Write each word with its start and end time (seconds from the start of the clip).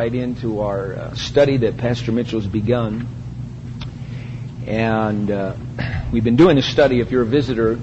right 0.00 0.12
into 0.12 0.58
our 0.58 0.94
uh, 0.94 1.14
study 1.14 1.58
that 1.58 1.76
Pastor 1.76 2.10
Mitchell 2.10 2.40
has 2.40 2.48
begun. 2.48 3.06
And 4.66 5.30
uh, 5.30 5.54
we've 6.12 6.24
been 6.24 6.34
doing 6.34 6.58
a 6.58 6.62
study, 6.62 6.98
if 6.98 7.12
you're 7.12 7.22
a 7.22 7.24
visitor, 7.24 7.78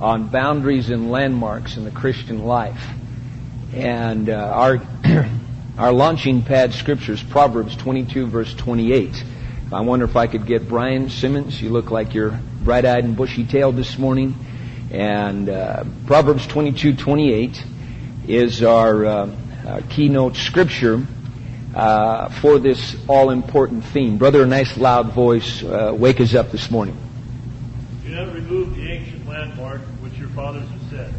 on 0.00 0.28
boundaries 0.28 0.88
and 0.88 1.10
landmarks 1.10 1.76
in 1.76 1.84
the 1.84 1.90
Christian 1.90 2.44
life. 2.44 2.82
And 3.74 4.30
uh, 4.30 4.36
our, 4.36 4.78
our 5.78 5.92
launching 5.92 6.44
pad 6.44 6.72
scripture 6.72 7.12
is 7.12 7.22
Proverbs 7.22 7.76
22, 7.76 8.28
verse 8.28 8.54
28. 8.54 9.22
I 9.70 9.82
wonder 9.82 10.06
if 10.06 10.16
I 10.16 10.28
could 10.28 10.46
get 10.46 10.66
Brian 10.66 11.10
Simmons. 11.10 11.60
You 11.60 11.68
look 11.68 11.90
like 11.90 12.14
you're 12.14 12.40
bright 12.62 12.86
eyed 12.86 13.04
and 13.04 13.14
bushy 13.14 13.44
tailed 13.44 13.76
this 13.76 13.98
morning. 13.98 14.34
And 14.90 15.50
uh, 15.50 15.84
Proverbs 16.06 16.46
22, 16.46 16.96
28 16.96 17.62
is 18.26 18.62
our 18.62 19.04
uh, 19.04 19.30
keynote 19.90 20.34
scripture 20.34 21.06
uh, 21.78 22.28
for 22.40 22.58
this 22.58 22.96
all 23.06 23.30
important 23.30 23.84
theme. 23.84 24.18
Brother, 24.18 24.42
a 24.42 24.46
nice 24.46 24.76
loud 24.76 25.12
voice, 25.12 25.62
uh, 25.62 25.94
wake 25.96 26.20
us 26.20 26.34
up 26.34 26.50
this 26.50 26.72
morning. 26.72 26.96
Do 28.02 28.08
not 28.10 28.34
remove 28.34 28.74
the 28.74 28.90
ancient 28.90 29.28
landmark 29.28 29.80
which 30.02 30.14
your 30.14 30.28
fathers 30.30 30.68
have 30.68 30.90
set. 30.90 31.10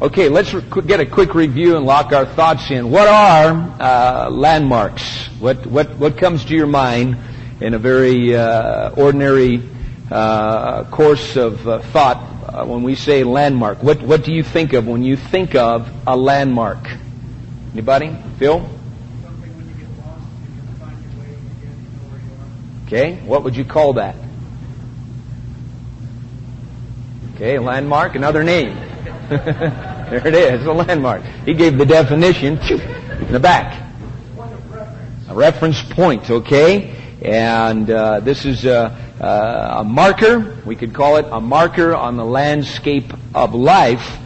Okay, 0.00 0.30
let's 0.30 0.54
re- 0.54 0.62
get 0.86 1.00
a 1.00 1.06
quick 1.06 1.34
review 1.34 1.76
and 1.76 1.84
lock 1.84 2.12
our 2.12 2.24
thoughts 2.24 2.70
in. 2.70 2.90
What 2.90 3.06
are 3.06 3.76
uh, 3.78 4.30
landmarks? 4.30 5.26
What, 5.40 5.66
what, 5.66 5.94
what 5.98 6.16
comes 6.16 6.46
to 6.46 6.54
your 6.54 6.66
mind 6.66 7.18
in 7.60 7.74
a 7.74 7.78
very 7.78 8.34
uh, 8.34 8.90
ordinary 8.96 9.62
uh, 10.10 10.84
course 10.84 11.36
of 11.36 11.68
uh, 11.68 11.80
thought 11.92 12.66
when 12.66 12.82
we 12.82 12.94
say 12.94 13.24
landmark? 13.24 13.82
What, 13.82 14.00
what 14.00 14.24
do 14.24 14.32
you 14.32 14.42
think 14.42 14.72
of 14.72 14.86
when 14.86 15.02
you 15.02 15.16
think 15.16 15.54
of 15.54 15.86
a 16.06 16.16
landmark? 16.16 16.78
Anybody? 17.74 18.16
Phil? 18.38 18.75
Okay, 22.86 23.16
what 23.24 23.42
would 23.42 23.56
you 23.56 23.64
call 23.64 23.94
that? 23.94 24.14
Okay, 27.34 27.58
landmark, 27.58 28.14
another 28.14 28.44
name. 28.44 28.76
there 29.28 30.24
it 30.24 30.34
is, 30.36 30.64
a 30.64 30.72
landmark. 30.72 31.22
He 31.44 31.52
gave 31.52 31.78
the 31.78 31.84
definition 31.84 32.58
in 32.58 33.32
the 33.32 33.40
back. 33.40 33.82
A 35.28 35.34
reference 35.34 35.82
point, 35.82 36.30
okay? 36.30 36.94
And 37.22 37.90
uh, 37.90 38.20
this 38.20 38.44
is 38.44 38.64
a, 38.64 38.96
a, 39.18 39.80
a 39.80 39.84
marker, 39.84 40.56
we 40.64 40.76
could 40.76 40.94
call 40.94 41.16
it 41.16 41.26
a 41.28 41.40
marker 41.40 41.92
on 41.92 42.16
the 42.16 42.24
landscape 42.24 43.12
of 43.34 43.52
life 43.52 44.16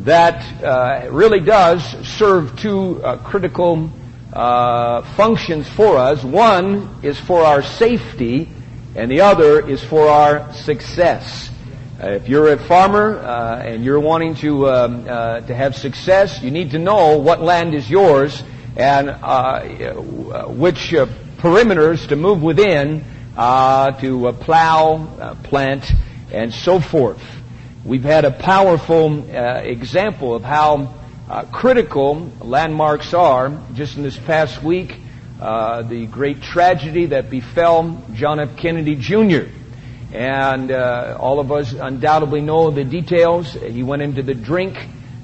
that 0.00 0.62
uh, 0.62 1.08
really 1.10 1.40
does 1.40 1.82
serve 2.06 2.58
two 2.60 3.02
uh, 3.02 3.16
critical 3.26 3.90
uh, 4.36 5.00
functions 5.16 5.66
for 5.66 5.96
us. 5.96 6.22
One 6.22 7.00
is 7.02 7.18
for 7.18 7.42
our 7.42 7.62
safety, 7.62 8.50
and 8.94 9.10
the 9.10 9.22
other 9.22 9.66
is 9.66 9.82
for 9.82 10.08
our 10.08 10.52
success. 10.52 11.48
Uh, 11.98 12.08
if 12.08 12.28
you're 12.28 12.52
a 12.52 12.58
farmer 12.58 13.18
uh, 13.18 13.62
and 13.62 13.82
you're 13.82 13.98
wanting 13.98 14.34
to 14.34 14.68
um, 14.68 15.06
uh, 15.08 15.40
to 15.40 15.54
have 15.54 15.74
success, 15.74 16.42
you 16.42 16.50
need 16.50 16.72
to 16.72 16.78
know 16.78 17.16
what 17.16 17.40
land 17.40 17.74
is 17.74 17.88
yours 17.88 18.42
and 18.76 19.08
uh, 19.08 19.62
which 20.48 20.92
perimeters 21.38 22.06
to 22.06 22.16
move 22.16 22.42
within 22.42 23.02
to 23.36 24.36
plow, 24.40 25.34
plant, 25.44 25.90
and 26.30 26.52
so 26.52 26.78
forth. 26.78 27.22
We've 27.86 28.04
had 28.04 28.26
a 28.26 28.32
powerful 28.32 29.30
example 29.30 30.34
of 30.34 30.44
how 30.44 30.92
uh, 31.28 31.44
critical 31.46 32.30
landmarks 32.40 33.12
are. 33.12 33.60
Just 33.74 33.96
in 33.96 34.02
this 34.02 34.16
past 34.16 34.62
week, 34.62 34.96
uh, 35.40 35.82
the 35.82 36.06
great 36.06 36.40
tragedy 36.40 37.06
that 37.06 37.30
befell 37.30 38.02
John 38.12 38.40
F. 38.40 38.56
Kennedy 38.56 38.94
Jr. 38.94 39.50
And 40.12 40.70
uh, 40.70 41.16
all 41.18 41.40
of 41.40 41.50
us 41.50 41.72
undoubtedly 41.72 42.40
know 42.40 42.70
the 42.70 42.84
details. 42.84 43.52
He 43.52 43.82
went 43.82 44.02
into 44.02 44.22
the 44.22 44.34
drink 44.34 44.78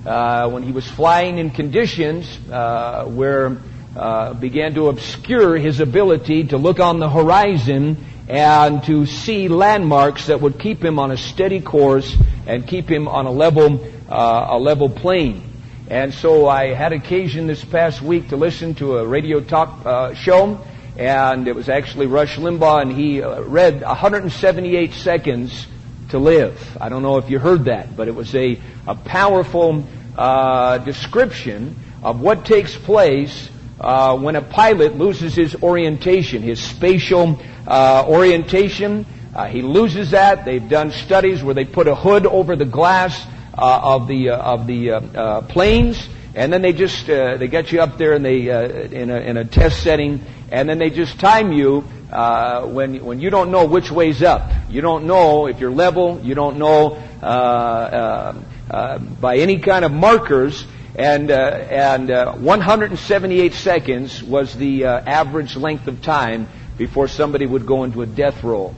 uh, 0.04 0.50
when 0.50 0.64
he 0.64 0.72
was 0.72 0.86
flying 0.90 1.38
in 1.38 1.50
conditions 1.50 2.26
uh, 2.50 3.04
where 3.04 3.58
uh, 3.96 4.34
began 4.34 4.74
to 4.74 4.88
obscure 4.88 5.56
his 5.56 5.78
ability 5.78 6.48
to 6.48 6.58
look 6.58 6.80
on 6.80 6.98
the 6.98 7.08
horizon 7.08 8.04
and 8.28 8.82
to 8.84 9.06
see 9.06 9.48
landmarks 9.48 10.26
that 10.26 10.40
would 10.40 10.58
keep 10.58 10.84
him 10.84 10.98
on 10.98 11.12
a 11.12 11.16
steady 11.16 11.60
course 11.60 12.16
and 12.46 12.66
keep 12.66 12.90
him 12.90 13.06
on 13.06 13.26
a 13.26 13.30
level 13.30 13.86
a 14.08 14.58
level 14.58 14.90
plane. 14.90 15.51
And 15.92 16.14
so 16.14 16.48
I 16.48 16.72
had 16.72 16.94
occasion 16.94 17.46
this 17.46 17.62
past 17.62 18.00
week 18.00 18.30
to 18.30 18.36
listen 18.36 18.74
to 18.76 18.96
a 18.96 19.06
radio 19.06 19.42
talk 19.42 19.84
uh, 19.84 20.14
show, 20.14 20.58
and 20.96 21.46
it 21.46 21.54
was 21.54 21.68
actually 21.68 22.06
Rush 22.06 22.38
Limbaugh, 22.38 22.80
and 22.80 22.90
he 22.90 23.22
uh, 23.22 23.42
read 23.42 23.82
178 23.82 24.94
seconds 24.94 25.66
to 26.08 26.18
live. 26.18 26.78
I 26.80 26.88
don't 26.88 27.02
know 27.02 27.18
if 27.18 27.28
you 27.28 27.38
heard 27.38 27.66
that, 27.66 27.94
but 27.94 28.08
it 28.08 28.14
was 28.14 28.34
a, 28.34 28.58
a 28.86 28.94
powerful 28.94 29.84
uh, 30.16 30.78
description 30.78 31.76
of 32.02 32.22
what 32.22 32.46
takes 32.46 32.74
place 32.74 33.50
uh, 33.78 34.16
when 34.16 34.34
a 34.34 34.42
pilot 34.42 34.96
loses 34.96 35.34
his 35.34 35.54
orientation, 35.56 36.40
his 36.40 36.58
spatial 36.58 37.38
uh, 37.66 38.06
orientation. 38.08 39.04
Uh, 39.34 39.46
he 39.46 39.60
loses 39.60 40.12
that. 40.12 40.46
They've 40.46 40.70
done 40.70 40.90
studies 40.90 41.44
where 41.44 41.54
they 41.54 41.66
put 41.66 41.86
a 41.86 41.94
hood 41.94 42.24
over 42.24 42.56
the 42.56 42.64
glass 42.64 43.26
of 43.54 44.08
the 44.08 44.30
uh, 44.30 44.38
of 44.38 44.66
the 44.66 44.92
uh, 44.92 45.42
planes, 45.42 46.08
and 46.34 46.52
then 46.52 46.62
they 46.62 46.72
just 46.72 47.06
they 47.06 47.48
get 47.48 47.72
you 47.72 47.80
up 47.80 47.98
there 47.98 48.14
and 48.14 48.24
they 48.24 48.48
in 48.48 49.10
a 49.10 49.16
in 49.16 49.36
a 49.36 49.44
test 49.44 49.82
setting, 49.82 50.24
and 50.50 50.68
then 50.68 50.78
they 50.78 50.90
just 50.90 51.18
time 51.20 51.52
you 51.52 51.84
uh, 52.10 52.66
when 52.66 53.04
when 53.04 53.20
you 53.20 53.30
don't 53.30 53.50
know 53.50 53.66
which 53.66 53.90
way's 53.90 54.22
up. 54.22 54.50
You 54.68 54.80
don't 54.80 55.06
know 55.06 55.46
if 55.46 55.60
you're 55.60 55.70
level. 55.70 56.20
You 56.22 56.34
don't 56.34 56.58
know 56.58 57.02
uh, 57.22 58.34
uh, 58.70 58.98
by 58.98 59.38
any 59.38 59.58
kind 59.58 59.84
of 59.84 59.92
markers. 59.92 60.64
And 60.94 61.30
and 61.30 62.10
178 62.44 63.54
seconds 63.54 64.22
was 64.22 64.54
the 64.54 64.84
average 64.84 65.56
length 65.56 65.86
of 65.88 66.02
time 66.02 66.48
before 66.76 67.08
somebody 67.08 67.46
would 67.46 67.64
go 67.64 67.84
into 67.84 68.02
a 68.02 68.06
death 68.06 68.44
roll. 68.44 68.74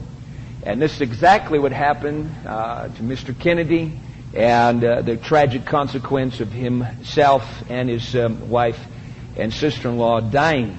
And 0.63 0.81
this 0.81 0.95
is 0.95 1.01
exactly 1.01 1.59
what 1.59 1.73
happened 1.73 2.33
to 2.43 3.01
Mr. 3.01 3.37
Kennedy 3.37 3.99
and 4.35 4.83
uh, 4.83 5.01
the 5.01 5.15
tragic 5.15 5.65
consequence 5.65 6.41
of 6.41 6.51
himself 6.51 7.43
and 7.69 7.89
his 7.89 8.15
um, 8.15 8.49
wife 8.49 8.79
and 9.37 9.53
sister-in-law 9.53 10.21
dying. 10.21 10.77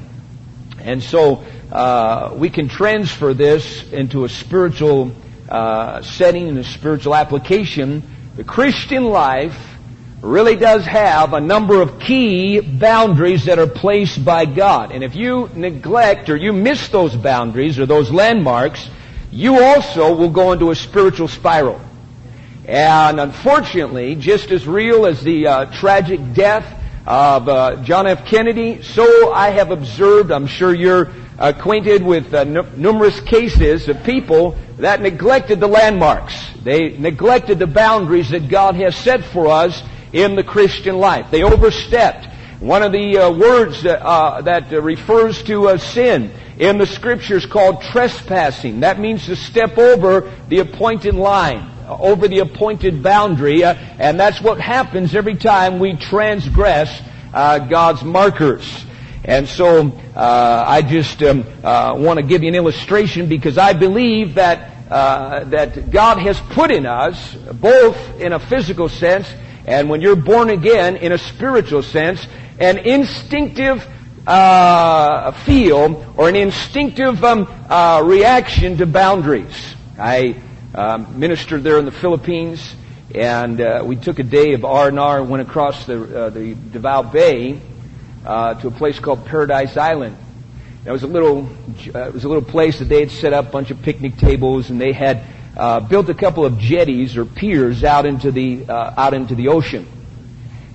And 0.80 1.02
so 1.02 1.44
uh, 1.72 2.34
we 2.36 2.50
can 2.50 2.68
transfer 2.68 3.32
this 3.34 3.90
into 3.90 4.24
a 4.24 4.28
spiritual 4.28 5.12
uh, 5.48 6.02
setting 6.02 6.48
and 6.48 6.58
a 6.58 6.64
spiritual 6.64 7.14
application. 7.14 8.02
The 8.36 8.44
Christian 8.44 9.04
life 9.04 9.58
really 10.20 10.56
does 10.56 10.84
have 10.84 11.32
a 11.32 11.40
number 11.40 11.80
of 11.80 11.98
key 11.98 12.60
boundaries 12.60 13.46
that 13.46 13.58
are 13.58 13.66
placed 13.66 14.22
by 14.24 14.44
God. 14.44 14.92
And 14.92 15.02
if 15.02 15.14
you 15.14 15.48
neglect 15.54 16.28
or 16.28 16.36
you 16.36 16.52
miss 16.52 16.88
those 16.88 17.16
boundaries 17.16 17.78
or 17.78 17.86
those 17.86 18.10
landmarks, 18.10 18.88
you 19.30 19.62
also 19.62 20.14
will 20.14 20.30
go 20.30 20.52
into 20.52 20.70
a 20.70 20.74
spiritual 20.74 21.28
spiral. 21.28 21.80
And 22.66 23.20
unfortunately, 23.20 24.16
just 24.16 24.50
as 24.50 24.66
real 24.66 25.06
as 25.06 25.22
the 25.22 25.46
uh, 25.46 25.64
tragic 25.66 26.34
death 26.34 26.66
of 27.06 27.48
uh, 27.48 27.76
John 27.84 28.08
F. 28.08 28.26
Kennedy, 28.26 28.82
so 28.82 29.32
I 29.32 29.50
have 29.50 29.70
observed, 29.70 30.32
I'm 30.32 30.48
sure 30.48 30.74
you're 30.74 31.12
acquainted 31.38 32.02
with 32.02 32.34
uh, 32.34 32.38
n- 32.38 32.66
numerous 32.76 33.20
cases 33.20 33.88
of 33.88 34.02
people 34.02 34.58
that 34.78 35.00
neglected 35.00 35.60
the 35.60 35.68
landmarks. 35.68 36.34
They 36.64 36.98
neglected 36.98 37.60
the 37.60 37.68
boundaries 37.68 38.30
that 38.30 38.48
God 38.48 38.74
has 38.74 38.96
set 38.96 39.22
for 39.26 39.46
us 39.46 39.80
in 40.12 40.34
the 40.34 40.42
Christian 40.42 40.98
life. 40.98 41.30
They 41.30 41.44
overstepped. 41.44 42.26
One 42.58 42.82
of 42.82 42.90
the 42.90 43.18
uh, 43.18 43.30
words 43.30 43.84
that, 43.84 44.04
uh, 44.04 44.42
that 44.42 44.72
refers 44.72 45.40
to 45.44 45.68
a 45.68 45.78
sin 45.78 46.32
in 46.58 46.78
the 46.78 46.86
scriptures 46.86 47.46
called 47.46 47.82
trespassing. 47.82 48.80
That 48.80 48.98
means 48.98 49.26
to 49.26 49.36
step 49.36 49.78
over 49.78 50.32
the 50.48 50.58
appointed 50.58 51.14
line 51.14 51.75
over 51.86 52.28
the 52.28 52.40
appointed 52.40 53.02
boundary, 53.02 53.64
uh, 53.64 53.74
and 53.98 54.18
that's 54.18 54.40
what 54.40 54.60
happens 54.60 55.14
every 55.14 55.36
time 55.36 55.78
we 55.78 55.96
transgress 55.96 57.00
uh, 57.32 57.58
God's 57.60 58.02
markers. 58.02 58.84
And 59.24 59.48
so 59.48 59.88
uh, 60.14 60.64
I 60.66 60.82
just 60.82 61.22
um, 61.22 61.44
uh, 61.64 61.94
want 61.98 62.18
to 62.18 62.24
give 62.24 62.42
you 62.42 62.48
an 62.48 62.54
illustration 62.54 63.28
because 63.28 63.58
I 63.58 63.72
believe 63.72 64.34
that 64.34 64.72
uh, 64.90 65.42
that 65.44 65.90
God 65.90 66.18
has 66.18 66.38
put 66.50 66.70
in 66.70 66.86
us, 66.86 67.34
both 67.34 68.20
in 68.20 68.32
a 68.32 68.38
physical 68.38 68.88
sense 68.88 69.26
and 69.66 69.90
when 69.90 70.00
you're 70.00 70.14
born 70.14 70.48
again 70.50 70.94
in 70.96 71.10
a 71.10 71.18
spiritual 71.18 71.82
sense, 71.82 72.24
an 72.60 72.78
instinctive 72.78 73.84
uh, 74.28 75.32
feel 75.44 76.14
or 76.16 76.28
an 76.28 76.36
instinctive 76.36 77.22
um, 77.24 77.48
reaction 78.06 78.76
to 78.76 78.86
boundaries. 78.86 79.74
I 79.98 80.40
um, 80.76 81.18
ministered 81.18 81.64
there 81.64 81.78
in 81.78 81.86
the 81.86 81.90
Philippines, 81.90 82.76
and 83.14 83.60
uh, 83.60 83.82
we 83.84 83.96
took 83.96 84.18
a 84.18 84.22
day 84.22 84.52
of 84.52 84.64
R&R 84.64 85.20
and 85.20 85.30
went 85.30 85.42
across 85.48 85.86
the, 85.86 86.26
uh, 86.26 86.30
the 86.30 86.54
Davao 86.54 87.02
Bay 87.02 87.60
uh, 88.26 88.54
to 88.54 88.68
a 88.68 88.70
place 88.70 88.98
called 88.98 89.24
Paradise 89.24 89.76
Island. 89.76 90.16
It 90.84 90.90
was 90.90 91.02
a 91.02 91.06
little, 91.06 91.48
uh, 91.94 92.08
it 92.08 92.12
was 92.12 92.24
a 92.24 92.28
little 92.28 92.44
place 92.44 92.78
that 92.80 92.84
they 92.84 93.00
had 93.00 93.10
set 93.10 93.32
up 93.32 93.48
a 93.48 93.50
bunch 93.50 93.70
of 93.70 93.80
picnic 93.82 94.18
tables, 94.18 94.68
and 94.68 94.80
they 94.80 94.92
had 94.92 95.22
uh, 95.56 95.80
built 95.80 96.10
a 96.10 96.14
couple 96.14 96.44
of 96.44 96.58
jetties 96.58 97.16
or 97.16 97.24
piers 97.24 97.82
out 97.82 98.04
into 98.04 98.30
the 98.30 98.68
uh, 98.68 98.94
out 98.96 99.14
into 99.14 99.34
the 99.34 99.48
ocean. 99.48 99.88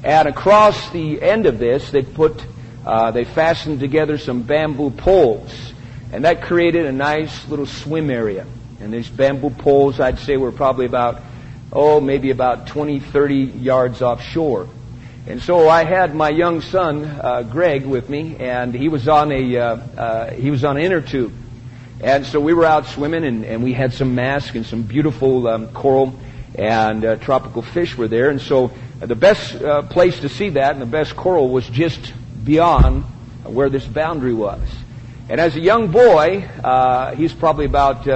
And 0.03 0.27
across 0.27 0.89
the 0.89 1.21
end 1.21 1.45
of 1.45 1.59
this, 1.59 1.91
they 1.91 2.01
put 2.01 2.43
uh, 2.85 3.11
they 3.11 3.23
fastened 3.23 3.79
together 3.79 4.17
some 4.17 4.41
bamboo 4.41 4.89
poles, 4.89 5.73
and 6.11 6.25
that 6.25 6.41
created 6.41 6.87
a 6.87 6.91
nice 6.91 7.47
little 7.47 7.67
swim 7.67 8.09
area. 8.09 8.47
And 8.81 8.93
these 8.93 9.09
bamboo 9.09 9.51
poles, 9.51 9.99
I'd 9.99 10.19
say, 10.19 10.37
were 10.37 10.51
probably 10.51 10.85
about 10.85 11.21
oh 11.71 12.01
maybe 12.01 12.31
about 12.31 12.67
20, 12.67 12.99
30 12.99 13.35
yards 13.35 14.01
offshore. 14.01 14.67
And 15.27 15.41
so 15.41 15.69
I 15.69 15.83
had 15.83 16.15
my 16.15 16.29
young 16.29 16.61
son 16.61 17.05
uh, 17.05 17.43
Greg 17.43 17.85
with 17.85 18.09
me, 18.09 18.37
and 18.39 18.73
he 18.73 18.89
was 18.89 19.07
on 19.07 19.31
a 19.31 19.57
uh, 19.57 19.75
uh, 19.75 20.31
he 20.31 20.49
was 20.49 20.63
on 20.63 20.77
an 20.77 20.83
inner 20.83 21.01
tube, 21.01 21.31
and 22.01 22.25
so 22.25 22.39
we 22.39 22.53
were 22.53 22.65
out 22.65 22.87
swimming, 22.87 23.23
and, 23.23 23.45
and 23.45 23.63
we 23.63 23.73
had 23.73 23.93
some 23.93 24.15
masks 24.15 24.55
and 24.55 24.65
some 24.65 24.81
beautiful 24.81 25.47
um, 25.47 25.67
coral 25.69 26.19
and 26.55 27.05
uh, 27.05 27.15
tropical 27.17 27.61
fish 27.61 27.95
were 27.95 28.07
there, 28.07 28.31
and 28.31 28.41
so 28.41 28.71
the 28.99 29.15
best 29.15 29.55
uh, 29.61 29.83
place 29.83 30.19
to 30.21 30.29
see 30.29 30.49
that 30.49 30.73
and 30.73 30.81
the 30.81 30.87
best 30.87 31.15
coral 31.15 31.49
was 31.49 31.67
just 31.69 32.13
beyond 32.43 33.03
where 33.43 33.69
this 33.69 33.85
boundary 33.85 34.33
was. 34.33 34.61
And 35.29 35.39
as 35.39 35.55
a 35.55 35.59
young 35.59 35.91
boy, 35.91 36.49
uh, 36.63 37.15
he's 37.15 37.31
probably 37.31 37.65
about 37.65 38.07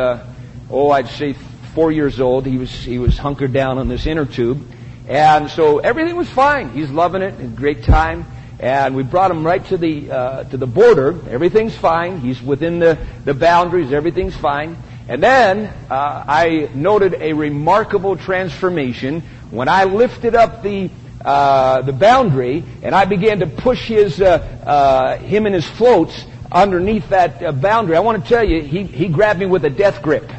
oh 0.69 0.91
I'd 0.91 1.09
say 1.09 1.33
four 1.73 1.91
years 1.91 2.19
old. 2.19 2.45
He 2.45 2.57
was 2.57 2.71
he 2.71 2.99
was 2.99 3.17
hunkered 3.17 3.53
down 3.53 3.77
on 3.77 3.87
this 3.87 4.05
inner 4.05 4.25
tube 4.25 4.65
and 5.07 5.49
so 5.51 5.79
everything 5.79 6.15
was 6.15 6.29
fine. 6.29 6.71
He's 6.71 6.89
loving 6.89 7.21
it, 7.21 7.39
a 7.39 7.47
great 7.47 7.83
time. 7.83 8.25
And 8.59 8.95
we 8.95 9.03
brought 9.03 9.29
him 9.29 9.45
right 9.45 9.63
to 9.65 9.77
the 9.77 10.09
uh, 10.09 10.43
to 10.45 10.57
the 10.57 10.65
border. 10.65 11.19
Everything's 11.29 11.75
fine. 11.75 12.21
He's 12.21 12.41
within 12.41 12.79
the, 12.79 12.97
the 13.25 13.33
boundaries. 13.33 13.91
Everything's 13.91 14.35
fine. 14.35 14.77
And 15.07 15.21
then 15.21 15.71
uh, 15.89 16.23
I 16.27 16.69
noted 16.73 17.15
a 17.15 17.33
remarkable 17.33 18.15
transformation 18.17 19.21
when 19.51 19.67
I 19.67 19.83
lifted 19.83 20.35
up 20.35 20.63
the 20.63 20.89
uh, 21.23 21.81
the 21.81 21.93
boundary 21.93 22.63
and 22.81 22.95
I 22.95 23.05
began 23.05 23.39
to 23.39 23.47
push 23.47 23.87
his 23.87 24.21
uh, 24.21 24.37
uh, 24.65 25.17
him 25.17 25.45
and 25.45 25.53
his 25.53 25.67
floats 25.67 26.25
underneath 26.51 27.09
that 27.09 27.43
uh, 27.43 27.51
boundary. 27.51 27.97
I 27.97 27.99
want 27.99 28.23
to 28.23 28.27
tell 28.27 28.43
you, 28.43 28.61
he 28.61 28.83
he 28.83 29.09
grabbed 29.09 29.39
me 29.39 29.45
with 29.45 29.65
a 29.65 29.69
death 29.69 30.01
grip. 30.01 30.31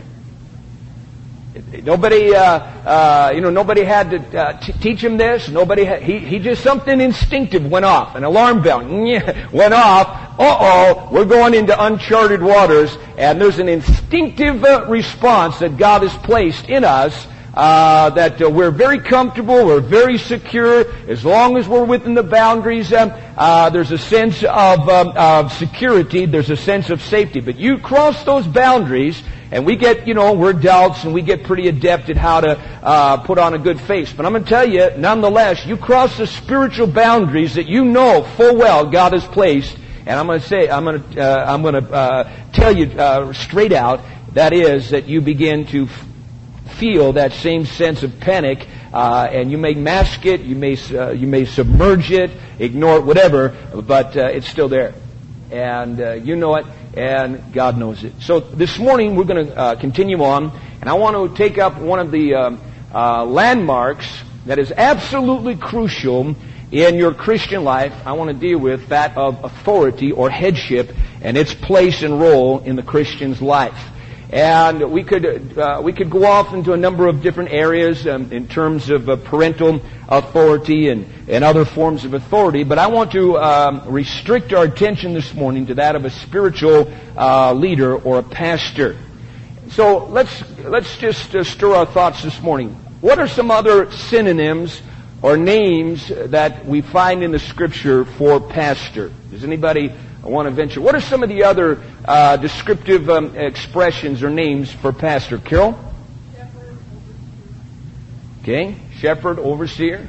Nobody, 1.82 2.34
uh, 2.34 2.42
uh, 2.42 3.32
you 3.34 3.40
know, 3.40 3.50
nobody 3.50 3.82
had 3.82 4.10
to 4.10 4.38
uh, 4.38 4.60
t- 4.60 4.72
teach 4.74 5.02
him 5.02 5.16
this. 5.16 5.48
Nobody, 5.48 5.84
had, 5.84 6.02
he, 6.02 6.18
he 6.18 6.38
just 6.38 6.62
something 6.62 7.00
instinctive 7.00 7.70
went 7.70 7.84
off. 7.84 8.14
An 8.14 8.24
alarm 8.24 8.62
bell 8.62 8.80
went 9.52 9.74
off. 9.74 10.06
Uh 10.38 10.56
oh, 10.60 11.08
we're 11.10 11.24
going 11.24 11.54
into 11.54 11.74
uncharted 11.84 12.42
waters, 12.42 12.96
and 13.16 13.40
there's 13.40 13.58
an 13.58 13.68
instinctive 13.68 14.62
uh, 14.64 14.84
response 14.88 15.58
that 15.60 15.78
God 15.78 16.02
has 16.02 16.14
placed 16.18 16.68
in 16.68 16.84
us. 16.84 17.26
Uh, 17.54 18.10
that 18.10 18.42
uh, 18.42 18.50
we're 18.50 18.70
very 18.70 18.98
comfortable, 18.98 19.64
we're 19.64 19.80
very 19.80 20.18
secure, 20.18 20.84
as 21.08 21.24
long 21.24 21.56
as 21.56 21.66
we're 21.66 21.86
within 21.86 22.12
the 22.12 22.22
boundaries. 22.22 22.92
Um, 22.92 23.10
uh, 23.34 23.70
there's 23.70 23.92
a 23.92 23.96
sense 23.96 24.42
of, 24.42 24.86
um, 24.90 25.14
of 25.16 25.50
security, 25.54 26.26
there's 26.26 26.50
a 26.50 26.56
sense 26.56 26.90
of 26.90 27.00
safety. 27.00 27.40
But 27.40 27.56
you 27.56 27.78
cross 27.78 28.22
those 28.24 28.46
boundaries, 28.46 29.22
and 29.50 29.64
we 29.64 29.76
get, 29.76 30.08
you 30.08 30.14
know, 30.14 30.32
we're 30.32 30.50
adults 30.50 31.04
and 31.04 31.14
we 31.14 31.22
get 31.22 31.44
pretty 31.44 31.68
adept 31.68 32.10
at 32.10 32.16
how 32.16 32.40
to 32.40 32.58
uh, 32.82 33.18
put 33.18 33.38
on 33.38 33.54
a 33.54 33.58
good 33.58 33.80
face. 33.80 34.12
But 34.12 34.26
I'm 34.26 34.32
going 34.32 34.42
to 34.42 34.48
tell 34.48 34.68
you, 34.68 34.90
nonetheless, 34.96 35.64
you 35.64 35.76
cross 35.76 36.16
the 36.18 36.26
spiritual 36.26 36.88
boundaries 36.88 37.54
that 37.54 37.66
you 37.66 37.84
know 37.84 38.24
full 38.36 38.56
well 38.56 38.90
God 38.90 39.12
has 39.12 39.24
placed. 39.24 39.76
And 40.04 40.18
I'm 40.18 40.26
going 40.26 40.40
to 40.40 40.46
say, 40.46 40.68
I'm 40.68 40.84
going 40.84 41.02
to, 41.02 41.20
uh, 41.20 41.44
I'm 41.46 41.62
going 41.62 41.74
to 41.74 41.92
uh, 41.92 42.32
tell 42.52 42.76
you 42.76 42.86
uh, 42.98 43.32
straight 43.32 43.72
out. 43.72 44.00
That 44.32 44.52
is 44.52 44.90
that 44.90 45.06
you 45.06 45.20
begin 45.20 45.66
to 45.68 45.84
f- 45.84 46.06
feel 46.76 47.12
that 47.14 47.32
same 47.32 47.66
sense 47.66 48.02
of 48.02 48.18
panic, 48.20 48.66
uh, 48.92 49.28
and 49.30 49.50
you 49.50 49.58
may 49.58 49.74
mask 49.74 50.26
it, 50.26 50.42
you 50.42 50.54
may 50.54 50.76
uh, 50.92 51.10
you 51.10 51.26
may 51.26 51.46
submerge 51.46 52.12
it, 52.12 52.30
ignore 52.58 52.98
it, 52.98 53.04
whatever, 53.04 53.56
but 53.74 54.14
it's 54.14 54.46
still 54.46 54.68
there, 54.68 54.92
and 55.50 56.26
you 56.26 56.36
know 56.36 56.56
it 56.56 56.66
and 56.96 57.52
God 57.52 57.76
knows 57.76 58.02
it. 58.04 58.14
So 58.20 58.40
this 58.40 58.78
morning 58.78 59.16
we're 59.16 59.24
going 59.24 59.46
to 59.46 59.56
uh, 59.56 59.74
continue 59.76 60.22
on, 60.24 60.50
and 60.80 60.88
I 60.88 60.94
want 60.94 61.30
to 61.30 61.36
take 61.36 61.58
up 61.58 61.78
one 61.78 61.98
of 61.98 62.10
the 62.10 62.34
uh, 62.34 62.56
uh, 62.94 63.24
landmarks 63.24 64.06
that 64.46 64.58
is 64.58 64.72
absolutely 64.72 65.56
crucial 65.56 66.34
in 66.72 66.94
your 66.96 67.12
Christian 67.12 67.64
life. 67.64 67.92
I 68.06 68.12
want 68.12 68.30
to 68.30 68.36
deal 68.36 68.58
with 68.58 68.88
that 68.88 69.16
of 69.16 69.44
authority 69.44 70.10
or 70.10 70.30
headship 70.30 70.90
and 71.20 71.36
its 71.36 71.52
place 71.54 72.02
and 72.02 72.18
role 72.18 72.60
in 72.60 72.76
the 72.76 72.82
Christian's 72.82 73.42
life. 73.42 73.78
And 74.30 74.90
we 74.90 75.04
could, 75.04 75.56
uh, 75.56 75.80
we 75.84 75.92
could 75.92 76.10
go 76.10 76.24
off 76.24 76.52
into 76.52 76.72
a 76.72 76.76
number 76.76 77.06
of 77.06 77.22
different 77.22 77.50
areas 77.52 78.06
um, 78.08 78.32
in 78.32 78.48
terms 78.48 78.90
of 78.90 79.08
uh, 79.08 79.16
parental 79.16 79.80
authority 80.08 80.88
and, 80.88 81.06
and 81.28 81.44
other 81.44 81.64
forms 81.64 82.04
of 82.04 82.12
authority, 82.12 82.64
but 82.64 82.78
I 82.78 82.88
want 82.88 83.12
to 83.12 83.38
um, 83.38 83.88
restrict 83.88 84.52
our 84.52 84.64
attention 84.64 85.14
this 85.14 85.32
morning 85.32 85.66
to 85.66 85.74
that 85.74 85.94
of 85.94 86.04
a 86.04 86.10
spiritual 86.10 86.92
uh, 87.16 87.52
leader 87.52 87.96
or 87.96 88.18
a 88.18 88.22
pastor. 88.22 88.96
So 89.70 90.06
let's, 90.06 90.42
let's 90.58 90.96
just 90.98 91.34
uh, 91.34 91.44
stir 91.44 91.74
our 91.74 91.86
thoughts 91.86 92.22
this 92.22 92.40
morning. 92.42 92.70
What 93.00 93.20
are 93.20 93.28
some 93.28 93.52
other 93.52 93.92
synonyms 93.92 94.80
or 95.22 95.36
names 95.36 96.08
that 96.08 96.66
we 96.66 96.82
find 96.82 97.22
in 97.22 97.30
the 97.30 97.38
scripture 97.38 98.04
for 98.04 98.40
pastor? 98.40 99.12
Does 99.30 99.44
anybody 99.44 99.92
I 100.26 100.28
want 100.28 100.48
to 100.48 100.50
venture. 100.50 100.80
What 100.80 100.96
are 100.96 101.00
some 101.00 101.22
of 101.22 101.28
the 101.28 101.44
other 101.44 101.80
uh, 102.04 102.36
descriptive 102.36 103.08
um, 103.08 103.36
expressions 103.36 104.24
or 104.24 104.30
names 104.30 104.72
for 104.72 104.92
pastor? 104.92 105.38
Carol? 105.38 105.78
Okay. 108.42 108.74
Shepherd, 108.98 109.38
overseer. 109.38 110.08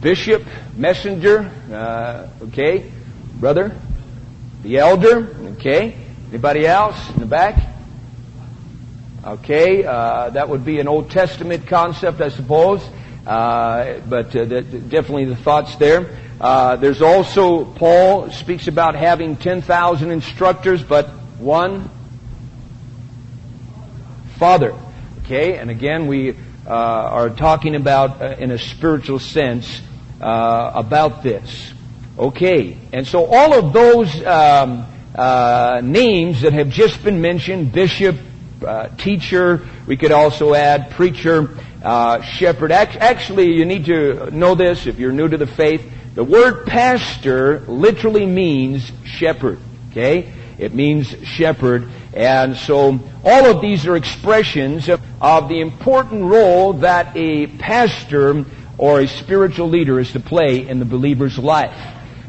Bishop, 0.00 0.42
messenger. 0.76 1.48
Uh, 1.70 2.26
okay. 2.42 2.90
Brother. 3.34 3.76
The 4.64 4.78
elder. 4.78 5.28
Okay. 5.52 5.94
Anybody 6.30 6.66
else 6.66 7.10
in 7.10 7.20
the 7.20 7.26
back? 7.26 7.64
Okay. 9.24 9.84
Uh, 9.84 10.30
that 10.30 10.48
would 10.48 10.64
be 10.64 10.80
an 10.80 10.88
Old 10.88 11.12
Testament 11.12 11.68
concept, 11.68 12.20
I 12.20 12.30
suppose. 12.30 12.82
Uh, 13.24 14.00
but 14.08 14.34
uh, 14.34 14.44
definitely 14.44 15.26
the 15.26 15.36
thoughts 15.36 15.76
there. 15.76 16.18
Uh, 16.40 16.76
there's 16.76 17.00
also, 17.00 17.64
Paul 17.64 18.30
speaks 18.30 18.66
about 18.66 18.96
having 18.96 19.36
10,000 19.36 20.10
instructors, 20.10 20.82
but 20.82 21.08
one 21.38 21.90
Father. 24.38 24.74
Okay, 25.24 25.56
and 25.56 25.70
again, 25.70 26.06
we 26.06 26.36
uh, 26.66 26.70
are 26.70 27.30
talking 27.30 27.76
about, 27.76 28.20
uh, 28.20 28.36
in 28.38 28.50
a 28.50 28.58
spiritual 28.58 29.18
sense, 29.18 29.80
uh, 30.20 30.72
about 30.74 31.22
this. 31.22 31.72
Okay, 32.18 32.76
and 32.92 33.06
so 33.06 33.26
all 33.26 33.54
of 33.54 33.72
those 33.72 34.14
um, 34.24 34.86
uh, 35.14 35.80
names 35.82 36.42
that 36.42 36.52
have 36.52 36.68
just 36.68 37.02
been 37.04 37.20
mentioned, 37.20 37.72
bishop, 37.72 38.16
teacher, 38.96 39.60
we 39.86 39.96
could 39.96 40.12
also 40.12 40.54
add 40.54 40.90
preacher, 40.90 41.56
shepherd. 42.22 42.72
Actually, 42.72 43.52
you 43.52 43.64
need 43.64 43.84
to 43.86 44.30
know 44.30 44.54
this 44.54 44.86
if 44.86 44.98
you're 44.98 45.12
new 45.12 45.28
to 45.28 45.36
the 45.36 45.46
faith. 45.46 45.82
The 46.14 46.24
word 46.24 46.66
pastor 46.66 47.60
literally 47.66 48.26
means 48.26 48.90
shepherd. 49.04 49.58
Okay? 49.90 50.32
It 50.58 50.72
means 50.72 51.08
shepherd. 51.24 51.88
And 52.12 52.56
so 52.56 53.00
all 53.24 53.46
of 53.46 53.60
these 53.60 53.86
are 53.86 53.96
expressions 53.96 54.88
of 54.88 55.48
the 55.48 55.60
important 55.60 56.24
role 56.24 56.74
that 56.74 57.16
a 57.16 57.48
pastor 57.48 58.44
or 58.78 59.00
a 59.00 59.08
spiritual 59.08 59.68
leader 59.68 59.98
is 59.98 60.12
to 60.12 60.20
play 60.20 60.68
in 60.68 60.78
the 60.78 60.84
believer's 60.84 61.38
life. 61.38 61.76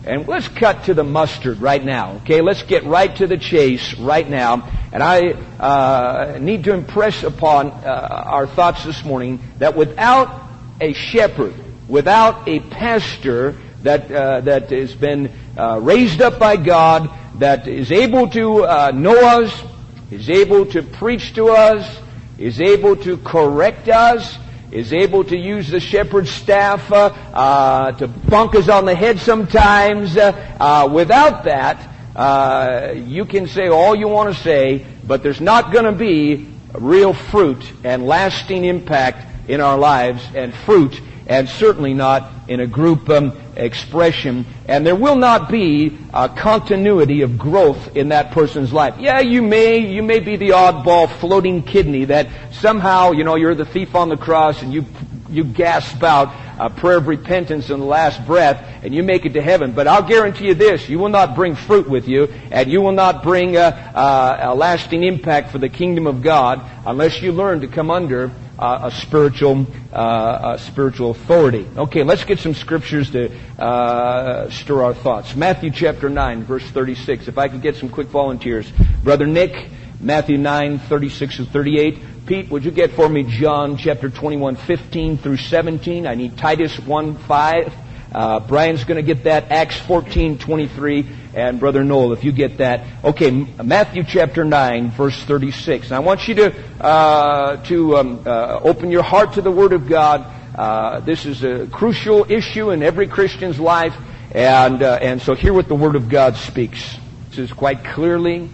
And 0.06 0.28
let's 0.28 0.48
cut 0.48 0.86
to 0.86 0.94
the 0.94 1.04
mustard 1.04 1.60
right 1.60 1.84
now. 1.84 2.18
Okay, 2.18 2.42
let's 2.42 2.62
get 2.62 2.84
right 2.84 3.16
to 3.18 3.26
the 3.26 3.38
chase 3.38 3.96
right 3.96 4.28
now. 4.28 4.72
And 4.92 5.02
I 5.02 5.32
uh, 5.32 6.38
need 6.40 6.64
to 6.66 6.74
impress 6.74 7.24
upon 7.24 7.72
uh, 7.72 8.24
our 8.26 8.46
thoughts 8.46 8.84
this 8.84 9.04
morning 9.04 9.40
that 9.58 9.76
without 9.76 10.44
a 10.80 10.94
shepherd, 10.94 11.56
without 11.88 12.48
a 12.48 12.60
pastor, 12.60 13.56
that, 13.86 14.12
uh, 14.12 14.42
that 14.42 14.72
has 14.72 14.94
been 14.96 15.32
uh, 15.58 15.80
raised 15.80 16.22
up 16.22 16.40
by 16.40 16.58
God, 16.58 17.10
that 17.40 17.68
is 17.68 17.92
able 17.92 18.28
to 18.30 18.66
uh, 18.66 18.92
know 18.92 19.16
us, 19.16 19.64
is 20.10 20.30
able 20.30 20.66
to 20.68 20.82
preach 20.82 21.34
to 21.36 21.50
us, 21.50 22.00
is 22.40 22.60
able 22.60 22.96
to 22.98 23.18
correct 23.18 23.88
us, 23.88 24.38
is 24.72 24.92
able 24.92 25.24
to 25.24 25.38
use 25.38 25.70
the 25.70 25.80
shepherd's 25.80 26.32
staff 26.32 26.92
uh, 26.92 27.14
uh, 27.34 27.92
to 27.94 28.08
bunk 28.08 28.56
us 28.56 28.70
on 28.70 28.86
the 28.86 28.96
head 28.96 29.20
sometimes. 29.20 30.18
Uh, 30.18 30.90
without 30.92 31.44
that, 31.44 32.98
you 32.98 33.26
can 33.26 33.48
say 33.48 33.68
all 33.68 33.96
you 33.96 34.08
want 34.08 34.36
to 34.36 34.42
say, 34.42 34.84
but 35.06 35.22
there's 35.22 35.42
not 35.42 35.72
going 35.72 35.86
to 35.86 35.92
be 35.92 36.50
real 36.74 37.14
fruit 37.14 37.72
and 37.84 38.06
lasting 38.06 38.66
impact 38.66 39.50
in 39.50 39.62
our 39.62 39.78
lives 39.78 40.24
and 40.34 40.54
fruit 40.54 41.00
and 41.28 41.50
certainly 41.50 41.94
not 41.94 42.32
in 42.48 42.60
a 42.60 42.68
group 42.68 43.10
um, 43.10 43.34
expression, 43.58 44.46
and 44.68 44.86
there 44.86 44.96
will 44.96 45.16
not 45.16 45.50
be 45.50 45.98
a 46.14 46.30
continuity 46.30 47.22
of 47.22 47.38
growth 47.38 47.96
in 47.96 48.10
that 48.10 48.32
person's 48.32 48.74
life. 48.74 48.96
Yeah, 49.00 49.20
you 49.20 49.42
may, 49.42 49.80
you 49.80 50.04
may 50.04 50.20
be 50.20 50.36
the 50.38 50.50
oddball 50.50 51.10
floating 51.20 51.64
kidney 51.64 52.06
that 52.06 52.30
somehow, 52.52 53.12
you 53.12 53.24
know, 53.24 53.36
you're 53.36 53.56
the 53.56 53.66
thief 53.66 53.96
on 53.96 54.10
the 54.10 54.18
cross 54.18 54.62
and 54.62 54.74
you, 54.74 54.86
you 55.30 55.44
gasp 55.44 56.04
out 56.04 56.34
a 56.58 56.70
prayer 56.70 56.98
of 56.98 57.08
repentance 57.08 57.70
in 57.70 57.80
the 57.80 57.86
last 57.86 58.26
breath 58.26 58.66
and 58.84 58.94
you 58.94 59.04
make 59.04 59.26
it 59.26 59.34
to 59.34 59.42
heaven. 59.42 59.74
But 59.74 59.88
I'll 59.88 60.08
guarantee 60.08 60.48
you 60.48 60.54
this, 60.54 60.88
you 60.88 61.00
will 61.00 61.10
not 61.10 61.36
bring 61.36 61.56
fruit 61.56 61.90
with 61.90 62.08
you 62.08 62.26
and 62.52 62.72
you 62.72 62.82
will 62.82 62.94
not 62.94 63.24
bring 63.24 63.58
a, 63.58 63.92
a, 63.94 64.52
a 64.52 64.56
lasting 64.56 65.04
impact 65.04 65.52
for 65.52 65.58
the 65.58 65.70
kingdom 65.70 66.08
of 66.08 66.22
God 66.22 66.62
unless 66.86 67.22
you 67.22 67.32
learn 67.32 67.62
to 67.62 67.68
come 67.68 67.92
under 67.92 68.32
uh, 68.58 68.80
a 68.84 68.92
spiritual 68.92 69.68
uh, 69.92 70.56
a 70.56 70.60
spiritual 70.60 71.12
authority. 71.12 71.68
Okay, 71.78 72.04
let's 72.04 72.24
get 72.24 72.40
some 72.40 72.54
scriptures 72.54 73.12
to 73.12 73.32
uh, 73.60 74.50
stir 74.50 74.84
our 74.84 74.94
thoughts. 74.94 75.36
Matthew 75.36 75.72
chapter 75.72 76.10
9, 76.10 76.44
verse 76.44 76.64
36. 76.64 77.28
If 77.28 77.38
I 77.38 77.48
could 77.48 77.62
get 77.62 77.76
some 77.76 77.90
quick 77.90 78.08
volunteers. 78.08 78.72
Brother 79.04 79.28
Nick, 79.28 79.70
Matthew 80.00 80.38
9, 80.38 80.80
36 80.80 81.38
to 81.38 81.46
38. 81.46 82.26
Pete, 82.26 82.50
would 82.50 82.66
you 82.66 82.72
get 82.72 82.92
for 82.94 83.08
me 83.08 83.24
John 83.24 83.78
chapter 83.78 84.10
21, 84.10 84.56
15 84.56 85.18
through 85.18 85.38
17? 85.38 86.08
I 86.08 86.16
need 86.16 86.38
Titus 86.38 86.80
1, 86.80 87.18
5. 87.18 87.74
Uh, 88.12 88.40
Brian's 88.40 88.84
going 88.84 88.96
to 88.96 89.14
get 89.14 89.26
that. 89.26 89.52
Acts 89.52 89.78
14, 89.78 90.38
23. 90.38 91.06
And 91.36 91.60
Brother 91.60 91.84
Noel, 91.84 92.14
if 92.14 92.24
you 92.24 92.32
get 92.32 92.60
that. 92.60 92.86
Okay, 93.04 93.30
Matthew 93.30 94.06
chapter 94.08 94.46
9, 94.46 94.92
verse 94.92 95.22
36. 95.24 95.88
And 95.88 95.96
I 95.96 96.00
want 96.00 96.30
you 96.30 96.36
to, 96.36 96.56
uh, 96.80 97.58
to 97.66 97.98
um, 97.98 98.24
uh, 98.26 98.62
open 98.64 98.90
your 98.90 99.04
heart 99.04 99.34
to 99.34 99.42
the 99.42 99.52
Word 99.52 99.74
of 99.74 99.86
God. 99.90 100.26
Uh, 100.58 101.02
this 101.02 101.26
is 101.26 101.44
a 101.44 101.68
crucial 101.68 102.32
issue 102.32 102.72
in 102.72 102.82
every 102.82 103.08
Christian's 103.08 103.60
life. 103.60 103.94
And, 104.32 104.82
uh, 104.82 105.00
and 105.02 105.22
so 105.22 105.36
hear 105.36 105.52
what 105.52 105.68
the 105.68 105.76
Word 105.76 105.98
of 105.98 106.08
God 106.08 106.38
speaks. 106.38 106.98
This 107.32 107.40
is 107.40 107.52
quite 107.52 107.84
clearly 107.84 108.50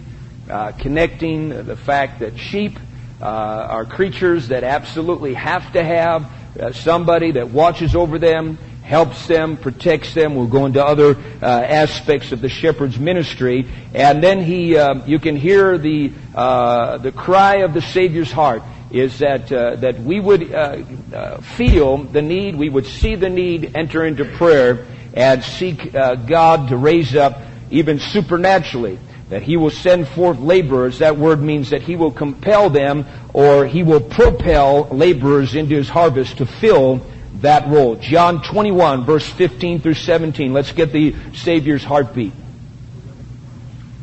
uh, 0.50 0.72
connecting 0.72 1.50
the 1.50 1.76
fact 1.76 2.18
that 2.18 2.36
sheep 2.36 2.80
uh, 3.20 3.24
are 3.24 3.84
creatures 3.84 4.48
that 4.48 4.64
absolutely 4.64 5.34
have 5.34 5.72
to 5.74 5.84
have 5.84 6.28
somebody 6.74 7.30
that 7.30 7.48
watches 7.48 7.94
over 7.94 8.18
them, 8.18 8.58
helps 8.92 9.26
them, 9.26 9.56
protects 9.56 10.12
them. 10.12 10.34
We'll 10.34 10.48
go 10.48 10.66
into 10.66 10.84
other 10.84 11.16
uh, 11.16 11.46
aspects 11.46 12.30
of 12.30 12.42
the 12.42 12.50
shepherd's 12.50 12.98
ministry, 12.98 13.66
and 13.94 14.22
then 14.22 14.42
he, 14.42 14.76
uh, 14.76 15.06
you 15.06 15.18
can 15.18 15.34
hear 15.34 15.78
the 15.78 16.12
uh, 16.34 16.98
the 16.98 17.10
cry 17.10 17.62
of 17.64 17.72
the 17.72 17.80
Savior's 17.80 18.30
heart 18.30 18.62
is 18.90 19.20
that 19.20 19.50
uh, 19.50 19.76
that 19.76 19.98
we 19.98 20.20
would 20.20 20.52
uh, 20.52 20.82
uh, 21.14 21.40
feel 21.40 22.04
the 22.04 22.20
need, 22.20 22.54
we 22.54 22.68
would 22.68 22.84
see 22.84 23.14
the 23.14 23.30
need, 23.30 23.74
enter 23.74 24.04
into 24.04 24.26
prayer, 24.36 24.84
and 25.14 25.42
seek 25.42 25.90
God 25.92 26.68
to 26.68 26.76
raise 26.76 27.16
up 27.16 27.40
even 27.70 27.98
supernaturally 27.98 28.98
that 29.30 29.42
he 29.42 29.56
will 29.56 29.70
send 29.70 30.06
forth 30.06 30.38
laborers. 30.38 30.98
That 30.98 31.16
word 31.16 31.40
means 31.40 31.70
that 31.70 31.80
he 31.80 31.96
will 31.96 32.12
compel 32.12 32.68
them 32.68 33.06
or 33.32 33.66
he 33.66 33.82
will 33.82 34.02
propel 34.02 34.88
laborers 34.88 35.54
into 35.54 35.74
his 35.74 35.88
harvest 35.88 36.36
to 36.36 36.44
fill 36.44 37.00
that 37.40 37.68
role. 37.68 37.96
John 37.96 38.42
21 38.42 39.04
verse 39.04 39.26
15 39.26 39.80
through 39.80 39.94
17. 39.94 40.52
Let's 40.52 40.72
get 40.72 40.92
the 40.92 41.14
Savior's 41.34 41.84
heartbeat. 41.84 42.32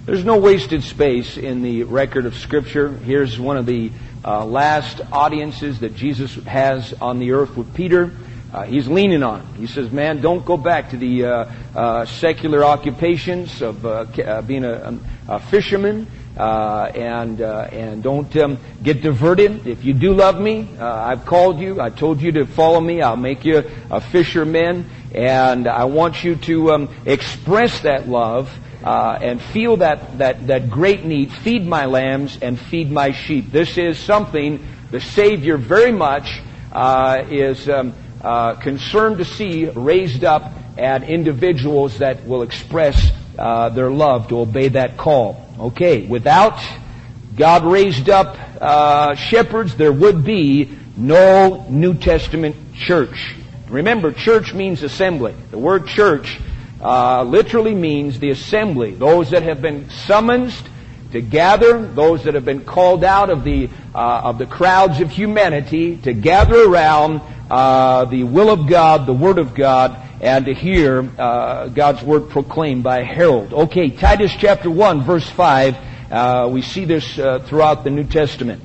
There's 0.05 0.25
no 0.25 0.37
wasted 0.37 0.83
space 0.83 1.37
in 1.37 1.61
the 1.61 1.83
record 1.83 2.25
of 2.25 2.35
Scripture. 2.35 2.89
Here's 2.89 3.39
one 3.39 3.57
of 3.57 3.67
the 3.67 3.91
uh, 4.25 4.43
last 4.43 5.01
audiences 5.11 5.81
that 5.81 5.95
Jesus 5.95 6.33
has 6.45 6.93
on 6.93 7.19
the 7.19 7.31
earth 7.33 7.55
with 7.55 7.73
Peter. 7.75 8.11
Uh, 8.51 8.63
he's 8.63 8.87
leaning 8.87 9.21
on 9.21 9.41
him. 9.41 9.53
He 9.55 9.67
says, 9.67 9.91
"Man, 9.91 10.21
don't 10.21 10.43
go 10.43 10.57
back 10.57 10.89
to 10.89 10.97
the 10.97 11.25
uh, 11.25 11.51
uh 11.75 12.05
secular 12.05 12.63
occupations 12.63 13.61
of 13.61 13.85
uh, 13.85 13.89
uh, 14.25 14.41
being 14.41 14.65
a, 14.65 14.97
a 15.27 15.39
fisherman, 15.39 16.07
and 16.37 17.41
and 17.41 18.03
don't 18.03 18.35
um, 18.37 18.57
get 18.81 19.01
diverted. 19.01 19.67
If 19.67 19.83
you 19.83 19.93
do 19.93 20.13
love 20.13 20.39
me, 20.39 20.67
I've 20.79 21.25
called 21.25 21.59
you. 21.59 21.81
I 21.81 21.89
told 21.89 22.21
you 22.21 22.31
to 22.33 22.45
follow 22.45 22.79
me. 22.79 23.01
I'll 23.01 23.17
make 23.17 23.45
you 23.45 23.63
a 23.89 24.01
fisherman, 24.01 24.89
and 25.13 25.67
I 25.67 25.85
want 25.85 26.23
you 26.23 26.35
to 26.35 26.71
um, 26.71 26.95
express 27.05 27.81
that 27.81 28.07
love." 28.07 28.51
Uh, 28.81 29.19
and 29.21 29.41
feel 29.41 29.75
that, 29.75 30.19
that, 30.19 30.47
that 30.47 30.69
great 30.69 31.03
need, 31.03 31.33
feed 31.33 31.67
my 31.67 31.83
lambs 31.83 32.39
and 32.41 32.57
feed 32.57 32.89
my 32.89 33.11
sheep. 33.11 33.51
This 33.51 33.77
is 33.77 33.99
something 33.99 34.65
the 34.89 35.01
Savior 35.01 35.57
very 35.57 35.91
much 35.91 36.39
uh, 36.71 37.25
is 37.29 37.67
um, 37.69 37.93
uh, 38.21 38.55
concerned 38.55 39.17
to 39.17 39.25
see 39.25 39.65
raised 39.69 40.23
up 40.23 40.53
and 40.77 41.03
individuals 41.03 41.97
that 41.99 42.25
will 42.25 42.41
express 42.41 43.11
uh, 43.39 43.69
their 43.69 43.89
love 43.89 44.27
to 44.27 44.39
obey 44.39 44.67
that 44.69 44.97
call. 44.97 45.45
Okay, 45.59 46.05
without 46.05 46.59
God 47.35 47.63
raised 47.63 48.09
up 48.09 48.37
uh, 48.61 49.15
shepherds, 49.15 49.75
there 49.75 49.93
would 49.93 50.23
be 50.23 50.77
no 50.97 51.65
New 51.69 51.93
Testament 51.93 52.55
church. 52.75 53.33
Remember, 53.69 54.11
church 54.11 54.53
means 54.53 54.83
assembly. 54.83 55.33
The 55.51 55.57
word 55.57 55.87
church 55.87 56.39
uh, 56.81 57.23
literally 57.23 57.75
means 57.75 58.19
the 58.19 58.31
assembly. 58.31 58.93
Those 58.93 59.31
that 59.31 59.43
have 59.43 59.61
been 59.61 59.89
summoned 59.89 60.53
to 61.11 61.21
gather, 61.21 61.81
those 61.85 62.23
that 62.25 62.33
have 62.33 62.45
been 62.45 62.65
called 62.65 63.03
out 63.03 63.29
of 63.29 63.43
the 63.43 63.69
uh, 63.95 64.21
of 64.25 64.37
the 64.37 64.45
crowds 64.45 64.99
of 64.99 65.09
humanity 65.09 65.97
to 65.97 66.13
gather 66.13 66.63
around 66.63 67.21
uh, 67.49 68.05
the 68.05 68.23
will 68.23 68.49
of 68.49 68.67
God, 68.67 69.05
the 69.05 69.13
Word 69.13 69.39
of 69.39 69.55
God, 69.55 69.97
and 70.21 70.45
to 70.45 70.53
hear 70.53 71.09
uh, 71.17 71.67
God's 71.69 72.03
Word 72.03 72.29
proclaimed 72.29 72.83
by 72.83 72.99
a 72.99 73.05
herald. 73.05 73.53
Okay, 73.53 73.89
Titus 73.89 74.33
chapter 74.37 74.69
1, 74.69 75.03
verse 75.03 75.29
5. 75.29 75.77
Uh, 76.11 76.49
we 76.51 76.61
see 76.61 76.85
this 76.85 77.17
uh, 77.17 77.39
throughout 77.39 77.83
the 77.83 77.89
New 77.89 78.03
Testament. 78.03 78.63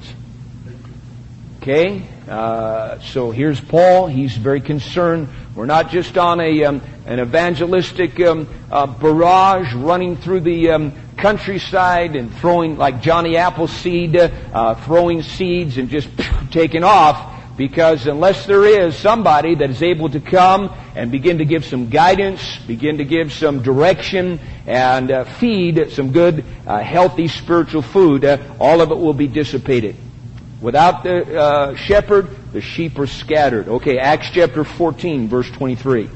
Okay, 1.63 2.03
uh, 2.29 2.99
so 3.01 3.31
here's 3.31 3.61
Paul. 3.61 4.07
He's 4.07 4.37
very 4.37 4.61
concerned. 4.61 5.29
We're 5.55 5.67
not 5.67 5.91
just 5.91 6.19
on 6.19 6.41
a 6.41 6.65
um, 6.65 6.83
an 7.07 7.21
evangelistic 7.21 8.19
um, 8.21 8.49
uh, 8.71 8.87
barrage 8.87 9.73
running 9.75 10.17
through 10.17 10.41
the 10.41 10.71
um, 10.71 10.93
countryside 11.17 12.17
and 12.17 12.35
throwing 12.35 12.77
like 12.77 13.01
Johnny 13.01 13.37
Appleseed, 13.37 14.33
throwing 14.85 15.23
seeds 15.23 15.79
and 15.79 15.89
just 15.89 16.09
taking 16.51 16.83
off. 16.83 17.34
Because 17.57 18.07
unless 18.09 18.47
there 18.47 18.65
is 18.65 18.97
somebody 18.97 19.55
that 19.55 19.71
is 19.71 19.81
able 19.81 20.09
to 20.09 20.19
come 20.19 20.75
and 20.97 21.13
begin 21.13 21.39
to 21.39 21.45
give 21.45 21.65
some 21.65 21.89
guidance, 21.89 22.59
begin 22.67 22.99
to 22.99 23.05
give 23.05 23.33
some 23.33 23.63
direction, 23.63 24.41
and 24.67 25.11
uh, 25.11 25.25
feed 25.25 25.93
some 25.93 26.11
good, 26.11 26.45
uh, 26.67 26.81
healthy 26.81 27.29
spiritual 27.29 27.83
food, 27.83 28.25
uh, 28.25 28.39
all 28.59 28.81
of 28.81 28.91
it 28.91 28.97
will 28.97 29.15
be 29.15 29.29
dissipated. 29.29 29.95
Without 30.61 31.05
the 31.05 31.39
uh, 31.39 31.77
shepherd, 31.77 32.29
the 32.53 32.61
sheep 32.61 32.99
are 32.99 33.07
scattered. 33.07 33.69
Okay, 33.69 33.99
Acts 33.99 34.31
chapter 34.33 34.65
14, 34.65 35.29
verse 35.29 35.51
23. 35.51 36.09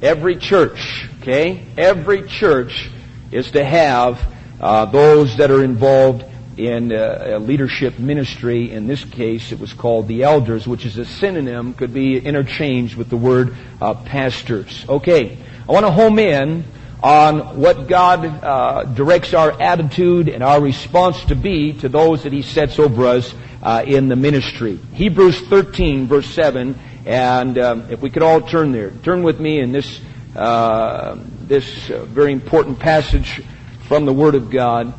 Every 0.00 0.36
church, 0.36 1.06
okay, 1.20 1.64
every 1.76 2.26
church 2.26 2.90
is 3.30 3.52
to 3.52 3.64
have 3.64 4.20
uh, 4.60 4.86
those 4.86 5.36
that 5.36 5.50
are 5.50 5.62
involved 5.62 6.24
in 6.56 6.92
uh, 6.92 7.38
leadership 7.40 7.98
ministry. 7.98 8.70
In 8.70 8.86
this 8.86 9.04
case, 9.04 9.52
it 9.52 9.58
was 9.58 9.72
called 9.72 10.08
the 10.08 10.22
elders, 10.22 10.66
which 10.66 10.84
is 10.84 10.98
a 10.98 11.04
synonym, 11.04 11.74
could 11.74 11.94
be 11.94 12.18
interchanged 12.18 12.96
with 12.96 13.08
the 13.08 13.16
word 13.16 13.56
uh, 13.80 13.94
pastors. 13.94 14.84
Okay, 14.88 15.38
I 15.68 15.72
want 15.72 15.86
to 15.86 15.92
home 15.92 16.18
in 16.18 16.64
on 17.02 17.58
what 17.58 17.88
God 17.88 18.24
uh, 18.24 18.84
directs 18.84 19.34
our 19.34 19.60
attitude 19.60 20.28
and 20.28 20.42
our 20.42 20.60
response 20.60 21.24
to 21.26 21.34
be 21.34 21.72
to 21.80 21.88
those 21.88 22.22
that 22.22 22.32
He 22.32 22.42
sets 22.42 22.78
over 22.78 23.06
us 23.06 23.34
uh, 23.62 23.84
in 23.86 24.08
the 24.08 24.16
ministry. 24.16 24.78
Hebrews 24.92 25.40
13, 25.48 26.06
verse 26.06 26.26
7, 26.28 26.78
and 27.06 27.58
um, 27.58 27.90
if 27.90 28.00
we 28.00 28.10
could 28.10 28.22
all 28.22 28.40
turn 28.40 28.72
there. 28.72 28.90
Turn 28.90 29.22
with 29.22 29.40
me 29.40 29.58
in 29.58 29.72
this, 29.72 30.00
uh, 30.36 31.18
this 31.40 31.66
very 31.88 32.32
important 32.32 32.78
passage 32.78 33.42
from 33.88 34.04
the 34.04 34.12
Word 34.12 34.34
of 34.34 34.50
God. 34.50 34.94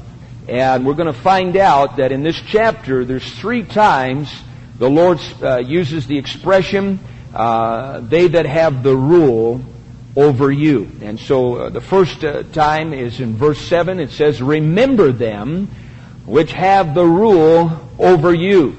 And 0.47 0.85
we're 0.85 0.95
going 0.95 1.13
to 1.13 1.19
find 1.19 1.55
out 1.55 1.97
that 1.97 2.11
in 2.11 2.23
this 2.23 2.39
chapter, 2.47 3.05
there's 3.05 3.29
three 3.35 3.63
times 3.63 4.29
the 4.77 4.89
Lord 4.89 5.19
uh, 5.41 5.57
uses 5.59 6.07
the 6.07 6.17
expression, 6.17 6.99
uh, 7.33 8.01
they 8.01 8.27
that 8.27 8.45
have 8.45 8.83
the 8.83 8.95
rule 8.95 9.61
over 10.15 10.51
you. 10.51 10.91
And 11.01 11.19
so 11.19 11.55
uh, 11.55 11.69
the 11.69 11.81
first 11.81 12.23
uh, 12.23 12.43
time 12.43 12.93
is 12.93 13.19
in 13.19 13.37
verse 13.37 13.59
7. 13.59 13.99
It 13.99 14.11
says, 14.11 14.41
Remember 14.41 15.11
them 15.11 15.69
which 16.25 16.51
have 16.51 16.93
the 16.93 17.05
rule 17.05 17.71
over 17.97 18.33
you, 18.33 18.75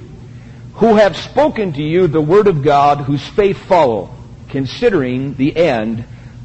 who 0.75 0.97
have 0.97 1.17
spoken 1.17 1.73
to 1.73 1.83
you 1.83 2.07
the 2.07 2.21
word 2.21 2.47
of 2.47 2.63
God, 2.63 2.99
whose 2.99 3.27
faith 3.27 3.59
follow, 3.59 4.15
considering 4.49 5.35
the 5.35 5.57
end 5.57 6.05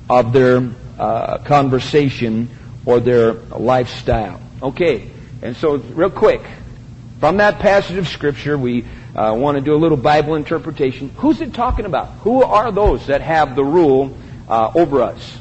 of 0.09 0.33
their 0.33 0.69
uh, 0.97 1.39
conversation 1.39 2.49
or 2.85 2.99
their 2.99 3.33
lifestyle. 3.33 4.41
Okay, 4.61 5.09
and 5.41 5.55
so 5.55 5.77
real 5.77 6.09
quick, 6.09 6.41
From 7.19 7.35
that 7.37 7.59
passage 7.59 7.97
of 7.97 8.07
Scripture, 8.07 8.57
we 8.57 8.85
uh, 9.13 9.35
want 9.37 9.57
to 9.57 9.61
do 9.61 9.75
a 9.75 9.77
little 9.77 9.97
Bible 9.97 10.35
interpretation. 10.35 11.09
Who's 11.17 11.41
it 11.41 11.53
talking 11.53 11.83
about? 11.83 12.07
Who 12.19 12.43
are 12.43 12.71
those 12.71 13.07
that 13.07 13.19
have 13.19 13.57
the 13.57 13.65
rule 13.65 14.17
uh, 14.47 14.71
over 14.73 15.01
us? 15.01 15.37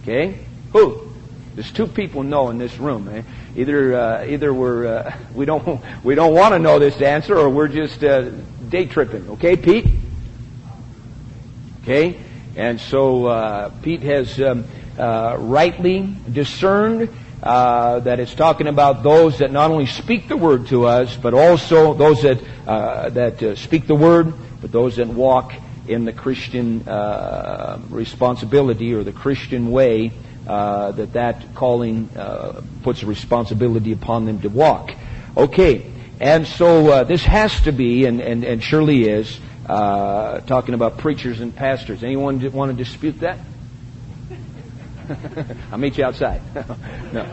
Okay? 0.00 0.38
Who? 0.72 1.12
There's 1.54 1.70
two 1.70 1.86
people 1.86 2.22
know 2.22 2.48
in 2.48 2.56
this 2.56 2.78
room. 2.78 3.06
Eh? 3.08 3.22
Either 3.54 3.94
uh, 3.94 4.24
either 4.24 4.54
we're 4.54 4.86
uh, 4.86 5.16
we 5.34 5.44
don't 5.44 5.82
we 6.02 6.14
don't 6.14 6.32
want 6.32 6.54
to 6.54 6.58
know 6.58 6.78
this 6.78 7.02
answer, 7.02 7.36
or 7.36 7.50
we're 7.50 7.68
just 7.68 8.02
uh, 8.02 8.30
day 8.70 8.86
tripping. 8.86 9.28
Okay, 9.30 9.56
Pete. 9.56 9.86
Okay, 11.82 12.18
and 12.56 12.80
so 12.80 13.26
uh, 13.26 13.68
Pete 13.82 14.02
has 14.02 14.40
um, 14.40 14.64
rightly 14.96 16.14
discerned 16.32 17.10
uh, 17.42 18.00
that 18.00 18.18
it's 18.18 18.34
talking 18.34 18.66
about 18.66 19.02
those 19.02 19.38
that 19.38 19.52
not 19.52 19.70
only 19.70 19.86
speak 19.86 20.28
the 20.28 20.36
word 20.36 20.66
to 20.68 20.86
us, 20.86 21.16
but 21.16 21.34
also 21.34 21.94
those 21.94 22.22
that 22.22 22.42
uh, 22.66 23.10
that 23.10 23.42
uh, 23.42 23.54
speak 23.54 23.86
the 23.86 23.94
word, 23.94 24.34
but 24.60 24.72
those 24.72 24.96
that 24.96 25.06
walk 25.06 25.52
in 25.86 26.04
the 26.04 26.12
Christian 26.12 26.86
uh, 26.88 27.78
responsibility 27.90 28.92
or 28.92 29.04
the 29.04 29.12
Christian 29.12 29.70
way. 29.70 30.12
Uh, 30.46 30.92
that 30.92 31.12
that 31.12 31.54
calling 31.54 32.08
puts 32.82 33.02
a 33.02 33.06
responsibility 33.06 33.92
upon 33.92 34.24
them 34.24 34.40
to 34.40 34.48
walk. 34.48 34.94
Okay, 35.36 35.92
and 36.20 36.46
so 36.46 37.04
this 37.04 37.22
has 37.22 37.60
to 37.62 37.72
be, 37.72 38.06
and, 38.06 38.22
and, 38.22 38.44
and 38.44 38.62
surely 38.62 39.10
is, 39.10 39.38
talking 39.66 40.72
about 40.72 40.96
preachers 40.96 41.40
and 41.40 41.54
pastors. 41.54 42.02
Anyone 42.02 42.40
want 42.52 42.74
to 42.74 42.82
dispute 42.82 43.20
that? 43.20 43.38
I'll 45.72 45.78
meet 45.78 45.98
you 45.98 46.04
outside. 46.04 46.42
no. 47.12 47.26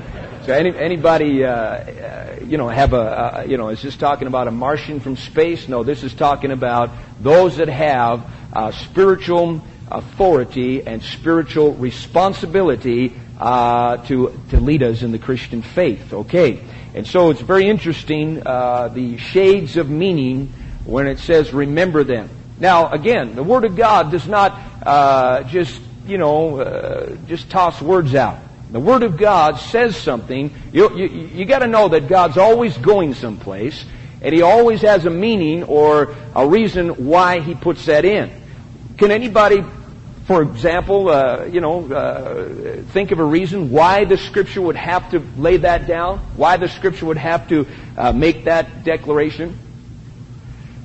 So 0.45 0.53
any, 0.53 0.77
anybody, 0.77 1.43
uh, 1.43 1.51
uh, 1.51 2.39
you 2.45 2.57
know, 2.57 2.67
have 2.67 2.93
a, 2.93 2.97
uh, 2.97 3.45
you 3.47 3.57
know, 3.57 3.69
is 3.69 3.81
this 3.81 3.95
talking 3.95 4.27
about 4.27 4.47
a 4.47 4.51
Martian 4.51 4.99
from 4.99 5.17
space? 5.17 5.67
No, 5.67 5.83
this 5.83 6.03
is 6.03 6.13
talking 6.13 6.51
about 6.51 6.91
those 7.19 7.57
that 7.57 7.67
have 7.67 8.29
uh, 8.53 8.71
spiritual 8.71 9.61
authority 9.89 10.85
and 10.85 11.01
spiritual 11.03 11.73
responsibility 11.73 13.13
uh, 13.39 13.97
to 14.05 14.39
to 14.49 14.59
lead 14.59 14.83
us 14.83 15.01
in 15.01 15.11
the 15.11 15.19
Christian 15.19 15.61
faith. 15.61 16.13
Okay, 16.13 16.61
and 16.93 17.05
so 17.05 17.31
it's 17.31 17.41
very 17.41 17.67
interesting 17.67 18.45
uh, 18.45 18.87
the 18.89 19.17
shades 19.17 19.77
of 19.77 19.89
meaning 19.89 20.53
when 20.85 21.07
it 21.07 21.19
says 21.19 21.53
remember 21.53 22.03
them. 22.03 22.29
Now, 22.59 22.91
again, 22.91 23.35
the 23.35 23.43
Word 23.43 23.65
of 23.65 23.75
God 23.75 24.11
does 24.11 24.27
not 24.27 25.47
just 25.49 25.81
you 26.07 26.17
know, 26.17 26.59
uh, 26.59 27.15
just 27.27 27.49
toss 27.49 27.81
words 27.81 28.15
out. 28.15 28.39
The 28.71 28.79
Word 28.79 29.03
of 29.03 29.17
God 29.17 29.59
says 29.59 29.95
something. 29.95 30.53
You, 30.73 30.95
you, 30.97 31.07
you 31.07 31.45
got 31.45 31.59
to 31.59 31.67
know 31.67 31.87
that 31.89 32.07
God's 32.07 32.37
always 32.37 32.75
going 32.77 33.13
someplace, 33.13 33.85
and 34.21 34.33
He 34.33 34.41
always 34.41 34.81
has 34.81 35.05
a 35.05 35.09
meaning 35.09 35.63
or 35.63 36.15
a 36.35 36.47
reason 36.47 37.05
why 37.05 37.39
He 37.39 37.55
puts 37.55 37.85
that 37.85 38.05
in. 38.05 38.31
Can 38.97 39.11
anybody, 39.11 39.63
for 40.25 40.41
example, 40.41 41.09
uh, 41.09 41.45
you 41.45 41.61
know, 41.61 41.91
uh, 41.91 42.81
think 42.91 43.11
of 43.11 43.19
a 43.19 43.23
reason 43.23 43.69
why 43.69 44.05
the 44.05 44.17
Scripture 44.17 44.61
would 44.61 44.75
have 44.75 45.11
to 45.11 45.19
lay 45.37 45.57
that 45.57 45.87
down? 45.87 46.19
Why 46.35 46.57
the 46.57 46.67
Scripture 46.67 47.05
would 47.05 47.17
have 47.17 47.47
to 47.49 47.67
uh, 47.97 48.11
make 48.13 48.45
that 48.45 48.83
declaration? 48.83 49.59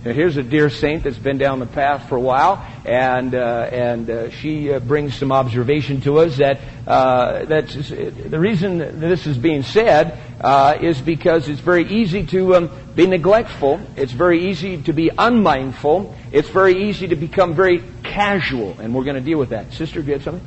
Now, 0.02 0.12
here's 0.12 0.38
a 0.38 0.42
dear 0.42 0.70
saint 0.70 1.04
that's 1.04 1.18
been 1.18 1.36
down 1.36 1.58
the 1.58 1.66
path 1.66 2.08
for 2.08 2.16
a 2.16 2.20
while, 2.20 2.66
and 2.86 3.34
uh, 3.34 3.68
and 3.70 4.08
uh, 4.08 4.30
she 4.30 4.72
uh, 4.72 4.80
brings 4.80 5.14
some 5.14 5.30
observation 5.30 6.00
to 6.02 6.20
us 6.20 6.38
that 6.38 6.58
uh, 6.86 7.44
that 7.44 7.68
the 7.68 8.40
reason 8.40 8.98
this 8.98 9.26
is 9.26 9.36
being 9.36 9.62
said 9.62 10.18
uh, 10.40 10.78
is 10.80 11.02
because 11.02 11.50
it's 11.50 11.60
very 11.60 11.86
easy 11.86 12.24
to 12.28 12.56
um, 12.56 12.70
be 12.94 13.06
neglectful. 13.06 13.78
It's 13.94 14.12
very 14.12 14.48
easy 14.48 14.80
to 14.84 14.94
be 14.94 15.10
unmindful. 15.18 16.16
It's 16.32 16.48
very 16.48 16.88
easy 16.88 17.08
to 17.08 17.16
become 17.16 17.54
very 17.54 17.82
casual, 18.02 18.80
and 18.80 18.94
we're 18.94 19.04
going 19.04 19.16
to 19.16 19.20
deal 19.20 19.38
with 19.38 19.50
that. 19.50 19.74
Sister, 19.74 20.00
do 20.00 20.06
you 20.06 20.12
have 20.14 20.22
something? 20.22 20.46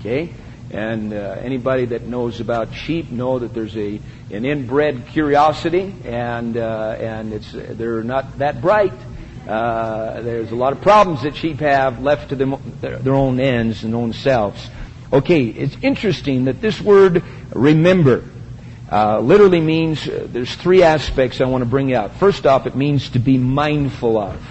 Okay. 0.00 0.34
And 0.74 1.12
uh, 1.12 1.36
anybody 1.40 1.84
that 1.86 2.02
knows 2.02 2.40
about 2.40 2.74
sheep 2.74 3.08
know 3.08 3.38
that 3.38 3.54
there's 3.54 3.76
a 3.76 4.00
an 4.32 4.44
inbred 4.44 5.06
curiosity, 5.06 5.94
and 6.04 6.56
uh, 6.56 6.96
and 6.98 7.32
it's 7.32 7.52
they're 7.52 8.02
not 8.02 8.38
that 8.38 8.60
bright. 8.60 8.92
Uh, 9.46 10.20
there's 10.22 10.50
a 10.50 10.56
lot 10.56 10.72
of 10.72 10.80
problems 10.80 11.22
that 11.22 11.36
sheep 11.36 11.60
have 11.60 12.00
left 12.02 12.30
to 12.30 12.34
them, 12.34 12.56
their 12.80 13.14
own 13.14 13.38
ends 13.38 13.84
and 13.84 13.94
own 13.94 14.12
selves. 14.12 14.68
Okay, 15.12 15.44
it's 15.44 15.76
interesting 15.80 16.46
that 16.46 16.60
this 16.60 16.80
word 16.80 17.22
"remember" 17.54 18.24
uh, 18.90 19.20
literally 19.20 19.60
means 19.60 20.08
uh, 20.08 20.26
there's 20.28 20.52
three 20.56 20.82
aspects 20.82 21.40
I 21.40 21.44
want 21.44 21.62
to 21.62 21.70
bring 21.70 21.94
out. 21.94 22.16
First 22.16 22.46
off, 22.46 22.66
it 22.66 22.74
means 22.74 23.10
to 23.10 23.20
be 23.20 23.38
mindful 23.38 24.18
of. 24.18 24.44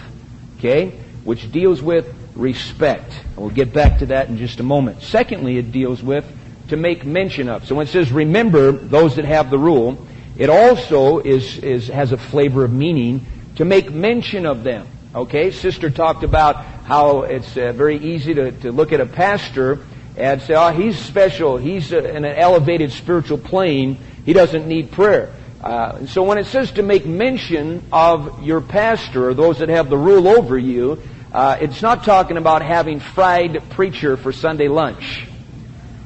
Okay, 0.58 0.92
which 1.26 1.52
deals 1.52 1.82
with 1.82 2.23
respect. 2.36 3.12
We'll 3.36 3.50
get 3.50 3.74
back 3.74 4.00
to 4.00 4.08
that 4.08 4.30
in 4.30 4.38
just 4.38 4.60
a 4.60 4.64
moment. 4.64 5.02
Secondly, 5.02 5.58
it 5.58 5.72
deals 5.72 6.02
with 6.02 6.26
to 6.70 6.78
make 6.78 7.06
mention 7.06 7.50
of. 7.50 7.66
So 7.68 7.76
when 7.76 7.88
it 7.88 7.90
says 7.90 8.12
remember 8.12 8.72
those 8.72 9.16
that 9.18 9.26
have 9.26 9.50
the 9.50 9.58
rule, 9.58 10.08
it 10.38 10.50
also 10.50 11.20
is, 11.20 11.58
is 11.60 11.88
has 11.88 12.12
a 12.12 12.18
flavor 12.18 12.64
of 12.64 12.72
meaning 12.72 13.26
to 13.58 13.66
make 13.66 13.92
mention 13.92 14.46
of 14.46 14.64
them. 14.64 14.88
Okay, 15.14 15.52
sister 15.52 15.92
talked 15.92 16.24
about 16.24 16.56
how 16.86 17.22
it's 17.22 17.56
uh, 17.56 17.72
very 17.74 17.98
easy 17.98 18.34
to, 18.34 18.52
to 18.52 18.72
look 18.72 18.92
at 18.92 19.00
a 19.00 19.06
pastor 19.06 19.86
and 20.18 20.42
say, 20.42 20.56
oh, 20.56 20.72
he's 20.72 20.98
special. 20.98 21.58
He's 21.58 21.94
uh, 21.94 22.00
in 22.00 22.26
an 22.26 22.36
elevated 22.36 22.92
spiritual 22.92 23.38
plane. 23.38 24.00
He 24.26 24.34
doesn't 24.34 24.68
need 24.68 24.92
prayer. 24.92 25.34
Uh, 25.62 26.06
so 26.08 26.24
when 26.24 26.38
it 26.38 26.46
says 26.48 26.72
to 26.74 26.84
make 26.84 27.06
mention 27.06 27.86
of 27.92 28.44
your 28.44 28.60
pastor 28.60 29.30
or 29.30 29.34
those 29.34 29.60
that 29.60 29.70
have 29.70 29.90
the 29.90 29.98
rule 29.98 30.28
over 30.28 30.58
you, 30.58 31.02
uh, 31.34 31.58
it's 31.60 31.82
not 31.82 32.04
talking 32.04 32.38
about 32.38 32.62
having 32.62 33.00
fried 33.00 33.70
preacher 33.72 34.18
for 34.18 34.32
Sunday 34.32 34.68
lunch. 34.68 35.26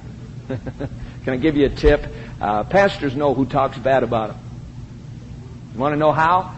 Can 0.48 0.90
I 1.26 1.36
give 1.36 1.58
you 1.58 1.66
a 1.66 1.70
tip? 1.70 2.16
Uh, 2.40 2.64
pastors 2.64 3.16
know 3.16 3.34
who 3.34 3.46
talks 3.46 3.78
bad 3.78 4.04
about 4.04 4.30
them. 4.30 4.38
You 5.74 5.80
want 5.80 5.94
to 5.94 5.98
know 5.98 6.14
how? 6.14 6.56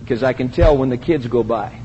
Because 0.00 0.22
I 0.22 0.32
can 0.32 0.48
tell 0.48 0.76
when 0.76 0.88
the 0.88 0.96
kids 0.96 1.26
go 1.26 1.42
by. 1.42 1.78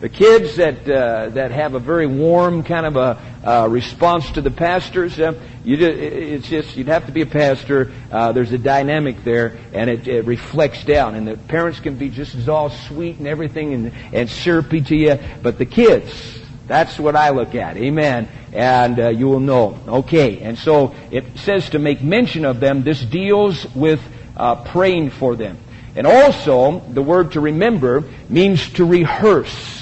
The 0.00 0.08
kids 0.08 0.54
that 0.56 0.88
uh, 0.88 1.30
that 1.30 1.50
have 1.50 1.74
a 1.74 1.80
very 1.80 2.06
warm 2.06 2.62
kind 2.62 2.86
of 2.86 2.94
a 2.94 3.20
uh, 3.44 3.66
response 3.68 4.30
to 4.32 4.40
the 4.40 4.50
pastors, 4.50 5.18
uh, 5.18 5.32
you 5.64 5.76
just, 5.76 5.98
it's 5.98 6.48
just 6.48 6.76
you'd 6.76 6.86
have 6.86 7.06
to 7.06 7.12
be 7.12 7.22
a 7.22 7.26
pastor. 7.26 7.90
Uh, 8.08 8.30
there's 8.30 8.52
a 8.52 8.58
dynamic 8.58 9.24
there, 9.24 9.58
and 9.72 9.90
it, 9.90 10.06
it, 10.06 10.24
reflects 10.24 10.84
down. 10.84 11.16
And 11.16 11.26
the 11.26 11.36
parents 11.36 11.80
can 11.80 11.96
be 11.96 12.10
just 12.10 12.36
as 12.36 12.48
all 12.48 12.70
sweet 12.70 13.18
and 13.18 13.26
everything 13.26 13.74
and 13.74 13.92
and 14.12 14.30
syrupy 14.30 14.82
to 14.82 14.94
you, 14.94 15.18
but 15.42 15.58
the 15.58 15.66
kids, 15.66 16.38
that's 16.68 16.96
what 16.96 17.16
I 17.16 17.30
look 17.30 17.56
at. 17.56 17.76
Amen. 17.76 18.28
And 18.52 19.00
uh, 19.00 19.08
you 19.08 19.26
will 19.26 19.40
know. 19.40 19.80
Okay. 19.88 20.38
And 20.42 20.56
so 20.56 20.94
it 21.10 21.38
says 21.38 21.70
to 21.70 21.80
make 21.80 22.02
mention 22.02 22.44
of 22.44 22.60
them. 22.60 22.84
This 22.84 23.04
deals 23.04 23.66
with 23.74 24.00
uh, 24.36 24.62
praying 24.62 25.10
for 25.10 25.34
them. 25.34 25.58
And 25.96 26.06
also, 26.06 26.78
the 26.88 27.02
word 27.02 27.32
to 27.32 27.40
remember 27.40 28.04
means 28.28 28.68
to 28.74 28.84
rehearse 28.84 29.77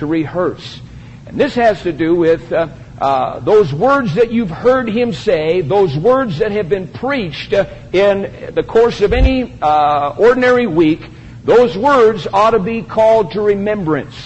to 0.00 0.06
rehearse. 0.06 0.80
And 1.26 1.40
this 1.40 1.54
has 1.54 1.82
to 1.84 1.92
do 1.92 2.14
with 2.16 2.52
uh, 2.52 2.68
uh, 3.00 3.40
those 3.40 3.72
words 3.72 4.16
that 4.16 4.30
you've 4.30 4.50
heard 4.50 4.88
him 4.88 5.12
say, 5.12 5.62
those 5.62 5.96
words 5.96 6.38
that 6.38 6.52
have 6.52 6.68
been 6.68 6.88
preached 6.88 7.54
uh, 7.54 7.66
in 7.92 8.54
the 8.54 8.62
course 8.62 9.00
of 9.00 9.14
any 9.14 9.54
uh, 9.62 10.14
ordinary 10.18 10.66
week, 10.66 11.00
those 11.44 11.78
words 11.78 12.26
ought 12.32 12.50
to 12.50 12.58
be 12.58 12.82
called 12.82 13.32
to 13.32 13.40
remembrance. 13.40 14.16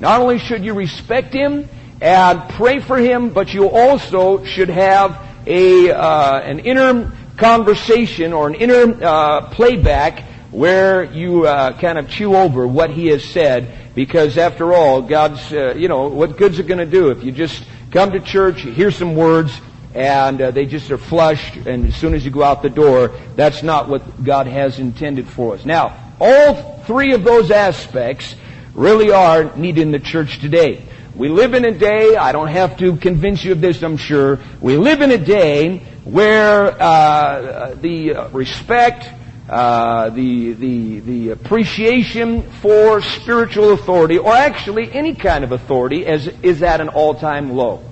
Not 0.00 0.20
only 0.20 0.38
should 0.38 0.64
you 0.64 0.74
respect 0.74 1.32
him 1.32 1.68
and 2.00 2.48
pray 2.50 2.80
for 2.80 2.98
him, 2.98 3.30
but 3.30 3.54
you 3.54 3.68
also 3.68 4.44
should 4.44 4.70
have 4.70 5.20
a 5.46 5.90
uh, 5.90 6.40
an 6.40 6.60
inner 6.60 7.12
conversation 7.36 8.32
or 8.32 8.48
an 8.48 8.54
inner 8.54 9.04
uh, 9.04 9.50
playback 9.50 10.24
where 10.50 11.04
you 11.04 11.44
kind 11.44 11.98
of 11.98 12.08
chew 12.08 12.34
over 12.34 12.66
what 12.66 12.90
he 12.90 13.06
has 13.08 13.24
said 13.24 13.94
because 13.94 14.38
after 14.38 14.72
all, 14.72 15.02
God's, 15.02 15.52
uh, 15.52 15.74
you 15.76 15.88
know, 15.88 16.08
what 16.08 16.36
good's 16.36 16.58
it 16.58 16.66
going 16.66 16.78
to 16.78 16.86
do 16.86 17.10
if 17.10 17.22
you 17.24 17.32
just 17.32 17.64
come 17.90 18.12
to 18.12 18.20
church, 18.20 18.60
hear 18.60 18.90
some 18.90 19.16
words, 19.16 19.52
and 19.94 20.40
uh, 20.40 20.50
they 20.52 20.66
just 20.66 20.90
are 20.90 20.98
flushed, 20.98 21.56
and 21.56 21.86
as 21.86 21.96
soon 21.96 22.14
as 22.14 22.24
you 22.24 22.30
go 22.30 22.42
out 22.42 22.62
the 22.62 22.70
door, 22.70 23.14
that's 23.34 23.62
not 23.62 23.88
what 23.88 24.22
God 24.22 24.46
has 24.46 24.78
intended 24.78 25.28
for 25.28 25.54
us. 25.54 25.64
Now, 25.64 25.96
all 26.20 26.78
three 26.84 27.12
of 27.12 27.24
those 27.24 27.50
aspects 27.50 28.36
really 28.74 29.10
are 29.10 29.56
needed 29.56 29.82
in 29.82 29.90
the 29.90 29.98
church 29.98 30.38
today. 30.38 30.84
We 31.14 31.28
live 31.28 31.54
in 31.54 31.64
a 31.64 31.72
day, 31.72 32.14
I 32.14 32.30
don't 32.30 32.48
have 32.48 32.78
to 32.78 32.96
convince 32.96 33.44
you 33.44 33.50
of 33.52 33.60
this, 33.60 33.82
I'm 33.82 33.96
sure. 33.96 34.38
We 34.60 34.76
live 34.76 35.02
in 35.02 35.10
a 35.10 35.18
day 35.18 35.78
where 36.04 36.80
uh, 36.80 37.74
the 37.74 38.28
respect, 38.32 39.08
uh, 39.48 40.10
the, 40.10 40.52
the, 40.52 41.00
the 41.00 41.30
appreciation 41.30 42.42
for 42.60 43.00
spiritual 43.00 43.72
authority, 43.72 44.18
or 44.18 44.32
actually 44.32 44.92
any 44.92 45.14
kind 45.14 45.44
of 45.44 45.52
authority, 45.52 46.06
as, 46.06 46.28
is 46.42 46.62
at 46.62 46.80
an 46.80 46.88
all-time 46.88 47.52
low. 47.52 47.82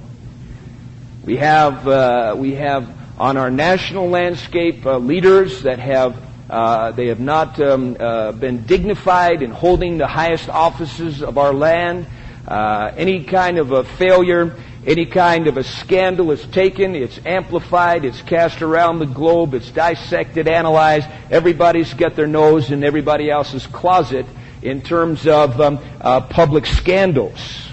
We 1.24 1.36
have, 1.36 1.86
uh, 1.86 2.34
we 2.36 2.54
have 2.54 2.88
on 3.18 3.36
our 3.36 3.50
national 3.50 4.08
landscape 4.08 4.86
uh, 4.86 4.98
leaders 4.98 5.62
that 5.62 5.78
have 5.78 6.16
uh, 6.48 6.92
they 6.92 7.08
have 7.08 7.20
not 7.20 7.60
um, 7.60 7.96
uh, 8.00 8.32
been 8.32 8.62
dignified 8.62 9.42
in 9.42 9.50
holding 9.50 9.98
the 9.98 10.06
highest 10.06 10.48
offices 10.48 11.22
of 11.22 11.36
our 11.36 11.52
land. 11.52 12.06
Uh, 12.46 12.90
any 12.96 13.24
kind 13.24 13.58
of 13.58 13.72
a 13.72 13.84
failure, 13.84 14.56
any 14.86 15.06
kind 15.06 15.48
of 15.48 15.56
a 15.56 15.64
scandal 15.64 16.30
is 16.30 16.44
taken, 16.46 16.94
it's 16.94 17.18
amplified, 17.26 18.04
it's 18.04 18.22
cast 18.22 18.62
around 18.62 18.98
the 18.98 19.06
globe, 19.06 19.54
it's 19.54 19.70
dissected, 19.70 20.48
analyzed. 20.48 21.08
Everybody's 21.30 21.92
got 21.94 22.14
their 22.16 22.26
nose 22.26 22.70
in 22.70 22.84
everybody 22.84 23.30
else's 23.30 23.66
closet 23.66 24.26
in 24.62 24.82
terms 24.82 25.26
of 25.26 25.60
um, 25.60 25.78
uh, 26.00 26.20
public 26.22 26.66
scandals. 26.66 27.68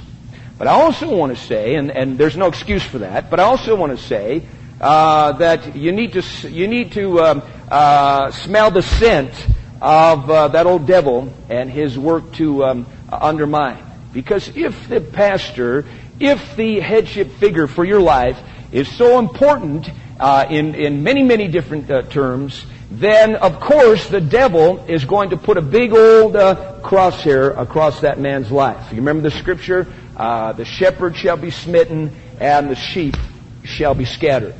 But 0.58 0.68
I 0.68 0.72
also 0.72 1.16
want 1.16 1.36
to 1.36 1.44
say, 1.44 1.76
and, 1.76 1.92
and 1.92 2.18
there's 2.18 2.38
no 2.38 2.48
excuse 2.48 2.84
for 2.84 3.00
that, 3.00 3.30
but 3.30 3.40
I 3.40 3.44
also 3.44 3.76
want 3.76 3.98
to 3.98 4.04
say 4.04 4.44
uh, 4.80 5.34
that 5.34 5.76
you 5.76 5.92
need 5.92 6.14
to 6.14 6.50
you 6.50 6.68
need 6.68 6.92
to 6.94 7.22
um, 7.22 7.42
uh, 7.70 8.32
smell 8.32 8.72
the 8.72 8.82
scent 8.82 9.34
of 9.82 10.30
uh, 10.30 10.48
that 10.50 10.66
old 10.66 10.88
devil 10.88 11.34
and 11.50 11.70
his 11.70 11.98
work 12.00 12.34
to 12.34 12.64
um, 12.64 12.86
undermine. 13.12 13.84
Because 14.14 14.48
if 14.56 14.88
the 14.88 15.02
pastor, 15.02 15.86
if 16.20 16.56
the 16.56 16.80
headship 16.80 17.32
figure 17.34 17.68
for 17.68 17.84
your 17.86 18.02
life 18.02 18.40
is 18.72 18.88
so 18.88 19.20
important 19.20 19.90
uh, 20.20 20.46
in 20.50 20.76
in 20.76 21.04
many 21.04 21.24
many 21.24 21.48
different 21.48 21.90
uh, 21.90 22.02
terms, 22.04 22.66
then 22.92 23.36
of 23.36 23.60
course 23.60 24.08
the 24.08 24.22
devil 24.22 24.86
is 24.88 25.06
going 25.06 25.30
to 25.32 25.38
put 25.38 25.58
a 25.58 25.62
big 25.62 25.94
old 25.94 26.36
uh, 26.36 26.80
crosshair 26.84 27.58
across 27.58 28.02
that 28.02 28.20
man's 28.20 28.52
life. 28.52 28.92
You 28.92 28.98
remember 28.98 29.30
the 29.30 29.36
scripture? 29.38 29.88
the 30.16 30.64
shepherd 30.64 31.16
shall 31.18 31.36
be 31.36 31.52
smitten, 31.52 32.16
and 32.40 32.70
the 32.70 32.76
sheep 32.76 33.16
shall 33.64 33.94
be 33.94 34.06
scattered 34.06 34.56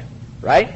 right? 0.46 0.76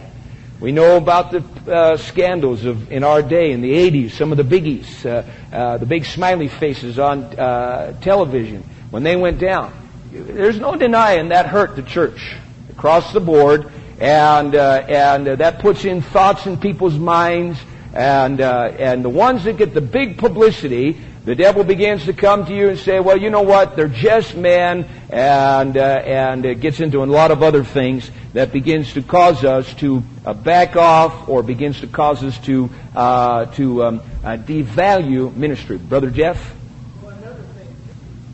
We 0.60 0.74
know 0.74 0.98
about 0.98 1.32
the 1.32 1.44
uh, 1.72 1.98
scandals 1.98 2.66
of 2.66 2.92
in 2.92 3.04
our 3.04 3.22
day 3.22 3.52
in 3.52 3.62
the 3.62 3.72
80s, 3.72 4.12
some 4.12 4.32
of 4.34 4.38
the 4.38 4.44
biggies, 4.44 5.06
uh, 5.06 5.24
uh, 5.56 5.78
the 5.78 5.86
big 5.86 6.04
smiley 6.06 6.50
faces 6.50 7.00
on 7.00 7.24
uh, 7.24 7.94
television 8.02 8.64
when 8.90 9.04
they 9.04 9.16
went 9.16 9.40
down. 9.40 9.72
There's 10.12 10.60
no 10.60 10.76
denying 10.76 11.30
that 11.30 11.46
hurt 11.48 11.76
the 11.76 11.84
church 11.84 12.36
across 12.70 13.14
the 13.14 13.20
board, 13.20 13.72
and 14.00 14.56
uh, 14.56 14.86
and 14.88 15.28
that 15.28 15.60
puts 15.60 15.86
in 15.86 16.02
thoughts 16.02 16.46
in 16.46 16.58
people's 16.58 16.98
minds, 16.98 17.60
and 17.94 18.42
uh, 18.42 18.72
and 18.78 19.04
the 19.04 19.10
ones 19.10 19.44
that 19.44 19.58
get 19.58 19.74
the 19.74 19.82
big 19.82 20.18
publicity 20.18 20.98
the 21.26 21.36
devil 21.36 21.64
begins 21.64 22.06
to 22.06 22.14
come 22.14 22.46
to 22.48 22.56
you 22.56 22.70
and 22.70 22.80
say, 22.80 23.00
well, 23.00 23.16
you 23.16 23.30
know 23.30 23.44
what? 23.44 23.76
They're 23.76 23.88
just 23.88 24.36
men, 24.36 24.88
and, 25.12 25.78
uh, 25.78 26.02
and 26.04 26.44
it 26.44 26.60
gets 26.60 26.80
into 26.80 27.04
a 27.04 27.06
lot 27.06 27.30
of 27.30 27.44
other 27.44 27.64
things 27.64 28.10
that 28.34 28.52
begins 28.52 28.94
to 28.94 29.04
cause 29.04 29.44
us 29.44 29.72
to 29.76 30.02
uh, 30.26 30.34
back 30.34 30.76
off 30.76 31.30
or 31.30 31.44
begins 31.44 31.82
to 31.82 31.88
cause 31.88 32.24
us 32.24 32.38
to, 32.46 32.70
uh, 32.96 33.46
to 33.46 33.84
um, 33.84 34.02
uh, 34.24 34.38
devalue 34.38 35.36
ministry. 35.36 35.78
Brother 35.78 36.10
Jeff? 36.10 36.56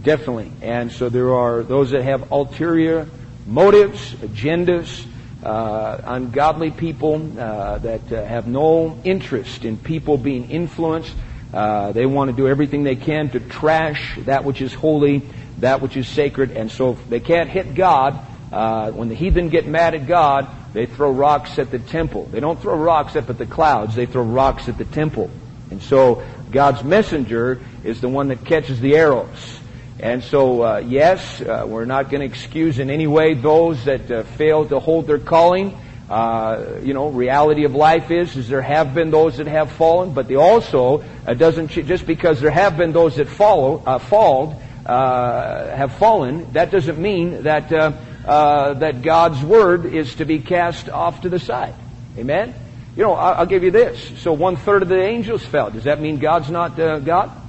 Definitely. 0.06 0.54
And 0.62 0.92
so 0.92 1.10
there 1.10 1.34
are 1.34 1.64
those 1.64 1.92
that 1.92 2.04
have 2.04 2.32
ulterior 2.32 3.10
motives, 3.46 4.14
agendas, 4.14 5.06
uh, 5.44 6.00
ungodly 6.06 6.72
people 6.72 7.38
uh, 7.38 7.80
that 7.80 8.02
have 8.04 8.48
no 8.48 8.98
interest 9.04 9.66
in 9.66 9.78
people 9.78 10.18
being 10.18 10.50
influenced 10.50 11.14
uh, 11.56 11.94
they 11.94 12.06
want 12.06 12.30
to 12.30 12.36
do 12.36 12.50
everything 12.50 12.84
they 12.84 12.98
can 12.98 13.30
to 13.30 13.40
trash 13.40 14.18
that 14.26 14.44
which 14.44 14.62
is 14.62 14.74
holy, 14.74 15.22
that 15.60 15.82
which 15.82 15.96
is 15.96 16.06
sacred, 16.06 16.52
and 16.52 16.70
so 16.70 16.94
they 17.08 17.22
can't 17.22 17.50
hit 17.50 17.76
God, 17.76 18.20
uh, 18.52 18.92
when 18.92 19.08
the 19.08 19.16
heathen 19.16 19.48
get 19.48 19.66
mad 19.66 19.96
at 19.96 20.06
God, 20.06 20.50
they 20.74 20.86
throw 20.86 21.12
rocks 21.12 21.58
at 21.58 21.72
the 21.72 21.80
temple. 21.80 22.26
They 22.26 22.42
don't 22.42 22.62
throw 22.62 22.76
rocks 22.76 23.16
up 23.16 23.30
at 23.30 23.38
the 23.38 23.46
clouds, 23.46 23.96
they 23.96 24.06
throw 24.06 24.24
rocks 24.24 24.68
at 24.68 24.78
the 24.78 24.84
temple. 24.84 25.32
And 25.72 25.82
so 25.82 26.26
God's 26.52 26.84
messenger 26.84 27.62
is 27.86 28.02
the 28.02 28.10
one 28.10 28.28
that 28.28 28.44
catches 28.44 28.82
the 28.82 28.98
arrows. 28.98 29.60
And 30.06 30.24
so, 30.24 30.62
uh, 30.62 30.84
yes, 30.86 31.42
uh, 31.42 31.66
we're 31.68 31.86
not 31.86 32.12
going 32.12 32.20
to 32.20 32.28
excuse 32.28 32.78
in 32.78 32.92
any 32.92 33.08
way 33.08 33.34
those 33.34 33.86
that 33.86 34.12
uh, 34.12 34.22
fail 34.22 34.64
to 34.68 34.80
hold 34.80 35.08
their 35.08 35.18
calling. 35.18 35.76
Uh, 36.08 36.80
you 36.84 36.94
know, 36.94 37.10
reality 37.10 37.66
of 37.66 37.74
life 37.74 38.12
is, 38.12 38.38
is 38.38 38.48
there 38.48 38.62
have 38.62 38.94
been 38.94 39.10
those 39.10 39.38
that 39.38 39.48
have 39.48 39.72
fallen, 39.72 40.14
but 40.14 40.28
they 40.28 40.36
also 40.36 41.04
uh, 41.26 41.34
doesn't 41.34 41.70
just 41.70 42.06
because 42.06 42.40
there 42.40 42.52
have 42.52 42.78
been 42.78 42.92
those 42.92 43.16
that 43.16 43.28
follow 43.28 43.82
uh, 43.84 43.98
falled 43.98 44.54
have 44.86 45.98
fallen, 45.98 46.54
that 46.54 46.70
doesn't 46.70 47.00
mean 47.00 47.42
that 47.42 47.70
that 47.70 49.02
God's 49.02 49.42
word 49.42 49.88
is 49.88 50.14
to 50.18 50.26
be 50.26 50.38
cast 50.38 50.88
off 50.88 51.22
to 51.22 51.30
the 51.30 51.40
side. 51.40 51.74
Amen. 52.16 52.54
You 52.96 53.06
know, 53.06 53.14
I'll, 53.14 53.40
I'll 53.40 53.46
give 53.48 53.64
you 53.64 53.72
this. 53.72 54.22
So 54.22 54.34
one 54.34 54.56
third 54.56 54.84
of 54.84 54.88
the 54.88 55.02
angels 55.02 55.44
fell. 55.44 55.72
Does 55.72 55.86
that 55.86 56.00
mean 56.00 56.20
God's 56.20 56.52
not 56.52 56.78
God? 56.78 57.42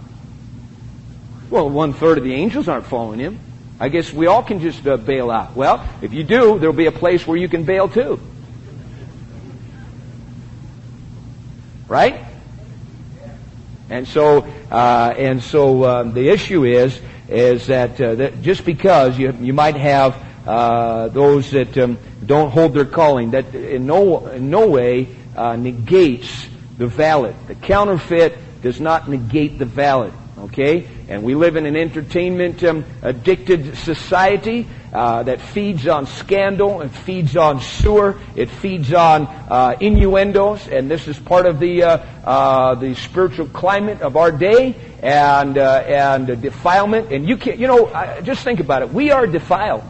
Well, 1.51 1.71
one 1.71 1.93
third 1.93 2.19
of 2.19 2.25
the 2.25 2.35
angels 2.35 2.69
aren't 2.69 2.87
following 2.87 3.21
Him. 3.21 3.39
I 3.79 3.89
guess 3.89 4.13
we 4.13 4.27
all 4.27 4.43
can 4.43 4.61
just 4.61 4.83
bail 4.83 5.31
out. 5.31 5.55
Well, 5.55 5.87
if 6.01 6.13
you 6.13 6.25
do, 6.25 6.59
there'll 6.59 6.75
be 6.75 6.87
a 6.87 6.93
place 6.93 7.27
where 7.27 7.37
you 7.37 7.49
can 7.49 7.65
bail 7.65 7.89
too. 7.89 8.21
Right? 11.89 12.25
And 13.89 14.09
so, 14.09 14.47
uh, 14.71 15.15
and 15.17 15.43
so 15.43 15.85
um, 15.85 16.13
the 16.15 16.31
issue 16.31 16.65
is, 16.65 17.01
is 17.29 17.67
that, 17.67 18.01
uh, 18.01 18.15
that 18.17 18.43
just 18.43 18.65
because 18.65 19.19
you, 19.19 19.33
you 19.41 19.53
might 19.53 19.77
have 19.77 20.21
uh, 20.47 21.09
those 21.09 21.51
that 21.51 21.77
um, 21.79 21.99
don't 22.25 22.51
hold 22.51 22.75
their 22.75 22.85
calling, 22.85 23.33
that 23.33 23.55
in 23.55 23.87
no, 23.87 24.27
in 24.29 24.51
no 24.51 24.69
way 24.69 25.09
uh, 25.37 25.55
negates 25.55 26.49
the 26.79 26.87
valid. 26.87 27.37
The 27.47 27.55
counterfeit 27.55 28.63
does 28.63 28.81
not 28.81 29.09
negate 29.09 29.59
the 29.59 29.65
valid. 29.65 30.13
Okay? 30.39 30.87
And 31.09 31.23
we 31.23 31.35
live 31.35 31.57
in 31.57 31.65
an 31.65 31.77
entertainment 31.77 32.63
um, 32.63 32.85
addicted 33.03 33.77
society 33.79 34.67
uh, 34.93 35.23
that 35.23 35.41
feeds 35.41 35.87
on 35.87 36.07
scandal, 36.07 36.83
it 36.83 36.91
feeds 36.91 37.37
on 37.37 37.61
sewer, 37.61 38.19
it 38.35 38.51
feeds 38.51 38.93
on 38.93 39.27
uh, 39.27 39.77
innuendos, 39.81 40.69
and 40.69 40.91
this 40.91 41.09
is 41.09 41.19
part 41.19 41.47
of 41.47 41.59
the 41.59 41.83
uh, 41.83 41.97
uh 42.25 42.75
the 42.77 42.95
spiritual 42.95 43.47
climate 43.49 44.01
of 44.03 44.17
our 44.17 44.31
day, 44.31 44.75
and 45.03 45.57
uh, 45.59 45.85
and 45.87 46.41
defilement. 46.41 47.13
And 47.13 47.29
you 47.29 47.37
can't, 47.37 47.59
you 47.59 47.67
know, 47.67 48.21
just 48.23 48.43
think 48.43 48.61
about 48.61 48.83
it. 48.83 48.93
We 48.93 49.11
are 49.11 49.27
defiled. 49.27 49.85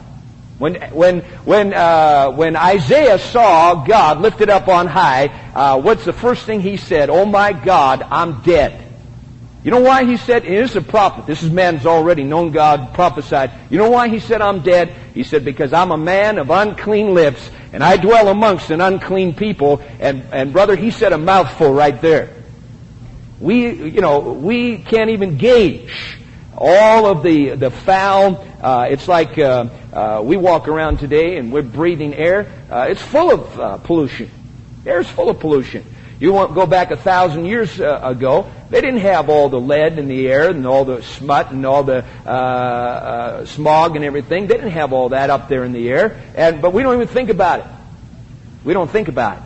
When 0.59 0.75
when 0.93 1.21
when 1.45 1.75
uh, 1.75 2.31
when 2.31 2.57
Isaiah 2.57 3.19
saw 3.19 3.85
God 3.85 4.21
lifted 4.21 4.49
up 4.49 4.69
on 4.69 4.87
high, 4.87 5.77
what's 5.77 6.05
the 6.05 6.13
first 6.13 6.47
thing 6.47 6.61
he 6.61 6.77
said? 6.77 7.11
Oh 7.11 7.27
my 7.27 7.53
God, 7.53 8.03
I'm 8.03 8.43
dead. 8.43 8.86
You 9.67 9.73
know 9.73 9.81
why 9.81 10.05
he 10.05 10.17
said, 10.17 10.45
it 10.45 10.53
is 10.53 10.77
a 10.77 10.81
prophet. 10.81 11.27
This 11.27 11.43
is 11.43 11.51
man 11.51 11.75
who's 11.75 11.87
already 11.87 12.23
known 12.23 12.53
God, 12.53 12.95
prophesied. 12.95 13.51
You 13.69 13.79
know 13.79 13.91
why 13.91 14.09
he 14.09 14.21
said, 14.21 14.41
I'm 14.41 14.61
dead? 14.61 14.95
He 15.13 15.25
said, 15.25 15.45
because 15.45 15.73
I'm 15.73 15.91
a 15.91 15.99
man 15.99 16.39
of 16.39 16.51
unclean 16.51 17.15
lips, 17.15 17.51
and 17.73 17.83
I 17.83 17.97
dwell 17.97 18.29
amongst 18.29 18.71
an 18.71 18.81
unclean 18.81 19.35
people. 19.35 19.83
And, 19.99 20.23
and 20.31 20.53
brother, 20.53 20.77
he 20.77 20.93
said 20.93 21.13
a 21.13 21.19
mouthful 21.19 21.75
right 21.75 22.01
there. 22.01 22.33
We, 23.41 23.73
you 23.73 24.01
know, 24.01 24.21
we 24.21 24.79
can't 24.79 25.11
even 25.11 25.37
gauge 25.37 26.17
all 26.57 27.07
of 27.07 27.25
the, 27.25 27.57
the 27.57 27.73
foul. 27.73 28.47
Uh, 28.63 28.87
it's 28.89 29.09
like 29.09 29.37
uh, 29.37 29.69
uh, 29.93 30.21
we 30.23 30.37
walk 30.37 30.69
around 30.69 30.99
today 30.99 31.39
and 31.39 31.53
we're 31.53 31.63
breathing 31.63 32.15
air. 32.15 32.53
Uh, 32.71 32.87
it's 32.89 33.03
full 33.03 33.33
of 33.33 33.59
uh, 33.59 33.79
pollution. 33.79 34.31
Air 34.87 35.01
is 35.01 35.09
full 35.09 35.29
of 35.29 35.41
pollution. 35.41 35.85
You 36.19 36.33
won't 36.33 36.55
go 36.55 36.67
back 36.67 36.91
a 36.91 36.97
thousand 36.97 37.45
years 37.45 37.79
uh, 37.79 38.01
ago. 38.03 38.51
They 38.71 38.81
didn't 38.81 39.01
have 39.01 39.29
all 39.29 39.49
the 39.49 39.61
lead 39.61 39.99
in 39.99 40.09
the 40.09 40.29
air 40.29 40.51
and 40.51 40.67
all 40.67 40.85
the 40.85 41.03
smut 41.03 41.51
and 41.51 41.65
all 41.67 41.83
the 41.83 42.05
uh, 42.25 42.29
uh, 42.29 43.47
smog 43.47 43.97
and 43.97 44.05
everything. 44.05 44.47
They 44.47 44.55
didn't 44.55 44.71
have 44.71 44.93
all 44.93 45.11
that 45.11 45.29
up 45.29 45.49
there 45.49 45.65
in 45.65 45.73
the 45.73 45.89
air. 45.91 46.21
And 46.35 46.63
but 46.63 46.73
we 46.73 46.83
don't 46.83 46.95
even 46.95 47.09
think 47.09 47.29
about 47.29 47.61
it. 47.61 47.67
We 48.65 48.73
don't 48.73 48.91
think 48.91 49.09
about 49.09 49.39
it. 49.39 49.43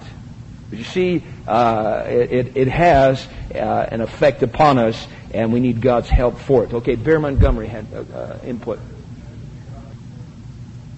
But 0.71 0.79
you 0.79 0.85
see, 0.85 1.25
uh, 1.49 2.05
it, 2.07 2.57
it 2.57 2.69
has 2.69 3.27
uh, 3.53 3.59
an 3.59 4.01
effect 4.01 4.45
upon 4.45 4.79
us, 4.79 5.09
and 5.35 5.53
we 5.53 5.59
need 5.59 5.81
God's 5.81 6.09
help 6.09 6.39
for 6.39 6.63
it. 6.63 6.73
Okay, 6.73 6.95
Bear 6.95 7.19
Montgomery 7.19 7.67
had 7.67 7.87
uh, 7.93 8.39
input. 8.45 8.79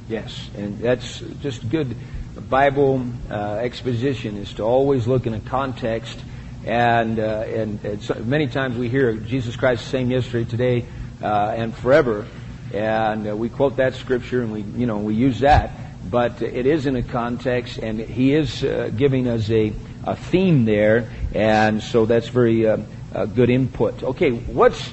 Yes, 0.08 0.50
and 0.54 0.78
that's 0.78 1.20
just 1.40 1.66
good 1.70 1.96
Bible 2.40 3.04
uh, 3.30 3.58
exposition 3.60 4.38
is 4.38 4.54
to 4.54 4.62
always 4.62 5.06
look 5.06 5.26
in 5.26 5.34
a 5.34 5.40
context, 5.40 6.18
and 6.64 7.18
uh, 7.18 7.44
and, 7.46 7.84
and 7.84 8.02
so 8.02 8.14
many 8.14 8.46
times 8.46 8.76
we 8.76 8.88
hear 8.88 9.12
Jesus 9.12 9.54
Christ 9.54 9.84
the 9.84 9.90
same 9.90 10.10
yesterday, 10.10 10.50
today, 10.50 10.86
uh, 11.22 11.52
and 11.54 11.74
forever, 11.74 12.26
and 12.72 13.28
uh, 13.28 13.36
we 13.36 13.50
quote 13.50 13.76
that 13.76 13.94
scripture 13.94 14.40
and 14.40 14.50
we 14.50 14.62
you 14.80 14.86
know 14.86 14.98
we 14.98 15.14
use 15.14 15.40
that, 15.40 15.72
but 16.10 16.40
it 16.40 16.64
is 16.64 16.86
in 16.86 16.96
a 16.96 17.02
context, 17.02 17.76
and 17.78 18.00
He 18.00 18.32
is 18.34 18.64
uh, 18.64 18.90
giving 18.96 19.28
us 19.28 19.50
a 19.50 19.74
a 20.04 20.16
theme 20.16 20.64
there, 20.64 21.10
and 21.34 21.82
so 21.82 22.06
that's 22.06 22.28
very 22.28 22.66
uh, 22.66 22.78
good 23.34 23.50
input. 23.50 24.02
Okay, 24.02 24.30
what's 24.30 24.88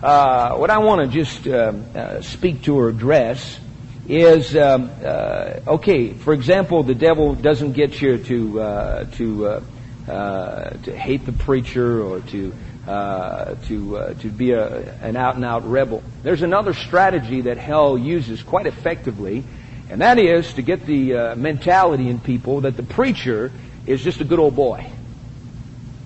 what 0.00 0.70
I 0.70 0.78
want 0.78 1.02
to 1.02 1.24
just 1.24 2.26
speak 2.28 2.62
to 2.62 2.76
or 2.76 2.88
address 2.88 3.60
is 4.08 4.56
um, 4.56 4.90
uh, 5.04 5.60
okay. 5.66 6.12
For 6.12 6.32
example, 6.32 6.82
the 6.82 6.94
devil 6.94 7.34
doesn't 7.34 7.72
get 7.72 8.00
you 8.00 8.18
to 8.18 8.60
uh, 8.60 9.04
to 9.12 9.46
uh, 9.46 9.62
uh 10.08 10.70
to 10.70 10.96
hate 10.96 11.26
the 11.26 11.32
preacher 11.32 12.02
or 12.02 12.20
to 12.20 12.52
uh, 12.86 13.54
to 13.66 13.96
uh, 13.96 14.14
to 14.14 14.28
be 14.28 14.52
a, 14.52 14.94
an 15.02 15.16
out 15.16 15.36
and 15.36 15.44
out 15.44 15.68
rebel. 15.68 16.02
There's 16.22 16.42
another 16.42 16.74
strategy 16.74 17.42
that 17.42 17.58
hell 17.58 17.96
uses 17.96 18.42
quite 18.42 18.66
effectively, 18.66 19.44
and 19.88 20.00
that 20.00 20.18
is 20.18 20.52
to 20.54 20.62
get 20.62 20.86
the 20.86 21.34
mentality 21.36 22.08
in 22.08 22.18
people 22.18 22.62
that 22.62 22.76
the 22.76 22.82
preacher 22.82 23.52
is 23.86 24.02
just 24.02 24.20
a 24.20 24.24
good 24.24 24.38
old 24.38 24.56
boy. 24.56 24.86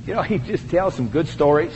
You 0.06 0.14
know, 0.14 0.22
he 0.22 0.38
just 0.38 0.68
tells 0.68 0.94
some 0.94 1.08
good 1.08 1.28
stories. 1.28 1.72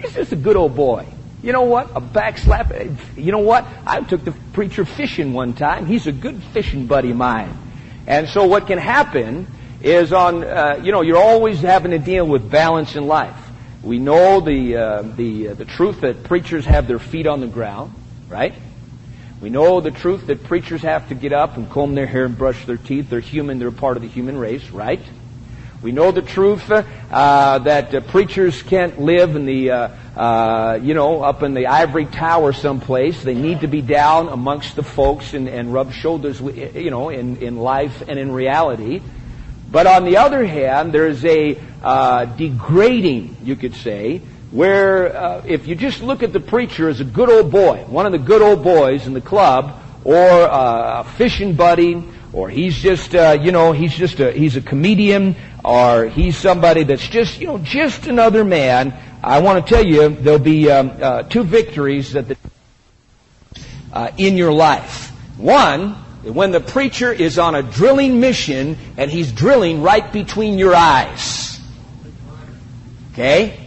He's 0.00 0.14
just 0.14 0.32
a 0.32 0.36
good 0.36 0.56
old 0.56 0.74
boy. 0.74 1.06
You 1.42 1.52
know 1.52 1.62
what? 1.62 1.90
A 1.96 2.00
backslap. 2.00 2.96
You 3.16 3.32
know 3.32 3.40
what? 3.40 3.66
I 3.84 4.00
took 4.00 4.24
the 4.24 4.32
preacher 4.52 4.84
fishing 4.84 5.32
one 5.32 5.54
time. 5.54 5.86
He's 5.86 6.06
a 6.06 6.12
good 6.12 6.40
fishing 6.52 6.86
buddy 6.86 7.10
of 7.10 7.16
mine. 7.16 7.58
And 8.06 8.28
so 8.28 8.46
what 8.46 8.68
can 8.68 8.78
happen 8.78 9.48
is 9.82 10.12
on, 10.12 10.44
uh, 10.44 10.80
you 10.82 10.92
know, 10.92 11.02
you're 11.02 11.18
always 11.18 11.60
having 11.60 11.90
to 11.90 11.98
deal 11.98 12.26
with 12.26 12.48
balance 12.48 12.94
in 12.94 13.08
life. 13.08 13.36
We 13.82 13.98
know 13.98 14.40
the, 14.40 14.76
uh, 14.76 15.02
the, 15.02 15.48
uh, 15.48 15.54
the 15.54 15.64
truth 15.64 16.02
that 16.02 16.22
preachers 16.22 16.64
have 16.66 16.86
their 16.86 17.00
feet 17.00 17.26
on 17.26 17.40
the 17.40 17.48
ground, 17.48 17.92
right? 18.28 18.54
We 19.40 19.50
know 19.50 19.80
the 19.80 19.90
truth 19.90 20.28
that 20.28 20.44
preachers 20.44 20.82
have 20.82 21.08
to 21.08 21.16
get 21.16 21.32
up 21.32 21.56
and 21.56 21.68
comb 21.68 21.96
their 21.96 22.06
hair 22.06 22.24
and 22.26 22.38
brush 22.38 22.64
their 22.64 22.76
teeth. 22.76 23.10
They're 23.10 23.18
human. 23.18 23.58
They're 23.58 23.72
part 23.72 23.96
of 23.96 24.04
the 24.04 24.08
human 24.08 24.36
race, 24.36 24.70
right? 24.70 25.00
We 25.82 25.90
know 25.90 26.12
the 26.12 26.22
truth 26.22 26.70
uh, 26.70 27.58
that 27.58 27.92
uh, 27.92 28.00
preachers 28.02 28.62
can't 28.62 29.00
live 29.00 29.34
in 29.34 29.46
the, 29.46 29.70
uh, 29.72 29.88
uh, 30.16 30.78
you 30.80 30.94
know, 30.94 31.22
up 31.22 31.42
in 31.42 31.54
the 31.54 31.66
ivory 31.66 32.06
tower 32.06 32.52
someplace. 32.52 33.24
They 33.24 33.34
need 33.34 33.62
to 33.62 33.66
be 33.66 33.82
down 33.82 34.28
amongst 34.28 34.76
the 34.76 34.84
folks 34.84 35.34
and, 35.34 35.48
and 35.48 35.72
rub 35.74 35.92
shoulders, 35.92 36.40
with, 36.40 36.76
you 36.76 36.92
know, 36.92 37.08
in, 37.08 37.38
in 37.38 37.56
life 37.56 38.00
and 38.06 38.16
in 38.16 38.30
reality. 38.30 39.02
But 39.72 39.88
on 39.88 40.04
the 40.04 40.18
other 40.18 40.44
hand, 40.44 40.92
there's 40.92 41.24
a 41.24 41.58
uh, 41.82 42.26
degrading, 42.26 43.38
you 43.42 43.56
could 43.56 43.74
say, 43.74 44.18
where 44.52 45.16
uh, 45.16 45.42
if 45.44 45.66
you 45.66 45.74
just 45.74 46.00
look 46.00 46.22
at 46.22 46.32
the 46.32 46.40
preacher 46.40 46.88
as 46.90 47.00
a 47.00 47.04
good 47.04 47.28
old 47.28 47.50
boy, 47.50 47.78
one 47.88 48.06
of 48.06 48.12
the 48.12 48.18
good 48.18 48.42
old 48.42 48.62
boys 48.62 49.08
in 49.08 49.14
the 49.14 49.20
club, 49.20 49.82
or 50.04 50.48
a 50.48 51.04
fishing 51.16 51.56
buddy, 51.56 52.04
or 52.32 52.48
he's 52.48 52.76
just, 52.76 53.14
uh, 53.14 53.36
you 53.40 53.52
know, 53.52 53.72
he's 53.72 53.94
just 53.94 54.20
a, 54.20 54.32
he's 54.32 54.56
a 54.56 54.60
comedian, 54.60 55.36
or 55.64 56.06
he's 56.06 56.36
somebody 56.36 56.84
that's 56.84 57.06
just, 57.06 57.40
you 57.40 57.46
know, 57.46 57.58
just 57.58 58.06
another 58.06 58.44
man, 58.44 58.94
I 59.22 59.40
want 59.40 59.64
to 59.64 59.74
tell 59.74 59.84
you 59.84 60.08
there'll 60.08 60.38
be 60.38 60.70
um, 60.70 60.92
uh, 61.00 61.22
two 61.22 61.44
victories 61.44 62.12
that 62.12 62.28
the, 62.28 62.36
uh, 63.92 64.10
in 64.18 64.36
your 64.36 64.52
life. 64.52 65.10
One, 65.36 65.90
when 66.22 66.50
the 66.50 66.60
preacher 66.60 67.12
is 67.12 67.38
on 67.38 67.54
a 67.54 67.62
drilling 67.62 68.20
mission 68.20 68.76
and 68.96 69.10
he's 69.10 69.32
drilling 69.32 69.82
right 69.82 70.12
between 70.12 70.58
your 70.58 70.74
eyes. 70.74 71.60
Okay? 73.12 73.58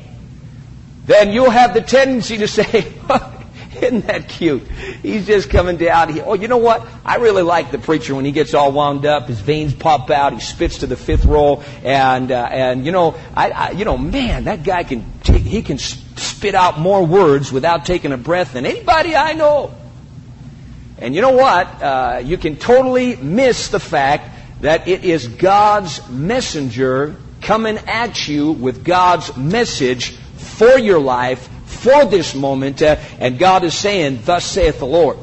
Then 1.06 1.32
you'll 1.32 1.50
have 1.50 1.74
the 1.74 1.82
tendency 1.82 2.38
to 2.38 2.48
say, 2.48 2.94
Isn't 3.82 4.08
that 4.08 4.30
cute? 4.30 4.64
He's 5.02 5.28
just 5.28 5.50
coming 5.50 5.78
down. 5.78 6.14
He, 6.14 6.22
oh, 6.22 6.34
you 6.34 6.48
know 6.48 6.58
what? 6.58 6.88
I 7.04 7.18
really 7.18 7.42
like 7.42 7.72
the 7.72 7.78
preacher 7.78 8.16
when 8.16 8.24
he 8.24 8.32
gets 8.32 8.54
all 8.54 8.72
wound 8.72 9.06
up. 9.06 9.28
His 9.28 9.40
veins 9.40 9.74
pop 9.74 10.10
out. 10.10 10.34
He 10.34 10.40
spits 10.40 10.80
to 10.80 10.88
the 10.88 10.96
fifth 10.96 11.26
roll, 11.26 11.64
and 11.84 12.32
uh, 12.32 12.48
and 12.50 12.86
you 12.86 12.92
know, 12.92 13.16
I, 13.36 13.50
I 13.50 13.72
you 13.72 13.84
know, 13.84 13.98
man, 13.98 14.46
that 14.46 14.64
guy 14.64 14.84
can 14.84 15.06
he 15.24 15.62
can 15.62 15.78
spit 15.78 16.56
out 16.56 16.80
more 16.80 17.06
words 17.06 17.52
without 17.52 17.86
taking 17.86 18.12
a 18.12 18.18
breath 18.18 18.54
than 18.54 18.66
anybody 18.66 19.16
I 19.16 19.34
know. 19.34 19.74
And 20.98 21.14
you 21.14 21.22
know 21.22 21.32
what? 21.32 21.82
Uh, 21.82 22.22
you 22.24 22.38
can 22.38 22.56
totally 22.56 23.18
miss 23.18 23.68
the 23.68 23.80
fact 23.80 24.32
that 24.62 24.88
it 24.88 25.04
is 25.04 25.28
God's 25.28 26.08
messenger 26.10 27.18
coming 27.42 27.78
at 27.78 28.28
you 28.28 28.54
with 28.54 28.86
God's 28.86 29.36
message 29.36 30.16
for 30.38 30.80
your 30.80 31.00
life 31.00 31.50
for 31.86 32.04
this 32.06 32.34
moment, 32.34 32.82
uh, 32.82 32.96
and 33.20 33.38
God 33.38 33.64
is 33.64 33.76
saying, 33.76 34.22
Thus 34.26 34.44
saith 34.44 34.80
the 34.80 34.88
Lord. 34.88 35.20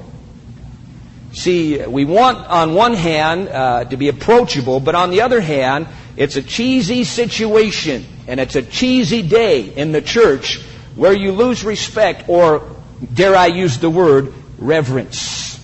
See, 1.32 1.84
we 1.84 2.04
want 2.04 2.38
on 2.38 2.74
one 2.74 2.94
hand 2.94 3.48
uh, 3.48 3.84
to 3.86 3.96
be 3.96 4.06
approachable, 4.08 4.78
but 4.78 4.94
on 4.94 5.10
the 5.10 5.22
other 5.22 5.40
hand, 5.40 5.88
it's 6.16 6.36
a 6.36 6.42
cheesy 6.42 7.02
situation, 7.02 8.06
and 8.28 8.38
it's 8.38 8.54
a 8.54 8.62
cheesy 8.62 9.22
day 9.22 9.62
in 9.62 9.90
the 9.90 10.00
church 10.00 10.60
where 10.94 11.12
you 11.12 11.32
lose 11.32 11.64
respect, 11.64 12.28
or 12.28 12.76
dare 13.12 13.34
I 13.34 13.46
use 13.46 13.78
the 13.78 13.90
word, 13.90 14.32
reverence. 14.58 15.58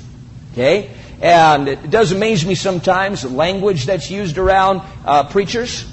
Okay? 0.53 0.91
And 1.21 1.69
it 1.69 1.91
does 1.91 2.11
amaze 2.11 2.45
me 2.45 2.57
sometimes 2.57 3.23
the 3.23 3.29
language 3.29 3.87
that's 3.87 4.11
used 4.11 4.37
around 4.37 4.83
uh, 5.05 5.29
preachers. 5.29 5.85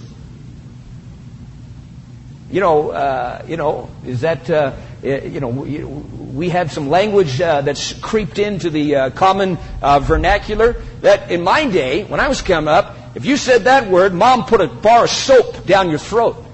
You 2.55 2.61
know, 2.61 2.91
uh, 2.91 3.43
you 3.49 3.57
know, 3.57 3.89
is 4.05 4.21
that 4.21 4.49
uh, 4.49 4.71
you 5.03 5.41
know, 5.41 5.49
we 5.49 6.47
had 6.47 6.71
some 6.71 6.87
language 6.87 7.41
uh, 7.41 7.59
that's 7.59 7.91
creeped 7.91 8.39
into 8.39 8.69
the 8.69 8.95
uh, 8.95 9.09
common 9.09 9.57
uh, 9.81 9.99
vernacular 9.99 10.81
that 11.01 11.29
in 11.31 11.43
my 11.43 11.65
day, 11.65 12.05
when 12.05 12.21
I 12.21 12.29
was 12.29 12.41
coming 12.41 12.69
up, 12.69 12.95
if 13.13 13.25
you 13.25 13.35
said 13.35 13.65
that 13.65 13.89
word, 13.89 14.13
mom 14.13 14.45
put 14.45 14.61
a 14.61 14.67
bar 14.67 15.03
of 15.03 15.09
soap 15.09 15.65
down 15.65 15.89
your 15.89 15.99
throat. 15.99 16.45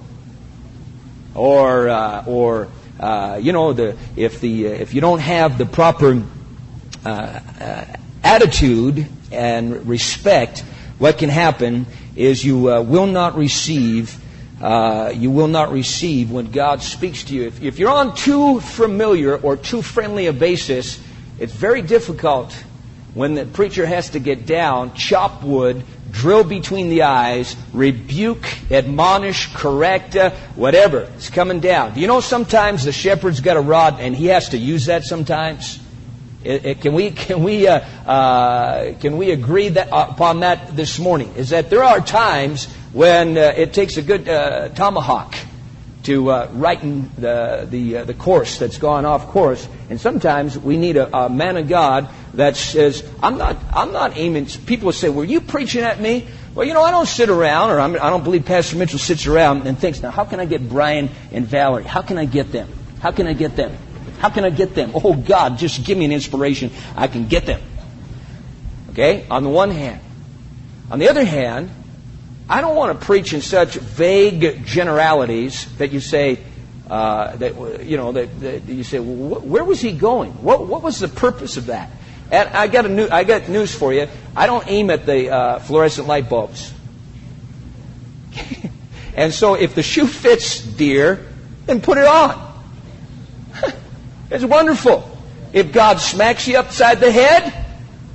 Or, 1.36 1.88
uh, 1.88 2.24
or 2.26 2.70
you 3.40 3.54
know, 3.54 3.74
the, 3.74 3.96
if, 4.16 4.42
the, 4.42 4.66
if 4.66 4.96
you 4.96 5.02
don't 5.02 5.20
have 5.20 5.60
the 5.60 5.68
proper 5.68 6.24
attitude 8.24 9.08
and 9.32 9.88
respect, 9.88 10.62
what 10.98 11.20
can 11.20 11.30
happen 11.30 11.86
is 12.16 12.44
you 12.44 12.58
will 12.58 13.06
not 13.06 13.38
receive 13.38 14.18
uh, 14.62 15.12
you 15.16 15.32
will 15.32 15.48
not 15.48 15.72
receive 15.72 16.30
when 16.32 16.52
God 16.52 16.84
speaks 16.84 17.24
to 17.26 17.36
you. 17.36 17.48
If, 17.48 17.62
if, 17.64 17.80
you're 17.80 17.90
on 17.90 18.16
too 18.16 18.60
familiar 18.60 19.36
or 19.36 19.58
too 19.58 19.82
friendly 19.82 20.28
a 20.28 20.34
basis, 20.34 21.02
it's 21.40 21.54
very 21.54 21.82
difficult 21.82 22.54
when 23.16 23.34
the 23.34 23.46
preacher 23.46 23.86
has 23.86 24.12
to 24.12 24.20
get 24.20 24.46
down, 24.46 24.94
chop 24.94 25.44
wood, 25.44 25.84
drill 26.12 26.44
between 26.44 26.90
the 26.90 27.04
eyes, 27.04 27.56
rebuke, 27.74 28.46
admonish, 28.70 29.54
correct, 29.54 30.16
uh, 30.16 30.30
whatever. 30.56 31.10
It's 31.16 31.30
coming 31.30 31.60
down. 31.60 31.96
Do 31.96 32.00
you 32.00 32.08
know 32.08 32.22
sometimes 32.22 32.86
the 32.86 32.92
shepherd's 32.92 33.40
got 33.40 33.58
a 33.58 33.62
rod 33.62 34.00
and 34.00 34.16
he 34.16 34.28
has 34.28 34.50
to 34.50 34.58
use 34.58 34.86
that 34.86 35.04
sometimes? 35.04 35.80
It, 36.44 36.66
it, 36.66 36.82
can 36.82 36.94
we 36.94 37.12
can 37.12 37.44
we 37.44 37.68
uh, 37.68 37.80
uh, 38.06 38.94
can 39.00 39.18
we 39.18 39.32
agree 39.32 39.70
that 39.70 39.90
upon 39.92 40.40
that 40.40 40.76
this 40.76 40.98
morning? 40.98 41.34
Is 41.36 41.50
that 41.50 41.70
there 41.70 41.84
are 41.84 42.00
times 42.00 42.68
when 42.94 43.38
uh, 43.38 43.54
it 43.56 43.74
takes 43.74 43.98
a 43.98 44.02
good 44.02 44.28
uh, 44.28 44.70
tomahawk 44.70 45.36
to 46.04 46.32
uh, 46.32 46.50
righten 46.54 47.12
the, 47.18 47.68
the, 47.70 47.98
uh, 47.98 48.04
the 48.06 48.14
course 48.14 48.58
that's 48.58 48.78
gone 48.78 49.06
off 49.06 49.28
course. 49.28 49.68
And 49.90 50.00
sometimes 50.00 50.58
we 50.58 50.78
need 50.78 50.98
a, 50.98 51.16
a, 51.16 51.30
man 51.30 51.58
of 51.58 51.70
God 51.70 52.10
that 52.34 52.58
says, 52.58 53.08
I'm 53.22 53.38
not, 53.38 53.58
I'm 53.74 53.92
not 53.92 54.18
aiming. 54.18 54.48
People 54.66 54.88
will 54.88 54.94
say, 54.94 55.10
Were 55.10 55.24
you 55.24 55.42
preaching 55.42 55.84
at 55.84 56.00
me? 56.00 56.28
Well, 56.56 56.68
you 56.68 56.74
know, 56.74 56.82
I 56.82 56.92
don't 56.92 57.08
sit 57.08 57.30
around, 57.30 57.70
or 57.70 57.80
I'm, 57.80 57.96
I 57.96 58.10
do 58.10 58.18
not 58.18 58.24
believe 58.24 58.46
Pastor 58.46 58.76
Mitchell 58.78 59.00
sits 59.00 59.28
around 59.28 59.68
and 59.68 59.78
thinks, 59.78 60.02
Now, 60.02 60.12
how 60.12 60.26
can 60.26 60.40
I 60.40 60.46
get 60.46 60.68
Brian 60.68 61.10
and 61.32 61.46
Valerie? 61.46 61.84
How 61.84 62.02
can 62.02 62.18
I 62.18 62.26
get 62.26 62.52
them? 62.52 62.70
How 63.00 63.12
can 63.12 63.28
I 63.28 63.34
get 63.34 63.56
them? 63.56 63.78
How 64.20 64.30
can 64.30 64.44
I 64.44 64.50
get 64.50 64.76
them? 64.76 64.92
Oh, 64.96 65.14
God, 65.14 65.58
just 65.58 65.84
give 65.84 65.98
me 65.98 66.06
an 66.06 66.12
inspiration. 66.12 66.72
I 66.96 67.08
can 67.08 67.28
get 67.28 67.46
them. 67.46 67.62
Okay? 68.92 69.26
On 69.30 69.44
the 69.44 69.50
one 69.50 69.72
hand. 69.72 70.02
On 70.90 71.00
the 71.00 71.10
other 71.10 71.24
hand, 71.24 71.70
I 72.50 72.62
don't 72.62 72.76
want 72.76 73.00
to 73.00 73.06
preach 73.06 73.34
in 73.34 73.42
such 73.42 73.76
vague 73.76 74.66
generalities 74.66 75.66
that 75.78 75.92
you 75.92 76.00
say, 76.00 76.40
uh, 76.90 77.36
that 77.38 77.86
you 77.86 77.98
know, 77.98 78.12
that, 78.12 78.40
that 78.42 78.68
you 78.68 78.84
say, 78.84 79.00
well, 79.00 79.40
wh- 79.40 79.46
where 79.46 79.64
was 79.64 79.80
he 79.80 79.92
going? 79.94 80.32
What, 80.44 80.68
what 80.68 80.84
was 80.84 81.00
the 81.00 81.08
purpose 81.08 81.58
of 81.58 81.68
that? 81.68 81.90
And 82.32 82.50
I 82.50 82.68
got 82.68 82.86
a 82.86 82.90
new, 82.90 83.08
I 83.10 83.24
got 83.24 83.50
news 83.50 83.74
for 83.74 83.94
you. 83.94 84.08
I 84.36 84.46
don't 84.46 84.66
aim 84.68 84.90
at 84.90 85.06
the 85.06 85.30
uh, 85.30 85.60
fluorescent 85.60 86.08
light 86.08 86.30
bulbs. 86.30 86.74
and 89.16 89.34
so, 89.34 89.56
if 89.56 89.76
the 89.76 89.84
shoe 89.84 90.08
fits, 90.08 90.62
dear, 90.62 91.26
then 91.66 91.82
put 91.82 91.98
it 91.98 92.06
on. 92.06 92.64
it's 94.30 94.46
wonderful. 94.46 95.08
If 95.54 95.74
God 95.74 96.00
smacks 96.00 96.48
you 96.48 96.58
upside 96.58 97.00
the 97.00 97.12
head, 97.12 97.61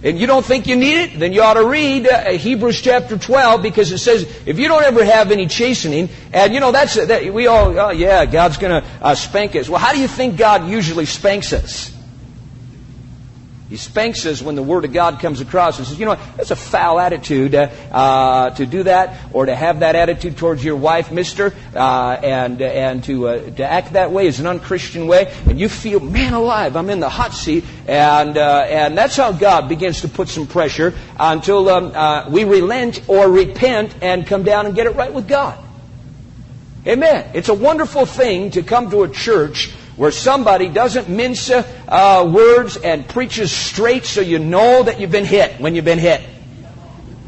and 0.02 0.18
you 0.18 0.26
don't 0.26 0.44
think 0.44 0.66
you 0.66 0.76
need 0.76 0.98
it, 0.98 1.18
then 1.18 1.32
you 1.32 1.42
ought 1.42 1.54
to 1.54 1.66
read 1.66 2.06
uh, 2.06 2.32
Hebrews 2.32 2.80
chapter 2.82 3.16
12 3.16 3.62
because 3.62 3.90
it 3.92 3.98
says 3.98 4.22
if 4.46 4.58
you 4.58 4.68
don't 4.68 4.84
ever 4.84 5.04
have 5.04 5.32
any 5.32 5.46
chastening, 5.46 6.10
and 6.32 6.52
you 6.52 6.60
know 6.60 6.70
that's 6.70 6.94
that 6.94 7.32
we 7.32 7.46
all 7.46 7.78
oh 7.78 7.90
yeah 7.90 8.26
God's 8.26 8.58
going 8.58 8.82
to 8.82 8.88
uh, 9.00 9.14
spank 9.14 9.56
us. 9.56 9.68
Well, 9.68 9.80
how 9.80 9.92
do 9.92 10.00
you 10.00 10.08
think 10.08 10.36
God 10.36 10.68
usually 10.68 11.06
spanks 11.06 11.52
us? 11.52 11.95
He 13.68 13.76
spanks 13.76 14.24
us 14.26 14.40
when 14.40 14.54
the 14.54 14.62
Word 14.62 14.84
of 14.84 14.92
God 14.92 15.18
comes 15.18 15.40
across 15.40 15.78
and 15.78 15.88
says, 15.88 15.98
you 15.98 16.06
know, 16.06 16.14
that's 16.36 16.52
a 16.52 16.56
foul 16.56 17.00
attitude 17.00 17.52
uh, 17.52 17.68
uh, 17.90 18.50
to 18.50 18.64
do 18.64 18.84
that 18.84 19.18
or 19.32 19.46
to 19.46 19.56
have 19.56 19.80
that 19.80 19.96
attitude 19.96 20.36
towards 20.36 20.64
your 20.64 20.76
wife, 20.76 21.10
mister, 21.10 21.52
uh, 21.74 22.12
and, 22.12 22.62
and 22.62 23.02
to, 23.04 23.26
uh, 23.26 23.50
to 23.50 23.64
act 23.64 23.94
that 23.94 24.12
way 24.12 24.28
is 24.28 24.38
an 24.38 24.46
unchristian 24.46 25.08
way. 25.08 25.34
And 25.46 25.58
you 25.58 25.68
feel, 25.68 25.98
man 25.98 26.32
alive, 26.32 26.76
I'm 26.76 26.90
in 26.90 27.00
the 27.00 27.08
hot 27.08 27.34
seat. 27.34 27.64
And, 27.88 28.38
uh, 28.38 28.66
and 28.68 28.96
that's 28.96 29.16
how 29.16 29.32
God 29.32 29.68
begins 29.68 30.02
to 30.02 30.08
put 30.08 30.28
some 30.28 30.46
pressure 30.46 30.94
until 31.18 31.68
um, 31.68 31.90
uh, 31.92 32.30
we 32.30 32.44
relent 32.44 33.08
or 33.08 33.28
repent 33.28 33.96
and 34.00 34.24
come 34.28 34.44
down 34.44 34.66
and 34.66 34.76
get 34.76 34.86
it 34.86 34.94
right 34.94 35.12
with 35.12 35.26
God. 35.26 35.58
Amen. 36.86 37.32
It's 37.34 37.48
a 37.48 37.54
wonderful 37.54 38.06
thing 38.06 38.52
to 38.52 38.62
come 38.62 38.90
to 38.90 39.02
a 39.02 39.08
church 39.08 39.72
where 39.96 40.10
somebody 40.10 40.68
doesn't 40.68 41.08
mince 41.08 41.50
uh, 41.50 42.30
words 42.32 42.76
and 42.76 43.08
preaches 43.08 43.50
straight 43.50 44.04
so 44.04 44.20
you 44.20 44.38
know 44.38 44.82
that 44.82 45.00
you've 45.00 45.10
been 45.10 45.24
hit 45.24 45.60
when 45.60 45.74
you've 45.74 45.84
been 45.84 45.98
hit. 45.98 46.20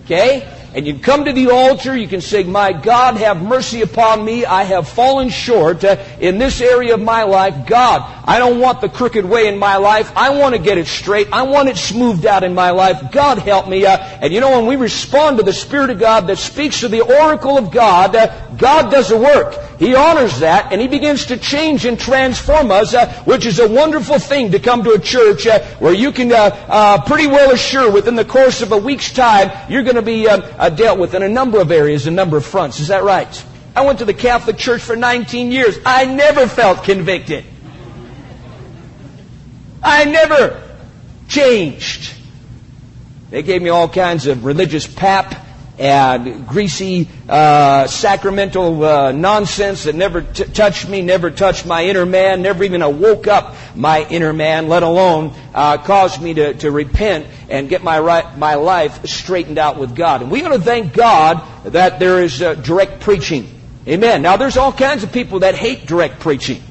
Okay? 0.04 0.46
And 0.74 0.86
you 0.86 0.98
come 0.98 1.24
to 1.24 1.32
the 1.32 1.50
altar, 1.50 1.96
you 1.96 2.08
can 2.08 2.20
say, 2.20 2.42
My 2.42 2.72
God, 2.72 3.16
have 3.16 3.42
mercy 3.42 3.80
upon 3.80 4.22
me. 4.22 4.44
I 4.44 4.64
have 4.64 4.86
fallen 4.86 5.30
short 5.30 5.82
uh, 5.82 5.96
in 6.20 6.38
this 6.38 6.60
area 6.60 6.94
of 6.94 7.00
my 7.00 7.22
life. 7.22 7.66
God, 7.66 8.02
I 8.26 8.38
don't 8.38 8.60
want 8.60 8.82
the 8.82 8.90
crooked 8.90 9.24
way 9.24 9.46
in 9.46 9.58
my 9.58 9.76
life. 9.76 10.12
I 10.14 10.30
want 10.30 10.54
to 10.54 10.60
get 10.60 10.76
it 10.76 10.86
straight. 10.86 11.28
I 11.32 11.42
want 11.42 11.70
it 11.70 11.78
smoothed 11.78 12.26
out 12.26 12.44
in 12.44 12.54
my 12.54 12.70
life. 12.70 13.10
God, 13.12 13.38
help 13.38 13.66
me. 13.66 13.86
Uh, 13.86 13.96
and 13.96 14.32
you 14.32 14.40
know, 14.40 14.50
when 14.50 14.66
we 14.66 14.76
respond 14.76 15.38
to 15.38 15.42
the 15.42 15.54
Spirit 15.54 15.88
of 15.88 15.98
God 15.98 16.26
that 16.26 16.36
speaks 16.36 16.80
to 16.80 16.88
the 16.88 17.00
oracle 17.00 17.56
of 17.56 17.70
God, 17.70 18.14
uh, 18.14 18.48
God 18.56 18.90
does 18.90 19.08
the 19.08 19.16
work. 19.16 19.56
He 19.78 19.94
honors 19.94 20.40
that, 20.40 20.72
and 20.72 20.80
He 20.80 20.88
begins 20.88 21.26
to 21.26 21.36
change 21.38 21.86
and 21.86 21.98
transform 21.98 22.70
us, 22.70 22.94
which 23.24 23.46
is 23.46 23.60
a 23.60 23.68
wonderful 23.68 24.18
thing 24.18 24.50
to 24.50 24.58
come 24.58 24.82
to 24.84 24.90
a 24.90 24.98
church 24.98 25.46
where 25.78 25.94
you 25.94 26.10
can 26.10 26.28
pretty 27.06 27.28
well 27.28 27.52
assure 27.52 27.90
within 27.90 28.16
the 28.16 28.24
course 28.24 28.60
of 28.60 28.72
a 28.72 28.76
week's 28.76 29.12
time 29.12 29.50
you're 29.70 29.84
going 29.84 29.96
to 29.96 30.02
be 30.02 30.26
uh, 30.58 30.68
dealt 30.70 30.98
with 30.98 31.14
in 31.14 31.22
a 31.22 31.28
number 31.28 31.60
of 31.60 31.70
areas, 31.70 32.06
a 32.06 32.10
number 32.10 32.36
of 32.36 32.44
fronts. 32.44 32.80
Is 32.80 32.88
that 32.88 33.04
right? 33.04 33.44
I 33.74 33.86
went 33.86 34.00
to 34.00 34.04
the 34.04 34.14
Catholic 34.14 34.58
Church 34.58 34.82
for 34.82 34.96
19 34.96 35.52
years. 35.52 35.78
I 35.86 36.04
never 36.04 36.48
felt 36.48 36.82
convicted. 36.84 37.44
I 39.82 40.04
never 40.04 40.60
changed. 41.28 42.12
They 43.30 43.42
gave 43.42 43.62
me 43.62 43.68
all 43.68 43.88
kinds 43.88 44.26
of 44.26 44.44
religious 44.44 44.86
pap 44.86 45.46
and 45.78 46.46
greasy 46.48 47.08
uh, 47.28 47.86
sacramental 47.86 48.82
uh, 48.82 49.12
nonsense 49.12 49.84
that 49.84 49.94
never 49.94 50.22
t- 50.22 50.44
touched 50.44 50.88
me, 50.88 51.02
never 51.02 51.30
touched 51.30 51.66
my 51.66 51.84
inner 51.84 52.04
man, 52.04 52.42
never 52.42 52.64
even 52.64 52.82
awoke 52.82 53.28
up 53.28 53.54
my 53.76 54.04
inner 54.08 54.32
man, 54.32 54.66
let 54.68 54.82
alone 54.82 55.34
uh, 55.58 55.76
caused 55.76 56.22
me 56.22 56.34
to, 56.34 56.54
to 56.54 56.70
repent 56.70 57.26
and 57.48 57.68
get 57.68 57.82
my, 57.82 57.98
right, 57.98 58.38
my 58.38 58.54
life 58.54 59.04
straightened 59.06 59.58
out 59.58 59.76
with 59.76 59.96
God. 59.96 60.22
And 60.22 60.30
we 60.30 60.44
ought 60.44 60.50
to 60.50 60.60
thank 60.60 60.92
God 60.92 61.42
that 61.64 61.98
there 61.98 62.22
is 62.22 62.40
uh, 62.40 62.54
direct 62.54 63.00
preaching. 63.00 63.48
Amen. 63.84 64.22
Now, 64.22 64.36
there's 64.36 64.56
all 64.56 64.72
kinds 64.72 65.02
of 65.02 65.10
people 65.10 65.40
that 65.40 65.56
hate 65.56 65.84
direct 65.84 66.20
preaching. 66.20 66.62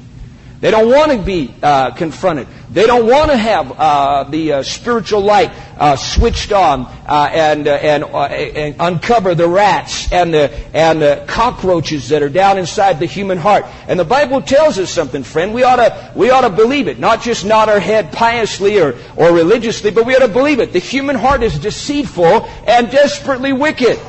They 0.59 0.71
don't 0.71 0.89
want 0.89 1.11
to 1.11 1.19
be 1.19 1.53
uh, 1.61 1.91
confronted. 1.91 2.47
They 2.71 2.87
don't 2.87 3.05
want 3.05 3.29
to 3.29 3.37
have 3.37 3.71
uh, 3.71 4.23
the 4.23 4.53
uh, 4.53 4.63
spiritual 4.63 5.21
light 5.21 5.51
uh, 5.77 5.95
switched 5.95 6.51
on 6.51 6.87
uh, 7.07 7.29
and, 7.31 7.67
uh, 7.67 7.73
and, 7.73 8.03
and, 8.03 8.75
uncover 8.79 9.35
the 9.35 9.47
rats 9.47 10.11
and 10.11 10.33
the, 10.33 10.51
and 10.73 10.99
the 10.99 11.23
cockroaches 11.27 12.09
that 12.09 12.23
are 12.23 12.29
down 12.29 12.57
inside 12.57 12.99
the 12.99 13.05
human 13.05 13.37
heart. 13.37 13.65
And 13.87 13.99
the 13.99 14.05
Bible 14.05 14.41
tells 14.41 14.79
us 14.79 14.89
something, 14.89 15.21
friend. 15.21 15.53
We 15.53 15.61
ought 15.61 15.75
to, 15.75 16.11
we 16.15 16.31
ought 16.31 16.41
to 16.41 16.49
believe 16.49 16.87
it. 16.87 16.97
Not 16.97 17.21
just 17.21 17.45
nod 17.45 17.69
our 17.69 17.79
head 17.79 18.11
piously 18.11 18.81
or, 18.81 18.95
or 19.15 19.31
religiously, 19.31 19.91
but 19.91 20.07
we 20.07 20.15
ought 20.15 20.25
to 20.25 20.27
believe 20.27 20.59
it. 20.59 20.73
The 20.73 20.79
human 20.79 21.15
heart 21.15 21.43
is 21.43 21.59
deceitful 21.59 22.45
and 22.65 22.89
desperately 22.89 23.53
wicked. 23.53 23.99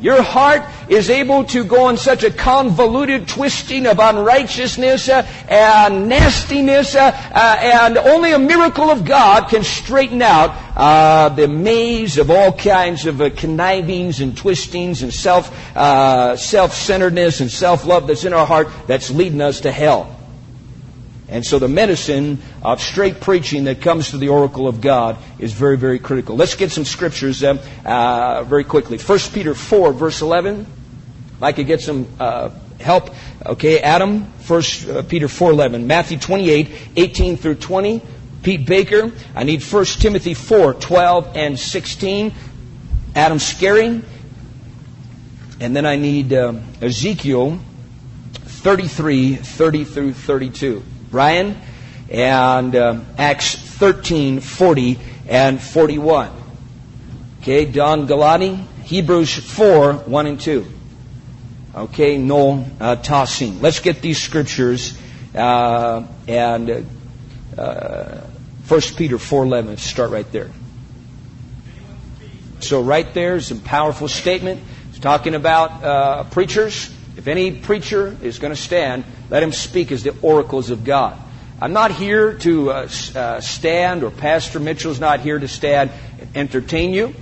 Your 0.00 0.22
heart 0.22 0.62
is 0.88 1.10
able 1.10 1.44
to 1.46 1.64
go 1.64 1.88
in 1.88 1.96
such 1.96 2.22
a 2.22 2.30
convoluted 2.30 3.26
twisting 3.26 3.86
of 3.86 3.98
unrighteousness 3.98 5.08
uh, 5.08 5.26
and 5.48 6.08
nastiness, 6.08 6.94
uh, 6.94 7.10
uh, 7.34 7.56
and 7.60 7.98
only 7.98 8.32
a 8.32 8.38
miracle 8.38 8.90
of 8.90 9.04
God 9.04 9.48
can 9.48 9.64
straighten 9.64 10.22
out 10.22 11.34
the 11.34 11.48
maze 11.48 12.16
of 12.18 12.30
all 12.30 12.52
kinds 12.52 13.06
of 13.06 13.18
connivings 13.36 14.20
and 14.20 14.36
twistings 14.36 15.02
and 15.02 15.12
self 15.12 15.52
centeredness 16.74 17.40
and 17.40 17.50
self 17.50 17.84
love 17.84 18.06
that's 18.06 18.24
in 18.24 18.32
our 18.32 18.46
heart 18.46 18.68
that's 18.86 19.10
leading 19.10 19.40
us 19.40 19.60
to 19.60 19.72
hell. 19.72 20.17
And 21.28 21.44
so 21.44 21.58
the 21.58 21.68
medicine 21.68 22.38
of 22.62 22.80
straight 22.80 23.20
preaching 23.20 23.64
that 23.64 23.82
comes 23.82 24.10
to 24.10 24.18
the 24.18 24.28
oracle 24.28 24.66
of 24.66 24.80
God 24.80 25.18
is 25.38 25.52
very, 25.52 25.76
very 25.76 25.98
critical. 25.98 26.36
Let's 26.36 26.54
get 26.54 26.72
some 26.72 26.86
scriptures 26.86 27.42
uh, 27.42 27.62
uh, 27.84 28.44
very 28.44 28.64
quickly. 28.64 28.96
1 28.96 29.18
Peter 29.34 29.54
4, 29.54 29.92
verse 29.92 30.22
11. 30.22 30.66
If 31.36 31.42
I 31.42 31.52
could 31.52 31.66
get 31.66 31.82
some 31.82 32.08
uh, 32.18 32.50
help. 32.80 33.10
Okay, 33.44 33.80
Adam, 33.80 34.22
1 34.46 34.62
uh, 34.88 35.02
Peter 35.02 35.28
4, 35.28 35.50
11. 35.50 35.86
Matthew 35.86 36.18
28, 36.18 36.70
18 36.96 37.36
through 37.36 37.56
20. 37.56 38.02
Pete 38.42 38.66
Baker. 38.66 39.12
I 39.34 39.44
need 39.44 39.62
1 39.62 39.84
Timothy 39.84 40.32
4, 40.32 40.74
12 40.74 41.36
and 41.36 41.58
16. 41.58 42.32
Adam 43.14 43.38
Scarry. 43.38 44.02
And 45.60 45.76
then 45.76 45.84
I 45.84 45.96
need 45.96 46.32
um, 46.32 46.64
Ezekiel 46.80 47.58
33, 48.44 49.36
30 49.36 49.84
through 49.84 50.12
32. 50.14 50.82
Brian, 51.10 51.56
and 52.10 52.74
um, 52.76 53.06
Acts 53.16 53.54
13, 53.54 54.40
40 54.40 54.98
and 55.28 55.60
41. 55.60 56.30
Okay, 57.40 57.64
Don 57.64 58.06
Galati, 58.06 58.64
Hebrews 58.82 59.34
4, 59.34 59.92
1 59.94 60.26
and 60.26 60.40
2. 60.40 60.66
Okay, 61.74 62.18
Noel 62.18 62.66
uh, 62.80 62.96
Tossing. 62.96 63.60
Let's 63.60 63.80
get 63.80 64.02
these 64.02 64.20
scriptures 64.20 64.98
uh, 65.34 66.04
and 66.26 66.86
uh, 67.56 68.20
1 68.66 68.80
Peter 68.96 69.16
4.11. 69.16 69.78
Start 69.78 70.10
right 70.10 70.30
there. 70.32 70.50
So 72.60 72.82
right 72.82 73.12
there 73.14 73.36
is 73.36 73.50
a 73.50 73.56
powerful 73.56 74.08
statement. 74.08 74.60
It's 74.90 74.98
talking 74.98 75.34
about 75.34 75.84
uh, 75.84 76.24
preachers. 76.24 76.92
If 77.16 77.28
any 77.28 77.52
preacher 77.52 78.16
is 78.22 78.38
going 78.38 78.52
to 78.52 78.60
stand, 78.60 79.04
let 79.30 79.42
him 79.42 79.52
speak 79.52 79.92
as 79.92 80.02
the 80.02 80.14
oracles 80.22 80.70
of 80.70 80.84
God. 80.84 81.18
I'm 81.60 81.72
not 81.72 81.90
here 81.90 82.34
to 82.34 82.70
uh, 82.70 82.88
uh, 83.14 83.40
stand, 83.40 84.04
or 84.04 84.10
Pastor 84.10 84.60
Mitchell's 84.60 85.00
not 85.00 85.20
here 85.20 85.38
to 85.38 85.48
stand 85.48 85.90
and 86.20 86.28
entertain 86.36 86.92
you. 86.92 87.14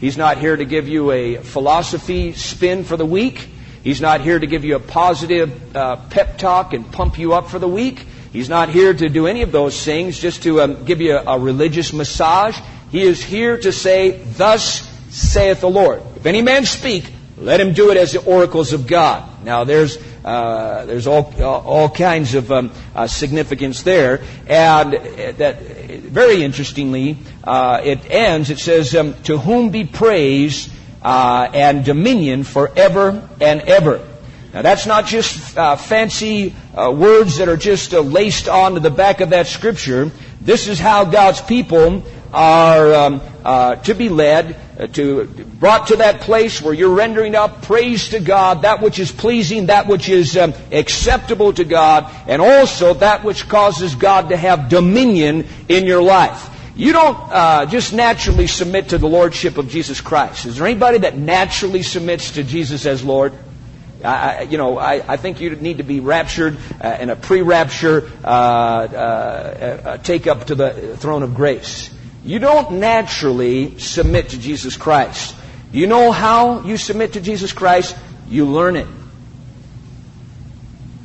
He's 0.00 0.16
not 0.16 0.38
here 0.38 0.56
to 0.56 0.64
give 0.64 0.88
you 0.88 1.10
a 1.10 1.36
philosophy 1.38 2.34
spin 2.34 2.84
for 2.84 2.96
the 2.96 3.06
week. 3.06 3.48
He's 3.82 4.00
not 4.00 4.20
here 4.20 4.38
to 4.38 4.46
give 4.46 4.64
you 4.64 4.76
a 4.76 4.80
positive 4.80 5.76
uh, 5.76 5.96
pep 6.08 6.38
talk 6.38 6.72
and 6.72 6.90
pump 6.90 7.18
you 7.18 7.34
up 7.34 7.48
for 7.48 7.58
the 7.58 7.68
week. 7.68 8.06
He's 8.32 8.48
not 8.48 8.68
here 8.68 8.94
to 8.94 9.08
do 9.08 9.26
any 9.26 9.42
of 9.42 9.52
those 9.52 9.84
things 9.84 10.18
just 10.18 10.42
to 10.44 10.60
um, 10.60 10.84
give 10.84 11.00
you 11.00 11.16
a, 11.16 11.34
a 11.34 11.38
religious 11.38 11.92
massage. 11.92 12.58
He 12.90 13.02
is 13.02 13.22
here 13.22 13.58
to 13.58 13.72
say, 13.72 14.22
Thus 14.22 14.88
saith 15.10 15.60
the 15.60 15.70
Lord. 15.70 16.02
If 16.16 16.26
any 16.26 16.42
man 16.42 16.64
speak, 16.64 17.10
let 17.36 17.60
him 17.60 17.72
do 17.72 17.90
it 17.90 17.96
as 17.96 18.12
the 18.12 18.24
oracles 18.24 18.72
of 18.72 18.86
God. 18.86 19.44
Now, 19.44 19.64
there's 19.64 19.98
uh, 20.24 20.86
there's 20.86 21.06
all 21.06 21.32
all 21.42 21.88
kinds 21.88 22.34
of 22.34 22.50
um, 22.50 22.72
uh, 22.94 23.06
significance 23.06 23.82
there, 23.82 24.22
and 24.46 24.94
that 25.36 25.60
very 25.60 26.42
interestingly, 26.42 27.18
uh, 27.44 27.80
it 27.84 28.10
ends. 28.10 28.50
It 28.50 28.58
says, 28.58 28.94
um, 28.94 29.14
"To 29.24 29.36
whom 29.36 29.70
be 29.70 29.84
praise 29.84 30.70
uh, 31.02 31.48
and 31.52 31.84
dominion 31.84 32.44
forever 32.44 33.28
and 33.40 33.60
ever." 33.62 34.00
Now, 34.54 34.62
that's 34.62 34.86
not 34.86 35.06
just 35.06 35.58
uh, 35.58 35.76
fancy 35.76 36.54
uh, 36.74 36.90
words 36.90 37.38
that 37.38 37.48
are 37.48 37.56
just 37.56 37.92
laced 37.92 38.48
onto 38.48 38.80
the 38.80 38.90
back 38.90 39.20
of 39.20 39.30
that 39.30 39.48
scripture. 39.48 40.10
This 40.40 40.68
is 40.68 40.78
how 40.78 41.04
God's 41.04 41.40
people 41.40 42.04
are 42.34 42.94
um, 42.94 43.20
to 43.82 43.94
be 43.94 44.08
led 44.08 44.56
uh, 44.78 44.88
to 44.88 45.24
brought 45.24 45.86
to 45.88 45.96
that 45.96 46.22
place 46.22 46.60
where 46.60 46.74
you're 46.74 46.94
rendering 46.94 47.36
up 47.36 47.62
praise 47.62 48.08
to 48.08 48.18
God, 48.18 48.62
that 48.62 48.80
which 48.80 48.98
is 48.98 49.12
pleasing, 49.12 49.66
that 49.66 49.86
which 49.86 50.08
is 50.08 50.36
um, 50.36 50.52
acceptable 50.72 51.52
to 51.52 51.64
God, 51.64 52.12
and 52.26 52.42
also 52.42 52.94
that 52.94 53.22
which 53.22 53.48
causes 53.48 53.94
God 53.94 54.30
to 54.30 54.36
have 54.36 54.68
dominion 54.68 55.46
in 55.68 55.86
your 55.86 56.02
life. 56.02 56.50
You 56.74 56.92
don't 56.92 57.16
uh, 57.30 57.66
just 57.66 57.92
naturally 57.92 58.48
submit 58.48 58.88
to 58.88 58.98
the 58.98 59.06
lordship 59.06 59.58
of 59.58 59.68
Jesus 59.68 60.00
Christ. 60.00 60.44
Is 60.44 60.56
there 60.56 60.66
anybody 60.66 60.98
that 60.98 61.16
naturally 61.16 61.84
submits 61.84 62.32
to 62.32 62.42
Jesus 62.42 62.84
as 62.84 63.04
Lord? 63.04 63.32
I, 64.02 64.42
you 64.42 64.58
know, 64.58 64.76
I, 64.76 65.12
I, 65.12 65.16
think 65.16 65.40
you 65.40 65.54
need 65.56 65.78
to 65.78 65.82
be 65.82 66.00
raptured 66.00 66.58
uh, 66.82 66.98
in 67.00 67.08
a 67.08 67.16
pre-rapture 67.16 68.10
uh, 68.22 68.26
uh, 68.26 69.80
uh 69.84 69.96
take 69.98 70.26
up 70.26 70.48
to 70.48 70.54
the 70.54 70.96
throne 70.98 71.22
of 71.22 71.34
grace. 71.34 71.93
You 72.24 72.38
don't 72.38 72.78
naturally 72.80 73.78
submit 73.78 74.30
to 74.30 74.38
Jesus 74.38 74.76
Christ. 74.76 75.36
You 75.72 75.86
know 75.86 76.10
how 76.10 76.62
you 76.62 76.76
submit 76.76 77.14
to 77.14 77.20
Jesus 77.20 77.52
Christ? 77.52 77.96
You 78.28 78.46
learn 78.46 78.76
it. 78.76 78.86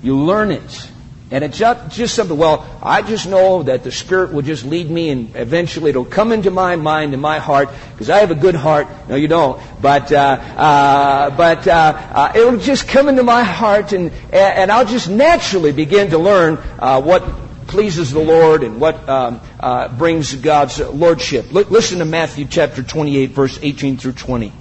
You 0.02 0.18
learn 0.18 0.52
it. 0.52 0.92
And 1.32 1.44
it's 1.44 1.60
not 1.60 1.92
just 1.92 2.16
something, 2.16 2.38
well, 2.38 2.66
I 2.82 3.04
just 3.04 3.28
know 3.28 3.62
that 3.64 3.84
the 3.84 3.92
Spirit 3.92 4.34
will 4.34 4.42
just 4.42 4.66
lead 4.66 4.90
me 4.90 5.10
and 5.10 5.36
eventually 5.36 5.92
it'll 5.92 6.06
come 6.06 6.32
into 6.32 6.50
my 6.50 6.76
mind 6.76 7.14
and 7.14 7.22
my 7.22 7.38
heart 7.38 7.70
because 7.92 8.10
I 8.10 8.20
have 8.20 8.32
a 8.32 8.36
good 8.36 8.56
heart. 8.56 8.88
No, 9.08 9.16
you 9.16 9.28
don't. 9.28 9.62
But, 9.80 10.12
uh, 10.12 10.18
uh, 10.18 11.30
but 11.32 11.68
uh, 11.68 11.72
uh 11.72 12.32
it'll 12.34 12.58
just 12.58 12.88
come 12.88 13.10
into 13.10 13.22
my 13.22 13.44
heart 13.44 13.92
and, 13.92 14.12
and 14.32 14.72
I'll 14.72 14.86
just 14.86 15.10
naturally 15.10 15.72
begin 15.72 16.10
to 16.12 16.18
learn 16.18 16.58
uh, 16.80 17.00
what 17.00 17.24
pleases 17.70 18.12
the 18.12 18.20
Lord 18.20 18.64
and 18.64 18.82
what 18.82 19.08
um, 19.08 19.40
uh, 19.60 19.88
brings 19.88 20.34
God's 20.34 20.80
lordship. 20.80 21.46
L- 21.56 21.64
listen 21.70 22.00
to 22.00 22.06
Matthew 22.06 22.46
chapter 22.46 22.84
28, 22.84 23.30
verse 23.30 23.60
18 23.62 23.98
through 23.98 24.14
20. 24.14 24.52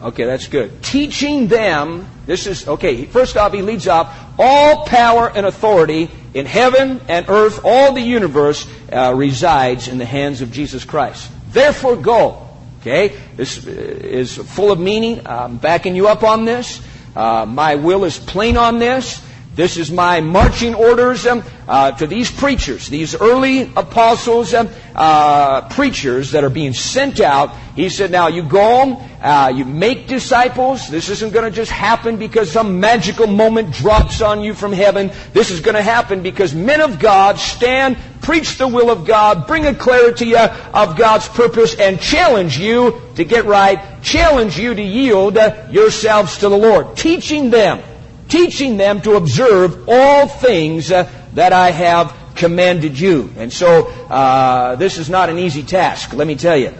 Okay, 0.00 0.24
that's 0.24 0.48
good. 0.48 0.82
Teaching 0.82 1.48
them, 1.48 2.08
this 2.26 2.46
is, 2.46 2.66
okay, 2.66 3.04
first 3.04 3.36
off, 3.36 3.52
he 3.52 3.62
leads 3.62 3.86
off, 3.86 4.16
all 4.38 4.86
power 4.86 5.28
and 5.28 5.44
authority 5.44 6.10
in 6.34 6.46
heaven 6.46 7.00
and 7.08 7.28
earth, 7.28 7.60
all 7.64 7.92
the 7.92 8.00
universe 8.00 8.66
uh, 8.92 9.12
resides 9.14 9.88
in 9.88 9.98
the 9.98 10.06
hands 10.06 10.40
of 10.40 10.50
Jesus 10.50 10.84
Christ. 10.84 11.30
Therefore, 11.50 11.96
go. 11.96 12.46
Okay, 12.80 13.16
this 13.36 13.66
is 13.66 14.36
full 14.36 14.70
of 14.70 14.78
meaning. 14.78 15.26
I'm 15.26 15.58
backing 15.58 15.96
you 15.96 16.08
up 16.08 16.22
on 16.22 16.44
this. 16.44 16.80
Uh, 17.14 17.44
my 17.44 17.74
will 17.74 18.04
is 18.04 18.18
plain 18.18 18.56
on 18.56 18.78
this. 18.78 19.20
This 19.58 19.76
is 19.76 19.90
my 19.90 20.20
marching 20.20 20.76
orders 20.76 21.26
um, 21.26 21.42
uh, 21.66 21.90
to 21.90 22.06
these 22.06 22.30
preachers, 22.30 22.86
these 22.86 23.16
early 23.16 23.62
apostles, 23.74 24.54
um, 24.54 24.68
uh, 24.94 25.68
preachers 25.70 26.30
that 26.30 26.44
are 26.44 26.48
being 26.48 26.72
sent 26.72 27.18
out. 27.18 27.56
He 27.74 27.88
said, 27.88 28.12
now 28.12 28.28
you 28.28 28.44
go, 28.44 29.02
uh, 29.20 29.52
you 29.52 29.64
make 29.64 30.06
disciples. 30.06 30.88
This 30.88 31.08
isn't 31.08 31.32
going 31.32 31.44
to 31.44 31.50
just 31.50 31.72
happen 31.72 32.18
because 32.18 32.52
some 32.52 32.78
magical 32.78 33.26
moment 33.26 33.72
drops 33.72 34.22
on 34.22 34.42
you 34.42 34.54
from 34.54 34.72
heaven. 34.72 35.10
This 35.32 35.50
is 35.50 35.58
going 35.58 35.74
to 35.74 35.82
happen 35.82 36.22
because 36.22 36.54
men 36.54 36.80
of 36.80 37.00
God 37.00 37.36
stand, 37.40 37.96
preach 38.20 38.58
the 38.58 38.68
will 38.68 38.90
of 38.90 39.08
God, 39.08 39.48
bring 39.48 39.66
a 39.66 39.74
clarity 39.74 40.36
uh, 40.36 40.54
of 40.72 40.96
God's 40.96 41.28
purpose, 41.30 41.74
and 41.74 42.00
challenge 42.00 42.56
you 42.56 43.02
to 43.16 43.24
get 43.24 43.44
right, 43.44 44.00
challenge 44.04 44.56
you 44.56 44.72
to 44.72 44.82
yield 44.82 45.36
uh, 45.36 45.66
yourselves 45.68 46.38
to 46.38 46.48
the 46.48 46.56
Lord, 46.56 46.96
teaching 46.96 47.50
them 47.50 47.82
teaching 48.28 48.76
them 48.76 49.00
to 49.02 49.16
observe 49.16 49.88
all 49.88 50.28
things 50.28 50.90
uh, 50.92 51.10
that 51.34 51.52
I 51.52 51.70
have 51.70 52.14
commanded 52.34 52.98
you. 52.98 53.30
And 53.36 53.52
so, 53.52 53.86
uh, 53.86 54.76
this 54.76 54.98
is 54.98 55.10
not 55.10 55.28
an 55.28 55.38
easy 55.38 55.62
task, 55.62 56.12
let 56.12 56.26
me 56.26 56.36
tell 56.36 56.56
you. 56.56 56.72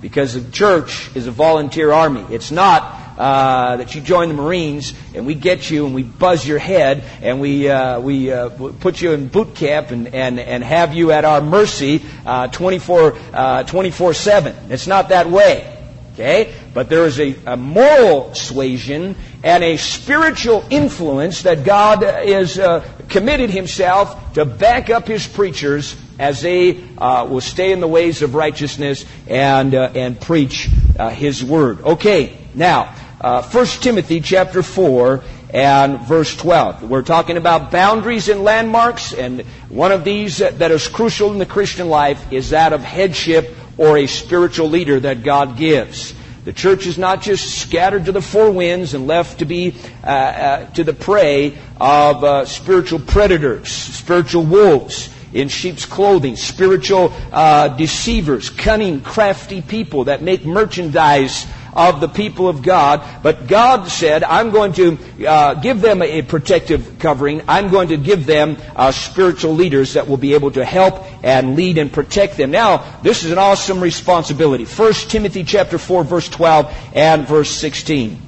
Because 0.00 0.34
the 0.34 0.50
church 0.52 1.10
is 1.16 1.26
a 1.26 1.30
volunteer 1.30 1.90
army. 1.90 2.24
It's 2.30 2.50
not 2.50 2.96
uh, 3.18 3.76
that 3.78 3.94
you 3.94 4.00
join 4.02 4.28
the 4.28 4.34
Marines 4.34 4.92
and 5.14 5.26
we 5.26 5.34
get 5.34 5.70
you 5.70 5.86
and 5.86 5.94
we 5.94 6.02
buzz 6.02 6.46
your 6.46 6.58
head 6.58 7.02
and 7.22 7.40
we 7.40 7.68
uh, 7.68 7.98
we 7.98 8.30
uh, 8.30 8.50
put 8.50 9.00
you 9.00 9.12
in 9.12 9.28
boot 9.28 9.54
camp 9.54 9.90
and, 9.90 10.08
and, 10.08 10.38
and 10.38 10.62
have 10.62 10.94
you 10.94 11.12
at 11.12 11.24
our 11.24 11.40
mercy 11.40 12.02
uh, 12.26 12.48
24 12.48 13.16
uh, 13.32 13.62
24 13.64 14.14
7. 14.14 14.70
It's 14.70 14.86
not 14.86 15.08
that 15.08 15.30
way. 15.30 15.75
Okay? 16.16 16.54
But 16.72 16.88
there 16.88 17.04
is 17.04 17.20
a, 17.20 17.36
a 17.44 17.56
moral 17.58 18.34
suasion 18.34 19.16
and 19.44 19.62
a 19.62 19.76
spiritual 19.76 20.64
influence 20.70 21.42
that 21.42 21.62
God 21.62 22.02
is 22.02 22.58
uh, 22.58 22.88
committed 23.10 23.50
Himself 23.50 24.32
to 24.32 24.46
back 24.46 24.88
up 24.88 25.06
His 25.06 25.26
preachers 25.26 25.94
as 26.18 26.40
they 26.40 26.82
uh, 26.96 27.26
will 27.26 27.42
stay 27.42 27.70
in 27.70 27.80
the 27.80 27.86
ways 27.86 28.22
of 28.22 28.34
righteousness 28.34 29.04
and 29.26 29.74
uh, 29.74 29.90
and 29.94 30.18
preach 30.18 30.70
uh, 30.98 31.10
His 31.10 31.44
word. 31.44 31.82
Okay, 31.82 32.38
now 32.54 32.94
uh, 33.20 33.42
1 33.42 33.66
Timothy 33.82 34.22
chapter 34.22 34.62
four 34.62 35.22
and 35.50 36.00
verse 36.00 36.34
12. 36.34 36.88
We're 36.88 37.02
talking 37.02 37.36
about 37.36 37.70
boundaries 37.70 38.30
and 38.30 38.42
landmarks, 38.42 39.12
and 39.12 39.42
one 39.68 39.92
of 39.92 40.02
these 40.02 40.38
that 40.38 40.70
is 40.70 40.88
crucial 40.88 41.30
in 41.32 41.38
the 41.38 41.46
Christian 41.46 41.90
life 41.90 42.32
is 42.32 42.50
that 42.50 42.72
of 42.72 42.82
headship 42.82 43.54
or 43.78 43.98
a 43.98 44.06
spiritual 44.06 44.68
leader 44.68 45.00
that 45.00 45.22
God 45.22 45.56
gives. 45.56 46.14
The 46.44 46.52
church 46.52 46.86
is 46.86 46.96
not 46.96 47.22
just 47.22 47.58
scattered 47.58 48.04
to 48.04 48.12
the 48.12 48.22
four 48.22 48.50
winds 48.52 48.94
and 48.94 49.06
left 49.08 49.40
to 49.40 49.44
be 49.44 49.74
uh, 50.04 50.06
uh, 50.06 50.66
to 50.74 50.84
the 50.84 50.94
prey 50.94 51.58
of 51.80 52.22
uh, 52.22 52.44
spiritual 52.44 53.00
predators, 53.00 53.68
spiritual 53.68 54.44
wolves 54.44 55.10
in 55.32 55.48
sheep's 55.48 55.84
clothing, 55.84 56.36
spiritual 56.36 57.12
uh, 57.32 57.68
deceivers, 57.68 58.48
cunning, 58.48 59.00
crafty 59.00 59.60
people 59.60 60.04
that 60.04 60.22
make 60.22 60.44
merchandise 60.44 61.46
of 61.76 62.00
the 62.00 62.08
people 62.08 62.48
of 62.48 62.62
God. 62.62 63.04
But 63.22 63.46
God 63.46 63.88
said, 63.88 64.24
I'm 64.24 64.50
going 64.50 64.72
to 64.72 64.98
uh, 65.26 65.54
give 65.54 65.82
them 65.82 66.00
a 66.00 66.22
protective 66.22 66.98
covering. 66.98 67.42
I'm 67.46 67.68
going 67.68 67.88
to 67.88 67.98
give 67.98 68.24
them 68.24 68.56
uh, 68.74 68.90
spiritual 68.92 69.52
leaders 69.52 69.92
that 69.92 70.08
will 70.08 70.16
be 70.16 70.32
able 70.34 70.50
to 70.52 70.64
help 70.64 71.04
and 71.22 71.54
lead 71.54 71.76
and 71.76 71.92
protect 71.92 72.38
them. 72.38 72.50
Now, 72.50 72.98
this 73.02 73.24
is 73.24 73.30
an 73.30 73.38
awesome 73.38 73.80
responsibility. 73.80 74.64
1 74.64 74.92
Timothy 75.08 75.44
chapter 75.44 75.76
4, 75.76 76.04
verse 76.04 76.28
12 76.30 76.74
and 76.94 77.28
verse 77.28 77.50
16. 77.50 78.22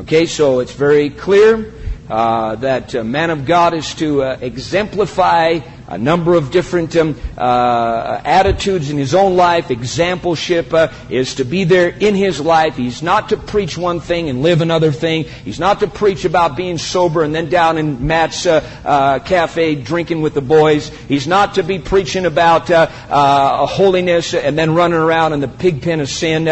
Okay, 0.00 0.26
so 0.26 0.58
it's 0.58 0.72
very 0.72 1.10
clear 1.10 1.72
uh, 2.10 2.56
that 2.56 2.94
a 2.94 3.04
man 3.04 3.30
of 3.30 3.46
God 3.46 3.72
is 3.72 3.94
to 3.94 4.22
uh, 4.22 4.38
exemplify 4.40 5.60
a 5.88 5.98
number 5.98 6.34
of 6.34 6.50
different 6.50 6.96
um, 6.96 7.16
uh, 7.38 8.20
attitudes 8.24 8.90
in 8.90 8.98
his 8.98 9.14
own 9.14 9.36
life. 9.36 9.68
Exampleship 9.68 10.72
uh, 10.72 10.92
is 11.08 11.36
to 11.36 11.44
be 11.44 11.64
there 11.64 11.88
in 11.88 12.14
his 12.14 12.40
life. 12.40 12.76
He's 12.76 13.02
not 13.02 13.28
to 13.28 13.36
preach 13.36 13.78
one 13.78 14.00
thing 14.00 14.28
and 14.28 14.42
live 14.42 14.60
another 14.60 14.90
thing. 14.90 15.24
He's 15.24 15.60
not 15.60 15.80
to 15.80 15.86
preach 15.86 16.24
about 16.24 16.56
being 16.56 16.78
sober 16.78 17.22
and 17.22 17.34
then 17.34 17.48
down 17.48 17.78
in 17.78 18.06
Matt's 18.06 18.46
uh, 18.46 18.66
uh 18.84 19.18
cafe 19.20 19.76
drinking 19.76 20.22
with 20.22 20.34
the 20.34 20.40
boys. 20.40 20.88
He's 20.88 21.26
not 21.26 21.54
to 21.54 21.62
be 21.62 21.78
preaching 21.78 22.26
about 22.26 22.70
uh, 22.70 22.88
uh, 23.08 23.66
holiness 23.66 24.34
and 24.34 24.58
then 24.58 24.74
running 24.74 24.98
around 24.98 25.32
in 25.34 25.40
the 25.40 25.48
pig 25.48 25.82
pen 25.82 26.00
of 26.00 26.08
sin. 26.08 26.46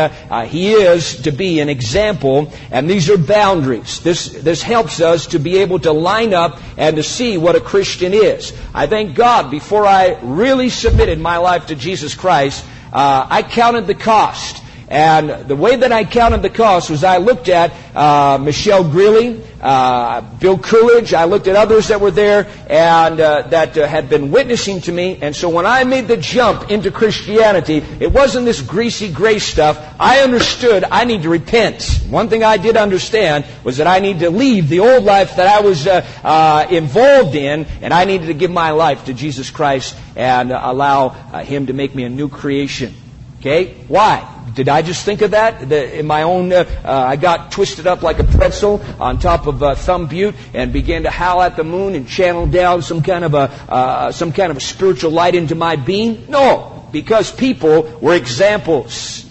he 0.47 0.73
is 0.73 1.23
to 1.23 1.33
be 1.33 1.61
an 1.61 1.69
example, 1.69 2.53
and 2.71 2.89
these 2.89 3.11
are 3.11 3.19
boundaries. 3.19 4.01
This 4.01 4.29
this 4.29 4.63
helps 4.63 5.01
us 5.01 5.29
to 5.29 5.39
be 5.39 5.59
able 5.59 5.81
to 5.81 5.93
line 5.93 6.35
up 6.35 6.61
and 6.77 6.97
to 6.97 7.03
see 7.03 7.37
what 7.37 7.57
a 7.57 7.61
Christian 7.61 8.13
is. 8.15 8.53
I 8.73 8.87
thank 8.87 9.15
God 9.15 9.24
God, 9.25 9.51
before 9.51 9.87
I 9.87 10.19
really 10.21 10.69
submitted 10.69 11.19
my 11.19 11.39
life 11.39 11.69
to 11.69 11.75
Jesus 11.75 12.15
Christ, 12.15 12.63
uh, 12.93 13.27
I 13.31 13.43
counted 13.43 13.87
the 13.87 13.95
cost. 13.95 14.63
And 14.89 15.49
the 15.49 15.57
way 15.57 15.77
that 15.77 15.93
I 15.93 16.05
counted 16.05 16.43
the 16.43 16.51
cost 16.51 16.91
was 16.91 17.05
I 17.05 17.17
looked 17.17 17.49
at 17.49 17.73
uh, 17.97 18.39
Michelle 18.39 18.85
Greeley, 18.85 19.43
uh, 19.63 20.21
Bill 20.21 20.59
Coolidge. 20.59 21.15
I 21.15 21.25
looked 21.25 21.47
at 21.47 21.57
others 21.57 21.89
that 21.89 22.01
were 22.01 22.11
there 22.11 22.47
and 22.69 23.19
uh, 23.19 23.43
that 23.49 23.79
uh, 23.79 23.87
had 23.87 24.11
been 24.11 24.31
witnessing 24.31 24.83
to 24.83 24.93
me. 24.93 25.19
And 25.23 25.35
so 25.35 25.49
when 25.49 25.65
I 25.65 25.85
made 25.85 26.07
the 26.07 26.19
jump 26.19 26.71
into 26.71 26.91
Christianity, 26.91 27.83
it 27.99 28.13
wasn't 28.13 28.45
this 28.45 28.61
greasy 28.61 29.11
gray 29.11 29.39
stuff. 29.39 29.83
I 29.99 30.21
understood 30.21 30.85
I 30.85 31.05
need 31.05 31.23
to 31.23 31.31
repent. 31.31 32.03
One 32.11 32.29
thing 32.29 32.45
I 32.45 32.59
did 32.59 32.77
understand 32.77 33.47
was 33.65 33.79
that 33.79 33.87
I 33.87 34.01
need 34.01 34.19
to 34.19 34.29
leave 34.29 34.69
the 34.69 34.81
old 34.81 35.05
life 35.05 35.37
that 35.37 35.47
I 35.47 35.61
was 35.61 35.87
uh, 35.87 36.07
uh, 36.23 36.67
involved 36.71 37.35
in, 37.35 37.65
and 37.81 37.95
I 37.95 38.05
needed 38.05 38.27
to 38.27 38.35
give 38.35 38.51
my 38.51 38.73
life 38.73 39.07
to 39.07 39.15
Jesus 39.15 39.51
Christ 39.51 39.97
and 40.15 40.53
allow 40.53 41.09
Him 41.41 41.67
to 41.67 41.73
make 41.73 41.95
me 41.95 42.05
a 42.05 42.11
new 42.11 42.29
creation. 42.29 42.93
Okay? 43.41 43.75
Why? 43.89 44.34
Did 44.55 44.69
I 44.69 44.83
just 44.83 45.05
think 45.05 45.23
of 45.23 45.33
that? 45.33 45.69
The, 45.69 45.99
in 45.99 46.07
my 46.07 46.23
own, 46.23 46.53
uh, 46.53 46.65
uh, 46.85 46.91
I 46.91 47.17
got 47.17 47.51
twisted 47.51 47.87
up 47.87 48.03
like 48.03 48.21
a 48.21 48.25
pretzel 48.25 48.81
on 49.01 49.19
top 49.19 49.47
of 49.47 49.63
uh, 49.63 49.75
Thumb 49.75 50.07
Butte 50.07 50.35
and 50.53 50.73
began 50.73 51.03
to 51.03 51.11
howl 51.11 51.43
at 51.43 51.57
the 51.57 51.65
moon 51.65 51.95
and 51.95 52.07
channel 52.09 52.47
down 52.47 52.83
some 52.83 53.03
kind 53.03 53.25
of 53.25 53.35
a, 53.35 53.51
uh, 53.69 54.13
some 54.13 54.33
kind 54.33 54.51
of 54.51 54.57
a 54.57 54.61
spiritual 54.61 55.11
light 55.11 55.35
into 55.35 55.55
my 55.55 55.77
being? 55.77 56.27
No, 56.29 56.89
because 56.93 57.33
people 57.33 57.83
were 58.01 58.15
examples. 58.15 59.29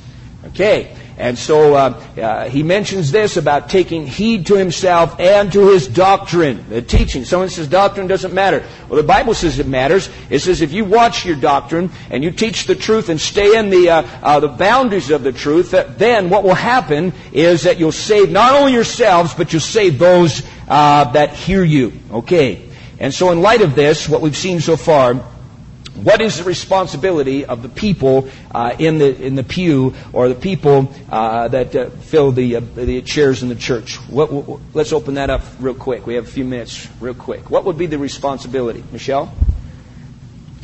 Okay. 0.47 0.95
And 1.24 1.39
so 1.39 1.74
uh, 1.74 2.03
uh, 2.17 2.49
he 2.49 2.63
mentions 2.63 3.09
this 3.09 3.38
about 3.38 3.69
taking 3.69 4.05
heed 4.05 4.47
to 4.47 4.55
himself 4.55 5.17
and 5.21 5.53
to 5.53 5.69
his 5.69 5.88
doctrine, 5.88 6.65
the 6.67 6.82
teaching. 6.82 7.24
Someone 7.24 7.47
says 7.47 7.69
doctrine 7.69 8.07
doesn't 8.07 8.34
matter. 8.34 8.61
Well, 8.89 8.97
the 8.97 9.07
Bible 9.07 9.34
says 9.34 9.57
it 9.57 9.65
matters. 9.65 10.09
It 10.30 10.39
says 10.39 10.61
if 10.61 10.74
you 10.74 10.84
watch 10.84 11.26
your 11.26 11.38
doctrine 11.38 11.91
and 12.09 12.26
you 12.26 12.32
teach 12.32 12.65
the 12.65 12.76
truth 12.76 13.07
and 13.07 13.21
stay 13.21 13.57
in 13.57 13.69
the 13.69 13.89
uh, 13.89 14.01
uh 14.21 14.41
the 14.41 14.49
boundaries 14.49 15.11
of 15.11 15.24
the 15.24 15.32
truth, 15.32 15.71
then 15.97 16.30
what 16.30 16.43
will 16.43 16.55
happen 16.55 17.13
is 17.32 17.63
that 17.63 17.80
you'll 17.80 17.93
save 17.93 18.30
not 18.30 18.53
only 18.53 18.74
yourselves 18.74 19.34
but 19.34 19.53
you'll 19.53 19.61
save 19.61 19.99
those 19.99 20.43
uh, 20.67 21.05
that 21.13 21.34
hear 21.34 21.63
you. 21.63 21.93
Okay. 22.11 22.69
And 22.99 23.13
so, 23.13 23.32
in 23.32 23.41
light 23.41 23.61
of 23.61 23.76
this, 23.76 24.09
what 24.09 24.19
we've 24.19 24.36
seen 24.36 24.59
so 24.59 24.76
far 24.76 25.24
what 25.96 26.22
is 26.22 26.38
the 26.38 26.44
responsibility 26.44 27.46
of 27.46 27.62
the 27.62 27.70
people 27.70 28.30
uh, 28.52 28.76
in 28.80 28.98
the 28.98 29.16
in 29.22 29.36
the 29.36 29.44
pew 29.44 29.94
or 30.12 30.28
the 30.28 30.36
people 30.36 30.91
uh, 31.10 31.48
that 31.50 31.76
uh, 31.76 31.89
fill 31.89 32.32
the 32.32 32.56
uh, 32.56 32.60
the 32.76 33.02
chairs 33.02 33.44
in 33.44 33.50
the 33.50 33.56
church? 33.56 33.98
What, 34.10 34.32
what, 34.32 34.60
let's 34.74 34.91
open 34.91 35.16
that 35.16 35.30
up 35.30 35.41
real 35.60 35.76
quick. 35.76 36.08
We 36.08 36.16
have 36.16 36.26
a 36.26 36.32
few 36.32 36.46
minutes, 36.46 36.88
real 37.00 37.14
quick. 37.14 37.50
What 37.50 37.66
would 37.66 37.78
be 37.78 37.86
the 37.86 38.00
responsibility, 38.00 38.84
Michelle? 38.91 39.34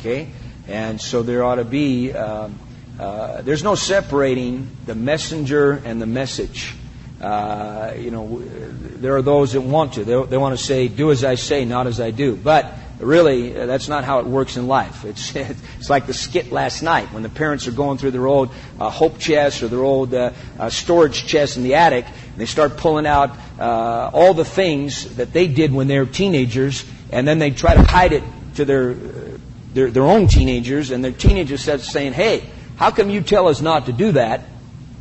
Okay, 0.00 0.30
and 0.66 1.00
so 1.00 1.22
there 1.22 1.44
ought 1.44 1.56
to 1.56 1.64
be. 1.64 2.12
Um, 2.12 2.58
uh, 2.98 3.40
there's 3.42 3.64
no 3.64 3.76
separating 3.76 4.70
the 4.84 4.94
messenger 4.94 5.80
and 5.84 6.02
the 6.02 6.06
message. 6.06 6.74
uh, 7.20 7.94
you 7.98 8.10
know, 8.10 8.42
there 8.42 9.16
are 9.16 9.22
those 9.22 9.52
that 9.52 9.60
want 9.60 9.94
to. 9.94 10.04
They, 10.04 10.22
they 10.24 10.36
want 10.38 10.58
to 10.58 10.64
say, 10.64 10.88
"Do 10.88 11.10
as 11.10 11.22
I 11.22 11.34
say, 11.34 11.64
not 11.64 11.86
as 11.86 12.00
I 12.00 12.10
do." 12.10 12.34
But 12.36 12.72
really, 13.00 13.56
uh, 13.56 13.66
that's 13.66 13.88
not 13.88 14.04
how 14.04 14.20
it 14.20 14.26
works 14.26 14.56
in 14.56 14.66
life. 14.66 15.04
It's 15.04 15.34
it's 15.36 15.90
like 15.90 16.06
the 16.06 16.14
skit 16.14 16.52
last 16.52 16.82
night 16.82 17.12
when 17.12 17.22
the 17.22 17.28
parents 17.28 17.66
are 17.66 17.72
going 17.72 17.98
through 17.98 18.12
their 18.12 18.26
old 18.26 18.52
uh, 18.78 18.90
hope 18.90 19.18
chest 19.18 19.62
or 19.62 19.68
their 19.68 19.82
old 19.82 20.14
uh, 20.14 20.32
uh, 20.58 20.70
storage 20.70 21.26
chest 21.26 21.56
in 21.56 21.62
the 21.62 21.74
attic, 21.74 22.04
and 22.06 22.36
they 22.36 22.46
start 22.46 22.76
pulling 22.76 23.06
out 23.06 23.36
uh, 23.58 24.10
all 24.12 24.34
the 24.34 24.44
things 24.44 25.16
that 25.16 25.32
they 25.32 25.48
did 25.48 25.72
when 25.72 25.88
they 25.88 25.98
were 25.98 26.06
teenagers, 26.06 26.84
and 27.10 27.26
then 27.26 27.38
they 27.38 27.50
try 27.50 27.74
to 27.74 27.82
hide 27.82 28.12
it 28.12 28.22
to 28.54 28.64
their 28.64 28.94
their, 29.72 29.90
their 29.90 30.02
own 30.02 30.26
teenagers, 30.26 30.90
and 30.90 31.04
their 31.04 31.12
teenagers 31.12 31.62
said, 31.62 31.80
saying, 31.80 32.12
"Hey, 32.12 32.44
how 32.76 32.90
come 32.90 33.10
you 33.10 33.20
tell 33.20 33.48
us 33.48 33.60
not 33.60 33.86
to 33.86 33.92
do 33.92 34.12
that, 34.12 34.42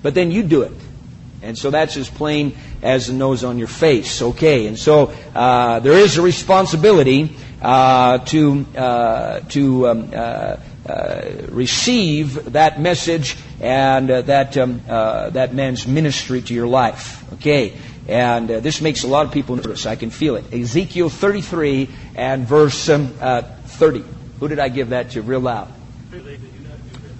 but 0.02 0.14
then 0.14 0.32
you 0.32 0.44
do 0.44 0.62
it?" 0.62 0.74
And 1.42 1.58
so 1.58 1.72
that's 1.72 1.96
as 1.96 2.10
plain 2.10 2.58
as 2.82 3.08
the 3.08 3.14
nose 3.14 3.44
on 3.44 3.58
your 3.58 3.68
face. 3.68 4.22
Okay, 4.22 4.68
and 4.68 4.78
so 4.78 5.14
uh, 5.34 5.80
there 5.80 5.94
is 5.94 6.18
a 6.18 6.22
responsibility 6.22 7.36
uh, 7.62 8.20
to 8.20 8.66
uh, 8.76 9.40
to 9.42 9.88
um, 9.88 10.12
uh, 10.14 10.58
uh, 10.88 11.22
receive 11.50 12.54
that 12.54 12.80
message 12.80 13.38
and 13.60 14.10
uh, 14.10 14.22
that 14.24 14.58
um, 14.58 14.82
that 14.88 15.54
man's 15.54 15.86
ministry 15.86 16.42
to 16.42 16.54
your 16.54 16.68
life. 16.68 17.32
Okay. 17.34 17.74
And 18.08 18.50
this 18.50 18.82
makes 18.82 19.04
a 19.04 19.08
lot 19.08 19.28
of 19.28 19.32
people 19.32 19.56
nervous. 19.56 19.86
I 19.86 19.96
can 19.96 20.10
feel 20.10 20.36
it. 20.36 20.52
Ezekiel 20.52 21.10
33 21.10 21.90
and 22.16 22.48
verse 22.48 22.90
um, 22.90 23.10
30. 23.10 24.04
Who 24.40 24.48
did 24.48 24.58
I 24.58 24.70
give 24.70 24.90
that 24.90 25.12
to 25.12 25.22
real 25.22 25.42
loud? 25.42 25.72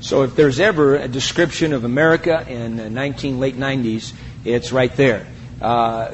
So 0.02 0.24
if 0.24 0.36
there's 0.36 0.60
ever 0.60 0.96
a 0.96 1.08
description 1.08 1.74
of 1.74 1.84
America 1.84 2.44
in 2.48 2.78
the 2.78 2.90
19 2.90 3.40
late 3.40 3.56
90s, 3.56 4.14
it's 4.44 4.72
right 4.72 4.96
there. 4.96 5.28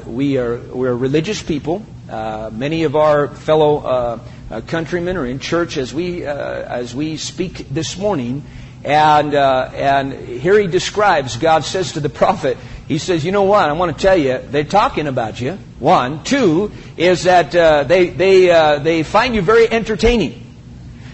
We 0.04 0.36
are 0.36 0.58
we're 0.58 0.94
religious 0.94 1.42
people. 1.42 1.86
Uh, 2.08 2.50
many 2.52 2.84
of 2.84 2.94
our 2.94 3.28
fellow 3.28 3.78
uh, 3.78 4.18
uh 4.48 4.60
countrymen 4.60 5.16
are 5.16 5.26
in 5.26 5.40
church 5.40 5.76
as 5.76 5.92
we 5.92 6.24
uh, 6.24 6.34
as 6.34 6.94
we 6.94 7.16
speak 7.16 7.68
this 7.68 7.98
morning, 7.98 8.44
and 8.84 9.34
and 9.34 10.12
here 10.12 10.58
he 10.58 10.68
describes. 10.68 11.36
God 11.36 11.64
says 11.64 11.92
to 11.92 12.00
the 12.00 12.08
prophet, 12.08 12.56
He 12.86 12.98
says, 12.98 13.24
"You 13.24 13.32
know 13.32 13.42
what? 13.42 13.68
I 13.68 13.72
want 13.72 13.96
to 13.96 14.00
tell 14.00 14.16
you. 14.16 14.38
They're 14.38 14.62
talking 14.62 15.08
about 15.08 15.40
you. 15.40 15.58
One, 15.80 16.22
two 16.22 16.70
is 16.96 17.24
that 17.24 17.50
they 17.88 18.10
they 18.10 18.78
they 18.78 19.02
find 19.02 19.34
you 19.34 19.42
very 19.42 19.68
entertaining." 19.68 20.45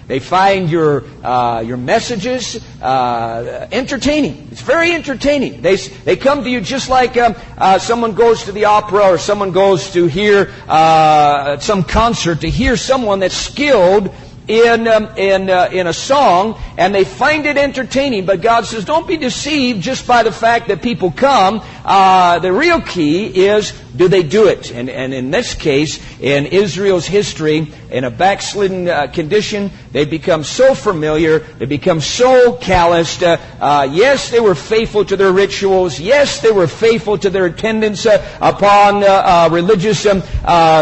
They 0.06 0.18
find 0.18 0.70
your, 0.70 1.04
uh, 1.22 1.62
your 1.64 1.76
messages 1.76 2.62
uh, 2.82 3.68
entertaining. 3.70 4.48
It's 4.50 4.60
very 4.60 4.92
entertaining. 4.92 5.62
They, 5.62 5.76
they 5.76 6.16
come 6.16 6.44
to 6.44 6.50
you 6.50 6.60
just 6.60 6.88
like 6.88 7.16
um, 7.16 7.34
uh, 7.56 7.78
someone 7.78 8.14
goes 8.14 8.44
to 8.44 8.52
the 8.52 8.66
opera 8.66 9.04
or 9.04 9.18
someone 9.18 9.52
goes 9.52 9.92
to 9.92 10.06
hear 10.06 10.52
uh, 10.68 11.58
some 11.58 11.84
concert 11.84 12.40
to 12.40 12.50
hear 12.50 12.76
someone 12.76 13.20
that's 13.20 13.36
skilled 13.36 14.12
in, 14.48 14.88
um, 14.88 15.06
in, 15.16 15.48
uh, 15.48 15.68
in 15.72 15.86
a 15.86 15.92
song 15.92 16.60
and 16.76 16.94
they 16.94 17.04
find 17.04 17.46
it 17.46 17.56
entertaining. 17.56 18.26
But 18.26 18.40
God 18.40 18.66
says, 18.66 18.84
don't 18.84 19.06
be 19.06 19.16
deceived 19.16 19.82
just 19.82 20.06
by 20.06 20.22
the 20.22 20.32
fact 20.32 20.68
that 20.68 20.82
people 20.82 21.10
come. 21.10 21.62
Uh, 21.84 22.38
the 22.40 22.52
real 22.52 22.80
key 22.80 23.26
is, 23.46 23.72
do 23.94 24.08
they 24.08 24.22
do 24.22 24.48
it? 24.48 24.70
And, 24.70 24.88
and 24.88 25.12
in 25.12 25.30
this 25.30 25.54
case, 25.54 26.00
in 26.20 26.46
Israel's 26.46 27.06
history, 27.06 27.72
in 27.90 28.04
a 28.04 28.10
backslidden 28.10 28.88
uh, 28.88 29.06
condition, 29.08 29.70
they 29.92 30.04
become 30.04 30.44
so 30.44 30.74
familiar, 30.74 31.40
they 31.40 31.66
become 31.66 32.00
so 32.00 32.54
calloused. 32.54 33.22
Uh, 33.22 33.36
uh, 33.60 33.88
yes, 33.90 34.30
they 34.30 34.40
were 34.40 34.54
faithful 34.54 35.04
to 35.04 35.16
their 35.16 35.32
rituals. 35.32 36.00
Yes, 36.00 36.40
they 36.40 36.50
were 36.50 36.66
faithful 36.66 37.18
to 37.18 37.28
their 37.28 37.46
attendance 37.46 38.06
uh, 38.06 38.26
upon 38.40 39.52
religious 39.52 40.06
um, 40.06 40.22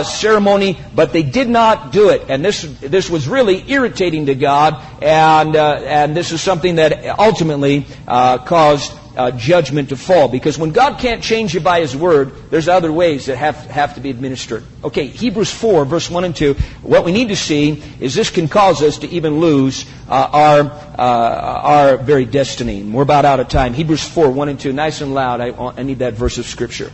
ceremony, 0.04 0.78
but 0.94 1.12
they 1.12 1.22
did 1.22 1.48
not 1.48 1.92
do 1.92 2.10
it. 2.10 2.22
And 2.28 2.44
this, 2.44 2.62
this 2.80 3.10
was 3.10 3.26
really 3.26 3.68
irritating 3.70 4.26
to 4.26 4.34
God, 4.34 4.80
and, 5.02 5.56
and 5.56 6.16
this 6.16 6.30
is 6.30 6.40
something 6.40 6.76
that 6.76 7.18
ultimately 7.18 7.86
caused 8.06 8.99
uh, 9.16 9.30
judgment 9.32 9.88
to 9.90 9.96
fall. 9.96 10.28
Because 10.28 10.58
when 10.58 10.70
God 10.70 10.98
can't 10.98 11.22
change 11.22 11.54
you 11.54 11.60
by 11.60 11.80
His 11.80 11.96
Word, 11.96 12.32
there's 12.50 12.68
other 12.68 12.92
ways 12.92 13.26
that 13.26 13.36
have, 13.36 13.56
have 13.66 13.94
to 13.94 14.00
be 14.00 14.10
administered. 14.10 14.64
Okay, 14.84 15.06
Hebrews 15.06 15.52
4, 15.52 15.84
verse 15.84 16.10
1 16.10 16.24
and 16.24 16.34
2. 16.34 16.54
What 16.82 17.04
we 17.04 17.12
need 17.12 17.28
to 17.28 17.36
see 17.36 17.82
is 18.00 18.14
this 18.14 18.30
can 18.30 18.48
cause 18.48 18.82
us 18.82 18.98
to 18.98 19.08
even 19.08 19.40
lose 19.40 19.84
uh, 20.08 20.28
our, 20.32 20.60
uh, 20.60 20.96
our 20.98 21.96
very 21.96 22.24
destiny. 22.24 22.80
And 22.80 22.94
we're 22.94 23.02
about 23.02 23.24
out 23.24 23.40
of 23.40 23.48
time. 23.48 23.74
Hebrews 23.74 24.06
4, 24.06 24.30
1 24.30 24.48
and 24.48 24.60
2. 24.60 24.72
Nice 24.72 25.00
and 25.00 25.14
loud. 25.14 25.40
I, 25.40 25.50
I 25.50 25.82
need 25.82 26.00
that 26.00 26.14
verse 26.14 26.38
of 26.38 26.46
Scripture. 26.46 26.90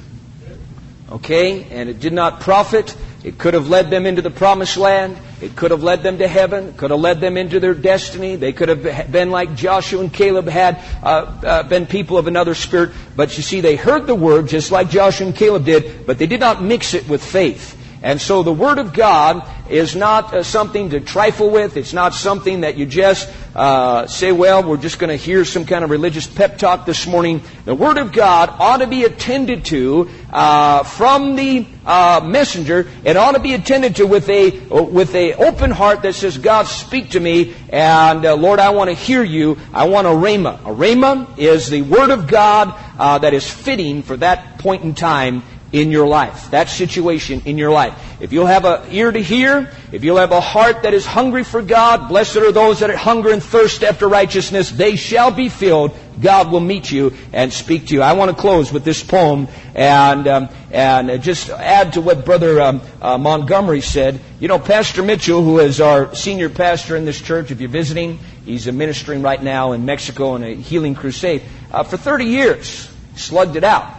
Okay? 1.11 1.65
And 1.65 1.89
it 1.89 2.01
did 2.01 2.13
not 2.13 2.41
profit 2.41 2.97
it 3.27 3.39
could 3.39 3.55
have 3.55 3.69
led 3.69 3.91
them 3.91 4.07
into 4.07 4.23
the 4.23 4.31
promised 4.31 4.77
land. 4.77 5.19
It 5.41 5.57
could 5.57 5.73
have 5.73 5.83
led 5.83 6.05
them 6.05 6.19
to 6.19 6.29
heaven. 6.29 6.69
It 6.69 6.77
could 6.77 6.93
have 6.93 7.01
led 7.01 7.21
them 7.21 7.37
into 7.37 7.59
their 7.59 7.75
destiny. 7.75 8.37
They 8.37 8.53
could 8.53 8.69
have 8.69 9.11
been 9.11 9.33
like 9.33 9.57
Joshua 9.57 10.01
and 10.01 10.13
Caleb 10.13 10.47
had 10.47 10.81
uh, 11.03 11.07
uh, 11.07 11.63
been 11.65 11.87
people 11.87 12.19
of 12.19 12.29
another 12.29 12.55
spirit. 12.55 12.93
But 13.17 13.37
you 13.37 13.43
see, 13.43 13.61
they 13.61 13.75
heard 13.75 14.07
the 14.07 14.15
word 14.15 14.47
just 14.47 14.71
like 14.71 14.91
Joshua 14.91 15.27
and 15.27 15.35
Caleb 15.35 15.65
did, 15.65 16.07
but 16.07 16.19
they 16.19 16.29
did 16.29 16.39
not 16.39 16.63
mix 16.63 16.95
it 16.95 17.09
with 17.09 17.21
faith. 17.21 17.77
And 18.07 18.21
so 18.21 18.45
the 18.45 18.53
Word 18.53 18.79
of 18.79 18.93
God 18.93 19.45
is 19.69 19.97
not 19.97 20.33
uh, 20.33 20.45
something 20.45 20.91
to 20.91 21.01
trifle 21.01 21.51
with. 21.51 21.77
It's 21.77 21.93
not 21.93 22.15
something 22.15 22.61
that 22.61 22.77
you 22.77 22.87
just 22.87 23.29
uh, 23.53 24.07
say, 24.07 24.31
well, 24.31 24.63
we're 24.63 24.77
just 24.77 25.01
going 25.01 25.11
to 25.11 25.17
hear 25.17 25.45
some 25.45 25.67
kind 25.67 25.83
of 25.83 25.91
religious 25.91 26.25
pep 26.25 26.57
talk 26.57 26.87
this 26.87 27.05
morning. 27.09 27.43
The 27.65 27.75
Word 27.75 27.99
of 27.99 28.13
God 28.13 28.55
ought 28.61 28.77
to 28.77 28.87
be 28.87 29.03
attended 29.03 29.65
to 29.67 30.09
uh, 30.31 30.85
from 30.85 31.35
the 31.35 31.67
uh, 31.85 32.21
messenger. 32.25 32.89
It 33.03 33.17
ought 33.17 33.33
to 33.33 33.41
be 33.41 33.55
attended 33.55 33.97
to 33.97 34.07
with 34.07 34.29
a 34.29 34.51
with 34.69 35.13
a 35.17 35.35
open 35.35 35.73
heart 35.73 36.03
that 36.03 36.15
says, 36.15 36.39
God, 36.39 36.69
speak 36.69 37.11
to 37.11 37.21
me, 37.21 37.55
and 37.71 38.25
uh, 38.25 38.37
Lord, 38.37 38.61
I 38.61 38.71
want 38.71 38.89
to 38.91 38.95
hear 38.95 39.25
you. 39.25 39.59
I 39.73 39.89
want 39.89 40.07
a 40.07 40.11
rhema. 40.11 40.61
A 40.61 40.73
rhema 40.73 41.37
is 41.39 41.71
the 41.71 41.83
Word 41.83 42.11
of 42.11 42.29
God 42.29 42.73
uh, 43.01 43.19
that 43.19 43.35
is 43.35 43.51
fitting 43.51 44.05
for 44.05 44.17
that 44.19 44.59
point 44.59 44.85
in 44.85 44.95
time 44.95 45.43
in 45.73 45.91
your 45.91 46.07
life, 46.07 46.51
that 46.53 46.69
situation 46.69 47.43
in 47.45 47.59
your 47.59 47.71
life. 47.71 47.95
If 48.21 48.33
you'll 48.33 48.47
have 48.47 48.65
an 48.65 48.91
ear 48.93 49.11
to 49.11 49.21
hear, 49.23 49.71
if 49.93 50.05
you'll 50.05 50.17
have 50.17 50.33
a 50.33 50.41
heart 50.41 50.83
that 50.83 50.95
is 50.95 51.05
hungry 51.05 51.45
for 51.45 51.61
God, 51.61 52.09
blessed 52.09 52.37
are 52.37 52.53
those 52.53 52.81
that 52.81 52.95
hunger 52.95 53.33
and 53.33 53.43
thirst 53.43 53.83
after 53.83 54.09
righteousness, 54.09 54.71
they 54.71 54.97
shall 54.97 55.31
be 55.31 55.49
filled. 55.49 55.97
God 56.21 56.51
will 56.51 56.61
meet 56.61 56.91
you 56.91 57.13
and 57.33 57.53
speak 57.53 57.89
to 57.89 57.95
you. 57.95 58.01
I 58.01 58.15
want 58.15 58.31
to 58.31 58.37
close 58.41 58.73
with 58.73 58.85
this 58.85 59.03
poem 59.03 59.49
and 59.75 60.27
um, 60.27 60.49
and 60.71 61.23
just 61.23 61.51
add 61.51 61.93
to 61.95 62.01
what 62.01 62.25
Brother 62.25 62.61
um, 62.61 62.81
uh, 63.03 63.19
Montgomery 63.19 63.83
said. 63.83 64.21
You 64.41 64.49
know, 64.49 64.59
Pastor 64.59 65.03
Mitchell, 65.03 65.43
who 65.43 65.59
is 65.59 65.81
our 65.81 66.15
senior 66.15 66.49
pastor 66.49 66.97
in 66.97 67.05
this 67.05 67.21
church, 67.21 67.51
if 67.51 67.61
you're 67.61 67.69
visiting, 67.69 68.19
he's 68.47 68.67
ministering 68.67 69.21
right 69.21 69.43
now 69.43 69.73
in 69.73 69.85
Mexico 69.85 70.37
in 70.37 70.43
a 70.43 70.55
healing 70.55 70.95
crusade. 70.95 71.43
Uh, 71.71 71.83
for 71.83 71.99
30 71.99 72.25
years, 72.25 72.89
slugged 73.15 73.57
it 73.57 73.65
out. 73.65 73.93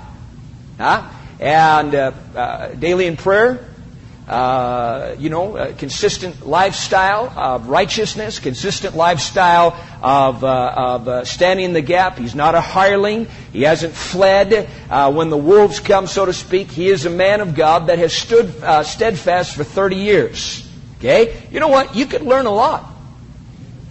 Huh? 0.79 1.07
And 1.39 1.93
uh, 1.93 2.11
uh, 2.35 2.67
daily 2.69 3.07
in 3.07 3.17
prayer. 3.17 3.63
Uh, 4.27 5.15
you 5.19 5.29
know, 5.29 5.73
consistent 5.77 6.45
lifestyle 6.45 7.31
of 7.37 7.69
righteousness, 7.69 8.39
consistent 8.39 8.93
lifestyle 8.93 9.73
of, 10.01 10.43
uh, 10.43 10.73
of 10.75 11.07
uh, 11.07 11.23
standing 11.23 11.63
in 11.63 11.71
the 11.71 11.81
gap. 11.81 12.17
He's 12.17 12.35
not 12.35 12.53
a 12.53 12.59
hireling. 12.59 13.27
He 13.53 13.61
hasn't 13.61 13.93
fled 13.93 14.69
uh, 14.89 15.13
when 15.13 15.29
the 15.29 15.37
wolves 15.37 15.79
come, 15.79 16.07
so 16.07 16.25
to 16.25 16.33
speak. 16.33 16.69
He 16.69 16.89
is 16.89 17.05
a 17.05 17.09
man 17.09 17.39
of 17.39 17.55
God 17.55 17.87
that 17.87 17.99
has 17.99 18.11
stood 18.11 18.51
steadfast 18.85 19.55
for 19.55 19.63
30 19.63 19.95
years. 19.95 20.69
Okay? 20.97 21.41
You 21.49 21.61
know 21.61 21.69
what? 21.69 21.95
You 21.95 22.05
could 22.05 22.23
learn 22.23 22.47
a 22.47 22.51
lot. 22.51 22.85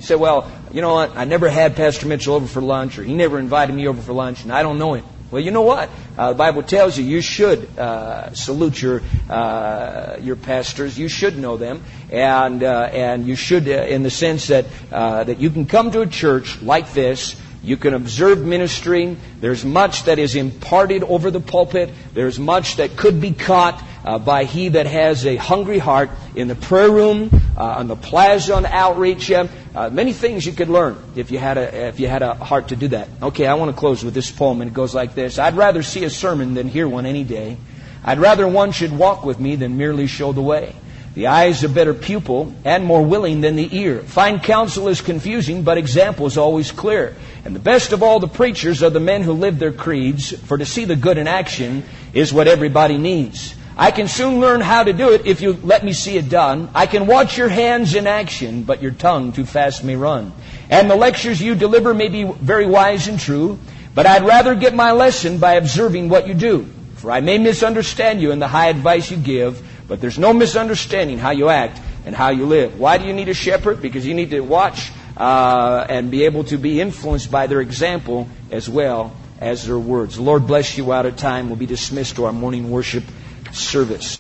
You 0.01 0.05
say, 0.05 0.17
well, 0.17 0.53
you 0.71 0.83
know 0.83 0.93
what? 0.93 1.17
I 1.17 1.25
never 1.25 1.49
had 1.49 1.77
Pastor 1.77 2.07
Mitchell 2.07 2.35
over 2.35 2.47
for 2.47 2.61
lunch, 2.61 2.99
or 2.99 3.05
he 3.05 3.15
never 3.15 3.39
invited 3.39 3.75
me 3.75 3.89
over 3.89 4.03
for 4.03 4.13
lunch, 4.13 4.43
and 4.43 4.53
I 4.53 4.63
don't 4.63 4.79
know 4.79 4.93
him. 4.93 5.05
Well, 5.31 5.43
you 5.43 5.51
know 5.51 5.63
what? 5.63 5.91
Uh, 6.17 6.31
the 6.31 6.39
Bible 6.39 6.63
tells 6.63 6.97
you 6.97 7.05
you 7.05 7.21
should 7.21 7.77
uh, 7.79 8.33
salute 8.35 8.81
your 8.81 9.03
uh, 9.29 10.19
your 10.21 10.37
pastors. 10.37 10.97
You 10.97 11.09
should 11.09 11.37
know 11.37 11.57
them, 11.57 11.83
and 12.11 12.63
uh, 12.63 12.89
and 12.93 13.27
you 13.27 13.35
should, 13.35 13.69
uh, 13.69 13.73
in 13.73 14.05
the 14.05 14.11
sense 14.11 14.47
that 14.49 14.67
uh, 14.93 15.25
that 15.25 15.41
you 15.41 15.51
can 15.51 15.67
come 15.67 15.91
to 15.91 16.03
a 16.03 16.07
church 16.07 16.63
like 16.63 16.93
this. 16.93 17.35
You 17.63 17.77
can 17.77 17.95
observe 17.95 18.45
ministry. 18.45 19.17
There's 19.41 19.65
much 19.65 20.05
that 20.05 20.21
is 20.21 20.37
imparted 20.37 21.03
over 21.03 21.33
the 21.33 21.41
pulpit. 21.41 21.91
There's 22.15 22.39
much 22.39 22.77
that 22.77 22.97
could 22.97 23.21
be 23.21 23.33
caught 23.33 23.83
uh, 24.05 24.21
by 24.21 24.45
he 24.45 24.69
that 24.69 24.87
has 24.87 25.27
a 25.27 25.35
hungry 25.35 25.79
heart 25.79 26.11
in 26.37 26.47
the 26.47 26.55
prayer 26.55 26.91
room, 26.91 27.29
uh, 27.57 27.63
on 27.65 27.89
the 27.89 27.97
plaza 27.97 28.55
on 28.55 28.65
outreach. 28.67 29.33
Uh, 29.33 29.49
Uh, 29.77 29.91
many 29.91 30.15
things 30.15 30.47
you 30.47 30.55
could 30.55 30.71
learn 30.71 30.97
if 31.17 31.31
you 31.31 31.39
had 31.39 31.59
a 31.59 31.89
if 31.89 32.01
you 32.01 32.09
had 32.09 32.23
a 32.23 32.33
heart 32.33 32.69
to 32.69 32.77
do 32.77 32.89
that. 32.89 33.11
Okay, 33.21 33.47
I 33.47 33.53
want 33.55 33.71
to 33.71 33.79
close 33.79 34.03
with 34.03 34.15
this 34.15 34.31
poem, 34.31 34.63
and 34.63 34.71
it 34.71 34.75
goes 34.75 34.95
like 34.95 35.15
this: 35.15 35.39
I'd 35.39 35.55
rather 35.55 35.83
see 35.83 36.05
a 36.05 36.09
sermon 36.09 36.55
than 36.55 36.67
hear 36.67 36.89
one 36.89 37.05
any 37.05 37.25
day. 37.25 37.59
I'd 38.03 38.19
rather 38.19 38.49
one 38.49 38.73
should 38.73 38.91
walk 38.91 39.27
with 39.27 39.39
me 39.39 39.55
than 39.57 39.77
merely 39.77 40.07
show 40.07 40.33
the 40.33 40.41
way. 40.41 40.75
The 41.13 41.27
eye 41.27 41.47
is 41.47 41.63
a 41.63 41.69
better 41.69 41.93
pupil 41.93 42.55
and 42.65 42.87
more 42.87 43.05
willing 43.05 43.43
than 43.43 43.57
the 43.57 43.69
ear. 43.77 44.01
Fine 44.01 44.41
counsel 44.41 44.89
is 44.89 45.03
confusing, 45.03 45.63
but 45.63 45.77
example 45.77 46.25
is 46.25 46.39
always 46.39 46.73
clear. 46.73 47.15
And 47.45 47.55
the 47.55 47.61
best 47.61 47.93
of 47.93 48.03
all 48.03 48.19
the 48.19 48.29
preachers 48.29 48.83
are 48.83 48.89
the 48.89 48.99
men 48.99 49.23
who 49.23 49.33
live 49.33 49.59
their 49.59 49.73
creeds, 49.73 50.33
for 50.47 50.57
to 50.57 50.65
see 50.65 50.87
the 50.87 50.97
good 50.97 51.19
in 51.19 51.29
action 51.29 51.85
is 52.15 52.33
what 52.33 52.49
everybody 52.49 52.97
needs. 52.97 53.55
I 53.79 53.91
can 53.91 54.09
soon 54.09 54.41
learn 54.41 54.63
how 54.63 54.85
to 54.85 54.95
do 54.95 55.13
it 55.13 55.27
if 55.27 55.43
you 55.43 55.53
let 55.53 55.85
me 55.85 55.93
see 55.93 56.17
it 56.17 56.31
done. 56.31 56.71
I 56.75 56.87
can 56.87 57.07
watch 57.07 57.37
your 57.37 57.49
hands 57.49 57.95
in 57.95 58.07
action, 58.07 58.63
but 58.63 58.81
your 58.81 58.93
tongue 58.93 59.33
too 59.33 59.45
fast 59.45 59.85
may 59.85 59.97
run. 59.97 60.33
And 60.71 60.91
the 60.91 60.97
lectures 60.97 61.43
you 61.43 61.55
deliver 61.55 61.93
may 61.93 62.09
be 62.09 62.25
very 62.25 62.65
wise 62.65 63.07
and 63.07 63.21
true, 63.21 63.59
but 63.95 64.07
I'd 64.07 64.25
rather 64.25 64.55
get 64.55 64.75
my 64.75 64.93
lesson 64.93 65.37
by 65.37 65.55
observing 65.55 66.09
what 66.09 66.27
you 66.27 66.33
do. 66.33 66.67
For 66.95 67.11
I 67.11 67.21
may 67.21 67.37
misunderstand 67.37 68.23
you 68.23 68.31
in 68.31 68.39
the 68.39 68.49
high 68.49 68.69
advice 68.69 69.11
you 69.11 69.19
give, 69.19 69.63
but 69.87 70.01
there's 70.01 70.19
no 70.19 70.33
misunderstanding 70.33 71.19
how 71.19 71.33
you 71.33 71.51
act 71.51 71.79
and 72.07 72.17
how 72.17 72.31
you 72.31 72.47
live. 72.47 72.81
Why 72.81 72.97
do 72.97 73.05
you 73.05 73.13
need 73.13 73.29
a 73.29 73.35
shepherd? 73.35 73.83
Because 73.83 74.07
you 74.07 74.15
need 74.15 74.31
to 74.31 74.41
watch 74.41 74.91
uh, 75.19 75.85
and 75.87 76.11
be 76.11 76.25
able 76.25 76.45
to 76.45 76.57
be 76.57 76.81
influenced 76.81 77.31
by 77.31 77.47
their 77.47 77.61
example 77.61 78.27
as 78.51 78.71
well 78.71 79.15
as 79.39 79.67
their 79.67 79.79
words. 79.79 80.19
Lord 80.19 80.47
bless 80.47 80.79
you 80.79 80.95
out 80.95 81.05
of 81.05 81.17
time. 81.17 81.51
We'll 81.51 81.59
be 81.59 81.67
dismissed 81.67 82.17
to 82.17 82.25
our 82.25 82.33
morning 82.33 82.71
worship 82.71 83.05
service. 83.57 84.16